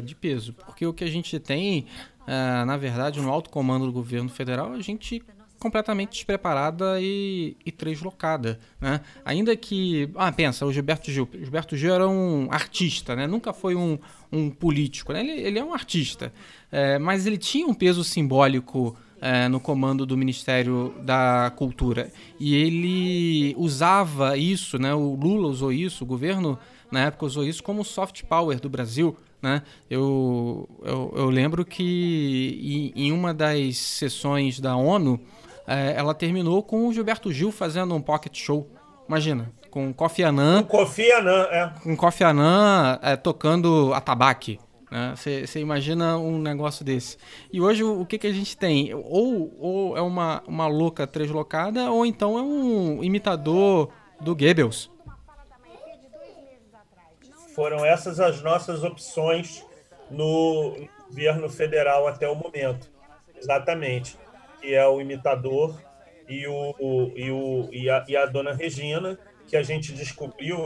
de 0.06 0.16
peso. 0.16 0.54
Porque 0.54 0.86
o 0.86 0.94
que 0.94 1.04
a 1.04 1.10
gente 1.10 1.38
tem, 1.38 1.86
uh, 2.22 2.66
na 2.66 2.78
verdade, 2.78 3.20
no 3.20 3.30
alto 3.30 3.50
comando 3.50 3.86
do 3.86 3.92
governo 3.92 4.30
federal, 4.30 4.72
a 4.72 4.80
gente 4.80 5.22
completamente 5.64 6.12
despreparada 6.12 7.00
e, 7.00 7.56
e 7.66 7.72
translocada, 7.72 8.60
né? 8.82 9.00
Ainda 9.24 9.56
que... 9.56 10.10
Ah, 10.16 10.30
pensa, 10.30 10.66
o 10.66 10.74
Gilberto 10.74 11.10
Gil. 11.10 11.28
Gilberto 11.34 11.78
Gil 11.78 11.94
era 11.94 12.08
um 12.08 12.50
artista, 12.52 13.16
né? 13.16 13.26
Nunca 13.26 13.54
foi 13.54 13.74
um, 13.74 13.98
um 14.30 14.50
político, 14.50 15.14
né? 15.14 15.22
Ele, 15.22 15.32
ele 15.32 15.60
é 15.60 15.64
um 15.64 15.74
artista. 15.74 16.34
É, 16.70 17.00
mas 17.00 17.26
ele 17.26 17.38
tinha 17.38 17.66
um 17.66 17.74
peso 17.74 18.04
simbólico 18.04 18.98
é, 19.22 19.48
no 19.48 19.58
comando 19.58 20.06
do 20.06 20.18
Ministério 20.18 20.94
da 21.02 21.50
Cultura. 21.56 22.12
E 22.38 22.54
ele 22.54 23.56
usava 23.58 24.38
isso, 24.38 24.78
né? 24.78 24.94
o 24.94 25.16
Lula 25.16 25.48
usou 25.48 25.72
isso, 25.72 26.04
o 26.04 26.08
governo 26.08 26.60
na 26.92 27.06
época 27.06 27.26
usou 27.26 27.46
isso 27.46 27.64
como 27.64 27.86
soft 27.86 28.24
power 28.24 28.60
do 28.60 28.70
Brasil. 28.70 29.16
Né? 29.42 29.62
Eu, 29.90 30.70
eu, 30.84 31.14
eu 31.16 31.30
lembro 31.30 31.64
que 31.64 32.92
em 32.96 33.12
uma 33.12 33.34
das 33.34 33.78
sessões 33.78 34.60
da 34.60 34.76
ONU, 34.76 35.20
é, 35.68 35.94
ela 35.98 36.14
terminou 36.14 36.62
com 36.64 36.88
o 36.88 36.94
Gilberto 36.94 37.32
Gil 37.32 37.52
fazendo 37.52 37.96
um 37.96 38.02
pocket 38.02 38.38
show. 38.38 38.70
Imagina, 39.08 39.52
com 39.70 39.94
Kofi 39.94 40.24
Annan. 40.24 40.64
Com 40.64 40.78
Kofi 40.78 41.12
Annan, 41.12 41.48
é. 41.52 41.72
Com 41.84 41.96
Kofi 41.96 42.24
Annan 42.24 43.00
é, 43.02 43.16
tocando 43.16 43.94
atabaque. 43.94 44.60
Você 45.16 45.42
né? 45.42 45.62
imagina 45.62 46.18
um 46.20 46.38
negócio 46.38 46.86
desse. 46.86 47.18
E 47.52 47.60
hoje 47.60 47.84
o, 47.84 48.02
o 48.02 48.06
que, 48.06 48.20
que 48.20 48.28
a 48.28 48.34
gente 48.34 48.56
tem? 48.56 48.94
Ou, 48.94 49.52
ou 49.60 49.98
é 49.98 50.02
uma, 50.02 50.44
uma 50.46 50.68
louca 50.68 51.08
translocada, 51.08 51.90
ou 51.90 52.06
então 52.06 52.38
é 52.38 52.42
um 52.42 53.04
imitador 53.04 53.90
do 54.22 54.36
Goebbels. 54.36 54.92
Foram 57.56 57.84
essas 57.84 58.20
as 58.20 58.42
nossas 58.42 58.84
opções 58.84 59.66
no 60.10 60.76
governo 61.10 61.50
federal 61.50 62.08
até 62.08 62.28
o 62.28 62.36
momento. 62.36 62.92
Exatamente. 63.36 64.18
Que 64.64 64.74
é 64.74 64.88
o 64.88 65.02
imitador 65.02 65.78
e, 66.30 66.48
o, 66.48 67.12
e, 67.18 67.30
o, 67.30 67.70
e, 67.70 67.90
a, 67.90 68.06
e 68.08 68.16
a 68.16 68.26
dona 68.26 68.54
Regina, 68.54 69.20
que 69.46 69.58
a 69.58 69.62
gente 69.62 69.92
descobriu. 69.92 70.58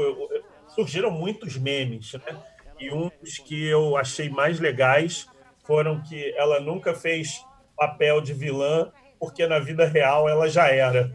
Surgiram 0.68 1.10
muitos 1.10 1.58
memes, 1.58 2.14
né? 2.14 2.40
E 2.80 2.90
dos 2.90 3.40
que 3.40 3.68
eu 3.68 3.98
achei 3.98 4.30
mais 4.30 4.60
legais 4.60 5.26
foram 5.66 6.00
que 6.04 6.32
ela 6.38 6.60
nunca 6.60 6.94
fez 6.94 7.44
papel 7.76 8.22
de 8.22 8.36
vilã, 8.36 8.92
porque 9.20 9.48
na 9.48 9.58
vida 9.58 9.84
real 9.86 10.30
ela 10.30 10.48
já 10.48 10.68
era. 10.68 11.12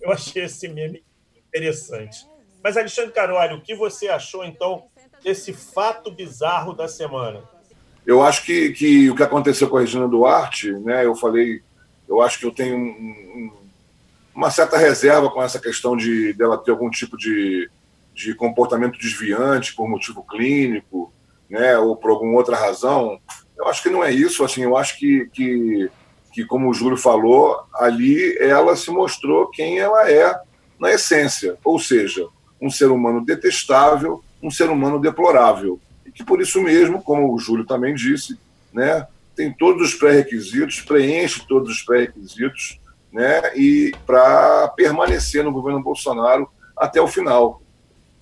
Eu 0.00 0.10
achei 0.10 0.44
esse 0.44 0.68
meme 0.68 1.04
interessante. 1.36 2.26
Mas, 2.64 2.78
Alexandre 2.78 3.12
Carvalho, 3.12 3.58
o 3.58 3.60
que 3.60 3.74
você 3.74 4.08
achou, 4.08 4.42
então, 4.42 4.86
desse 5.22 5.52
fato 5.52 6.10
bizarro 6.10 6.72
da 6.72 6.88
semana? 6.88 7.42
Eu 8.06 8.22
acho 8.22 8.42
que, 8.42 8.72
que 8.72 9.10
o 9.10 9.14
que 9.14 9.22
aconteceu 9.22 9.68
com 9.68 9.76
a 9.76 9.80
Regina 9.80 10.08
Duarte, 10.08 10.72
né, 10.72 11.04
eu 11.04 11.14
falei, 11.14 11.60
eu 12.08 12.22
acho 12.22 12.38
que 12.38 12.46
eu 12.46 12.52
tenho 12.52 12.76
um, 12.76 12.80
um, 12.80 13.52
uma 14.34 14.50
certa 14.50 14.76
reserva 14.76 15.30
com 15.30 15.42
essa 15.42 15.58
questão 15.58 15.96
de 15.96 16.32
dela 16.32 16.58
ter 16.58 16.70
algum 16.70 16.90
tipo 16.90 17.16
de 17.16 17.70
de 18.16 18.34
comportamento 18.34 18.98
desviante 18.98 19.74
por 19.74 19.86
motivo 19.86 20.22
clínico, 20.22 21.12
né, 21.50 21.76
ou 21.76 21.94
por 21.94 22.10
alguma 22.10 22.32
outra 22.32 22.56
razão. 22.56 23.20
Eu 23.56 23.68
acho 23.68 23.82
que 23.82 23.90
não 23.90 24.02
é 24.02 24.10
isso. 24.10 24.42
Assim, 24.42 24.62
eu 24.62 24.74
acho 24.74 24.98
que, 24.98 25.28
que, 25.34 25.90
que, 26.32 26.46
como 26.46 26.70
o 26.70 26.74
Júlio 26.74 26.96
falou, 26.96 27.62
ali 27.74 28.36
ela 28.38 28.74
se 28.74 28.90
mostrou 28.90 29.50
quem 29.50 29.78
ela 29.78 30.10
é 30.10 30.34
na 30.80 30.92
essência, 30.92 31.58
ou 31.62 31.78
seja, 31.78 32.26
um 32.60 32.70
ser 32.70 32.86
humano 32.86 33.22
detestável, 33.22 34.24
um 34.42 34.50
ser 34.50 34.70
humano 34.70 34.98
deplorável. 34.98 35.78
E 36.06 36.10
que 36.10 36.24
por 36.24 36.40
isso 36.40 36.60
mesmo, 36.62 37.02
como 37.02 37.34
o 37.34 37.38
Júlio 37.38 37.66
também 37.66 37.94
disse, 37.94 38.38
né, 38.72 39.06
tem 39.36 39.52
todos 39.52 39.88
os 39.88 39.94
pré-requisitos, 39.94 40.80
preenche 40.80 41.46
todos 41.46 41.70
os 41.70 41.82
pré-requisitos, 41.82 42.80
né, 43.12 43.56
e 43.56 43.92
para 44.06 44.68
permanecer 44.68 45.44
no 45.44 45.52
governo 45.52 45.82
Bolsonaro 45.82 46.48
até 46.76 47.00
o 47.00 47.06
final. 47.06 47.62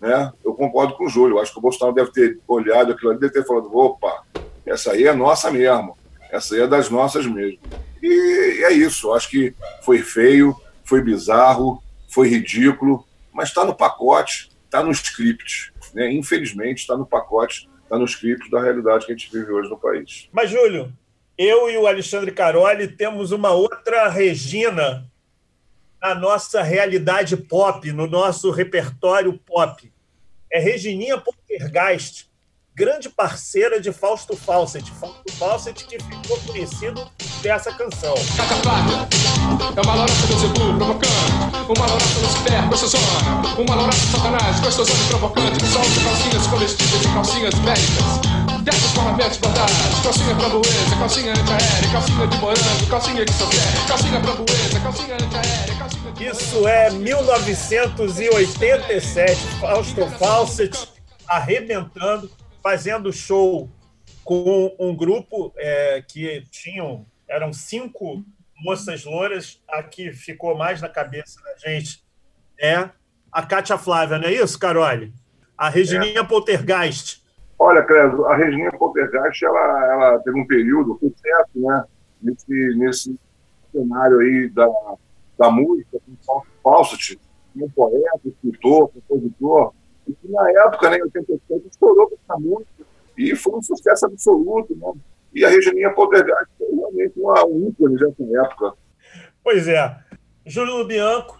Né? 0.01 0.31
Eu 0.45 0.53
concordo 0.55 0.95
com 0.95 1.07
o 1.07 1.09
Júlio. 1.09 1.39
Acho 1.39 1.53
que 1.53 1.59
o 1.59 1.63
Bolsonaro 1.63 1.95
deve 1.95 2.13
ter 2.13 2.39
olhado 2.47 2.93
aquilo 2.93 3.11
ali, 3.11 3.21
deve 3.21 3.33
ter 3.33 3.47
falado: 3.47 3.75
opa, 3.75 4.23
essa 4.67 4.93
aí 4.93 5.05
é 5.05 5.15
nossa 5.15 5.51
mesmo. 5.51 5.97
Essa 6.31 6.55
aí 6.55 6.61
é 6.61 6.67
das 6.67 6.91
nossas 6.91 7.27
mesmo. 7.27 7.59
E 8.03 8.65
é 8.65 8.73
isso. 8.73 9.13
Acho 9.15 9.31
que 9.31 9.55
foi 9.83 9.99
feio, 9.99 10.55
foi 10.85 11.01
bizarro, 11.01 11.83
foi 12.11 12.29
ridículo, 12.29 13.05
mas 13.33 13.49
está 13.49 13.65
no 13.65 13.75
pacote, 13.75 14.51
está 14.65 14.83
no 14.83 14.91
script. 14.91 15.73
Né? 15.95 16.13
Infelizmente, 16.13 16.81
está 16.81 16.97
no 16.97 17.07
pacote, 17.07 17.69
está 17.83 17.99
no 17.99 18.05
script 18.05 18.51
da 18.51 18.61
realidade 18.61 19.07
que 19.07 19.13
a 19.13 19.17
gente 19.17 19.33
vive 19.33 19.51
hoje 19.51 19.71
no 19.71 19.79
país. 19.79 20.29
Mas, 20.33 20.51
Júlio, 20.51 20.93
eu 21.37 21.71
e 21.71 21.77
o 21.77 21.87
Alexandre 21.87 22.33
Caroli 22.33 22.89
temos 22.89 23.33
uma 23.33 23.51
outra 23.51 24.09
Regina 24.09 25.11
na 26.01 26.15
nossa 26.15 26.63
realidade 26.63 27.37
pop, 27.37 27.91
no 27.93 28.07
nosso 28.07 28.51
repertório 28.51 29.33
pop 29.39 29.93
é 30.55 30.61
Regininha 30.61 31.19
Poltergeist, 31.19 32.27
grande 32.73 33.09
parceira 33.11 33.81
de 33.81 33.93
Fausto 33.93 34.37
Fawcett. 34.37 34.89
Fausto 34.93 35.33
Fawcett 35.33 35.85
que 35.85 35.99
ficou 35.99 36.39
conhecido 36.47 37.11
dessa 37.43 37.73
canção. 37.73 38.15
Flávia, 38.63 39.09
é 39.77 39.81
uma 39.81 39.95
lauraça 39.97 40.27
do 40.29 40.39
Zebu 40.39 40.79
provocando, 40.79 41.77
uma 41.77 41.87
no 41.89 42.29
super 42.31 42.69
gostosona, 42.69 43.59
uma 43.59 43.75
lauraça 43.75 44.07
satanás 44.17 44.61
gostosona 44.61 45.05
e 45.05 45.09
provocante, 45.09 45.67
solta 45.67 46.05
calcinhas 46.05 46.47
comestíveis 46.47 47.05
e 47.05 47.09
calcinhas 47.09 47.55
bélicas. 47.55 48.34
Dessas 48.65 48.93
corravetes 48.93 49.37
bordadas, 49.37 49.77
calcinha 50.03 50.35
framboesa, 50.37 50.97
calcinha 50.99 51.33
antiaérea, 51.33 51.93
calcinha 51.93 52.27
de 52.27 52.39
morango, 52.39 52.87
calcinha 52.89 53.27
que 53.27 53.33
só 53.35 53.47
quer, 53.51 53.87
calcinha 53.87 54.19
framboesa, 54.23 54.81
calcinha 54.81 55.17
antiaérea, 55.17 55.77
calcinha 55.79 56.13
de 56.13 56.25
Isso 56.25 56.67
é 56.67 56.91
1987, 56.91 59.37
Fausto 59.61 60.07
Fawcett 60.19 60.89
arrebentando 61.29 62.31
fazendo 62.63 63.13
show 63.13 63.71
com 64.25 64.75
um 64.81 64.97
grupo 64.97 65.53
é, 65.59 66.01
que 66.01 66.43
tinham 66.51 67.05
eram 67.29 67.53
cinco 67.53 68.25
moças 68.57 69.05
louras. 69.05 69.61
A 69.69 69.83
que 69.83 70.11
ficou 70.13 70.57
mais 70.57 70.81
na 70.81 70.89
cabeça 70.89 71.39
da 71.43 71.55
gente 71.69 72.03
é 72.59 72.89
a 73.31 73.43
Kátia 73.43 73.77
Flávia, 73.77 74.19
não 74.19 74.29
é 74.29 74.33
isso, 74.33 74.59
Carole? 74.59 75.13
A 75.59 75.69
Regininha 75.69 76.21
é. 76.21 76.25
Poltergeist. 76.25 77.23
Olha, 77.59 77.83
Credo, 77.83 78.25
a 78.27 78.37
Regininha 78.37 78.71
Poltergeist 78.73 79.45
ela, 79.45 79.93
ela 79.93 80.19
teve 80.21 80.39
um 80.39 80.47
período, 80.47 80.99
foi 80.99 81.13
certo, 81.17 81.51
né? 81.55 81.85
Nesse, 82.21 82.77
nesse 82.77 83.21
cenário 83.71 84.19
aí 84.19 84.49
da, 84.49 84.69
da 85.39 85.51
música, 85.51 85.99
com 86.27 86.43
Fawcett, 86.63 87.19
um 87.57 87.69
poeta, 87.71 88.21
escritor, 88.25 88.91
compositor, 88.91 89.73
e 90.07 90.31
na 90.31 90.51
época, 90.51 90.91
né, 90.91 90.99
em 90.99 91.03
87, 91.03 91.69
estourou 91.71 92.09
com 92.09 92.17
essa 92.23 92.39
música 92.39 92.85
e 93.17 93.35
foi 93.35 93.55
um 93.55 93.63
sucesso 93.63 94.07
absoluto. 94.07 94.75
Né? 94.77 94.93
E 95.35 95.45
a 95.45 95.49
Regininha 95.49 95.93
Poltergeist 95.93 96.51
foi 96.59 96.75
realmente 96.75 97.13
uma 97.17 97.41
ícone 97.69 97.95
nessa 97.95 98.45
época. 98.45 98.75
Pois 99.43 99.69
é. 99.69 99.99
Júlio 100.47 100.85
Bianco, 100.87 101.39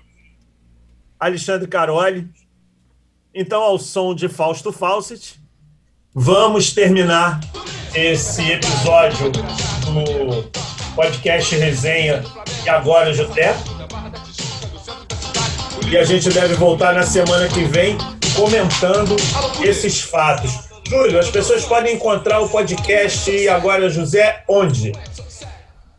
Alexandre 1.19 1.69
Caroli. 1.69 2.29
Então, 3.35 3.63
ao 3.63 3.79
som 3.79 4.15
de 4.15 4.29
Fausto 4.29 4.73
Fawcett, 4.73 5.44
vamos 6.15 6.71
terminar 6.73 7.41
esse 7.93 8.53
episódio 8.53 9.31
do 9.31 10.45
podcast 10.95 11.57
Resenha 11.57 12.23
e 12.65 12.69
agora 12.69 13.13
Juté. 13.13 13.57
E 15.91 15.97
a 15.99 16.05
gente 16.05 16.29
deve 16.31 16.55
voltar 16.55 16.95
na 16.95 17.03
semana 17.03 17.49
que 17.49 17.65
vem 17.65 17.99
comentando 18.37 19.17
esses 19.63 20.01
fatos. 20.01 20.69
Júlio, 20.89 21.19
as 21.19 21.31
pessoas 21.31 21.65
podem 21.65 21.97
encontrar 21.97 22.41
o 22.41 22.49
podcast 22.49 23.49
agora 23.49 23.91
José 23.91 24.45
onde? 24.49 24.93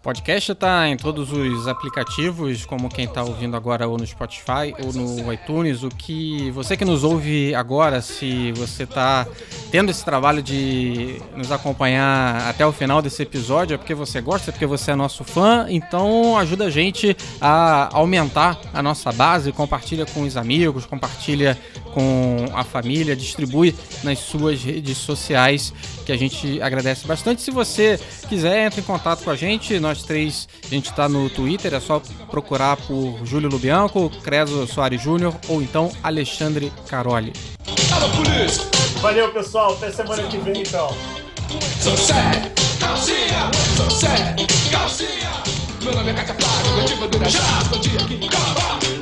Podcast 0.06 0.52
está 0.52 0.88
em 0.88 0.96
todos 0.96 1.32
os 1.32 1.68
aplicativos, 1.68 2.64
como 2.64 2.90
quem 2.90 3.06
está 3.06 3.24
ouvindo 3.24 3.58
agora 3.58 3.88
ou 3.88 3.98
no 3.98 4.06
Spotify 4.06 4.72
ou 4.86 4.94
no 4.94 5.34
iTunes. 5.34 5.82
O 5.82 5.90
que 5.90 6.52
você 6.52 6.78
que 6.78 6.86
nos 6.86 7.04
ouve 7.04 7.56
agora, 7.56 8.00
se 8.04 8.52
você 8.52 8.84
está 8.84 9.26
tendo 9.72 9.90
esse 9.90 10.06
trabalho 10.06 10.44
de 10.44 11.20
nos 11.36 11.52
acompanhar 11.52 12.48
até 12.48 12.64
o 12.64 12.72
final 12.72 13.02
desse 13.02 13.24
episódio, 13.24 13.74
é 13.74 13.78
porque 13.80 13.96
você 13.96 14.22
gosta, 14.22 14.52
é 14.52 14.54
porque 14.54 14.68
você 14.68 14.92
é 14.92 14.96
nosso 14.96 15.24
fã, 15.24 15.66
então 15.70 16.38
ajuda 16.38 16.66
a 16.66 16.70
gente 16.70 17.18
a 17.42 17.90
aumentar 17.92 18.62
a 18.76 18.84
nossa 18.84 19.12
base, 19.12 19.52
compartilha 19.52 20.06
com 20.06 20.22
os 20.22 20.38
amigos, 20.38 20.86
compartilha 20.86 21.58
com 21.96 22.46
a 22.54 22.64
família, 22.64 23.16
distribui 23.16 23.74
nas 24.04 24.20
suas 24.20 24.62
redes 24.62 25.00
sociais, 25.00 25.74
que 26.06 26.12
a 26.12 26.18
gente 26.18 26.62
agradece 26.62 27.08
bastante. 27.08 27.42
Se 27.42 27.52
você 27.52 28.00
quiser, 28.30 28.68
entre 28.68 28.82
em 28.82 28.84
contato 28.84 29.24
com 29.24 29.32
a 29.32 29.36
gente, 29.36 29.80
nós 29.80 30.04
três, 30.04 30.48
a 30.64 30.68
gente 30.68 30.90
está 30.90 31.10
no 31.10 31.30
Twitter, 31.30 31.74
é 31.74 31.80
só 31.80 32.02
procurar 32.30 32.78
por 32.78 33.20
Júlio 33.26 33.50
Lubianco, 33.50 34.10
Creso 34.24 34.68
Soares 34.68 35.02
Júnior 35.02 35.36
ou 35.48 35.62
então 35.62 35.92
Alexandre 36.04 36.72
Caroli. 36.88 37.34
Valeu, 39.02 39.32
pessoal. 39.32 39.74
Até 39.74 39.92
semana 39.92 40.24
que 40.24 40.38
vem, 40.38 40.62
então. 40.62 40.90
Meu 45.84 45.94
nome 45.94 46.10
é 46.10 46.14
Cátia 46.14 46.36
Flávio, 46.36 46.76
meu 46.76 46.86
tipo 46.86 47.08
de 47.08 47.30
já, 47.30 47.40
estou 47.62 47.80
aqui, 47.80 48.95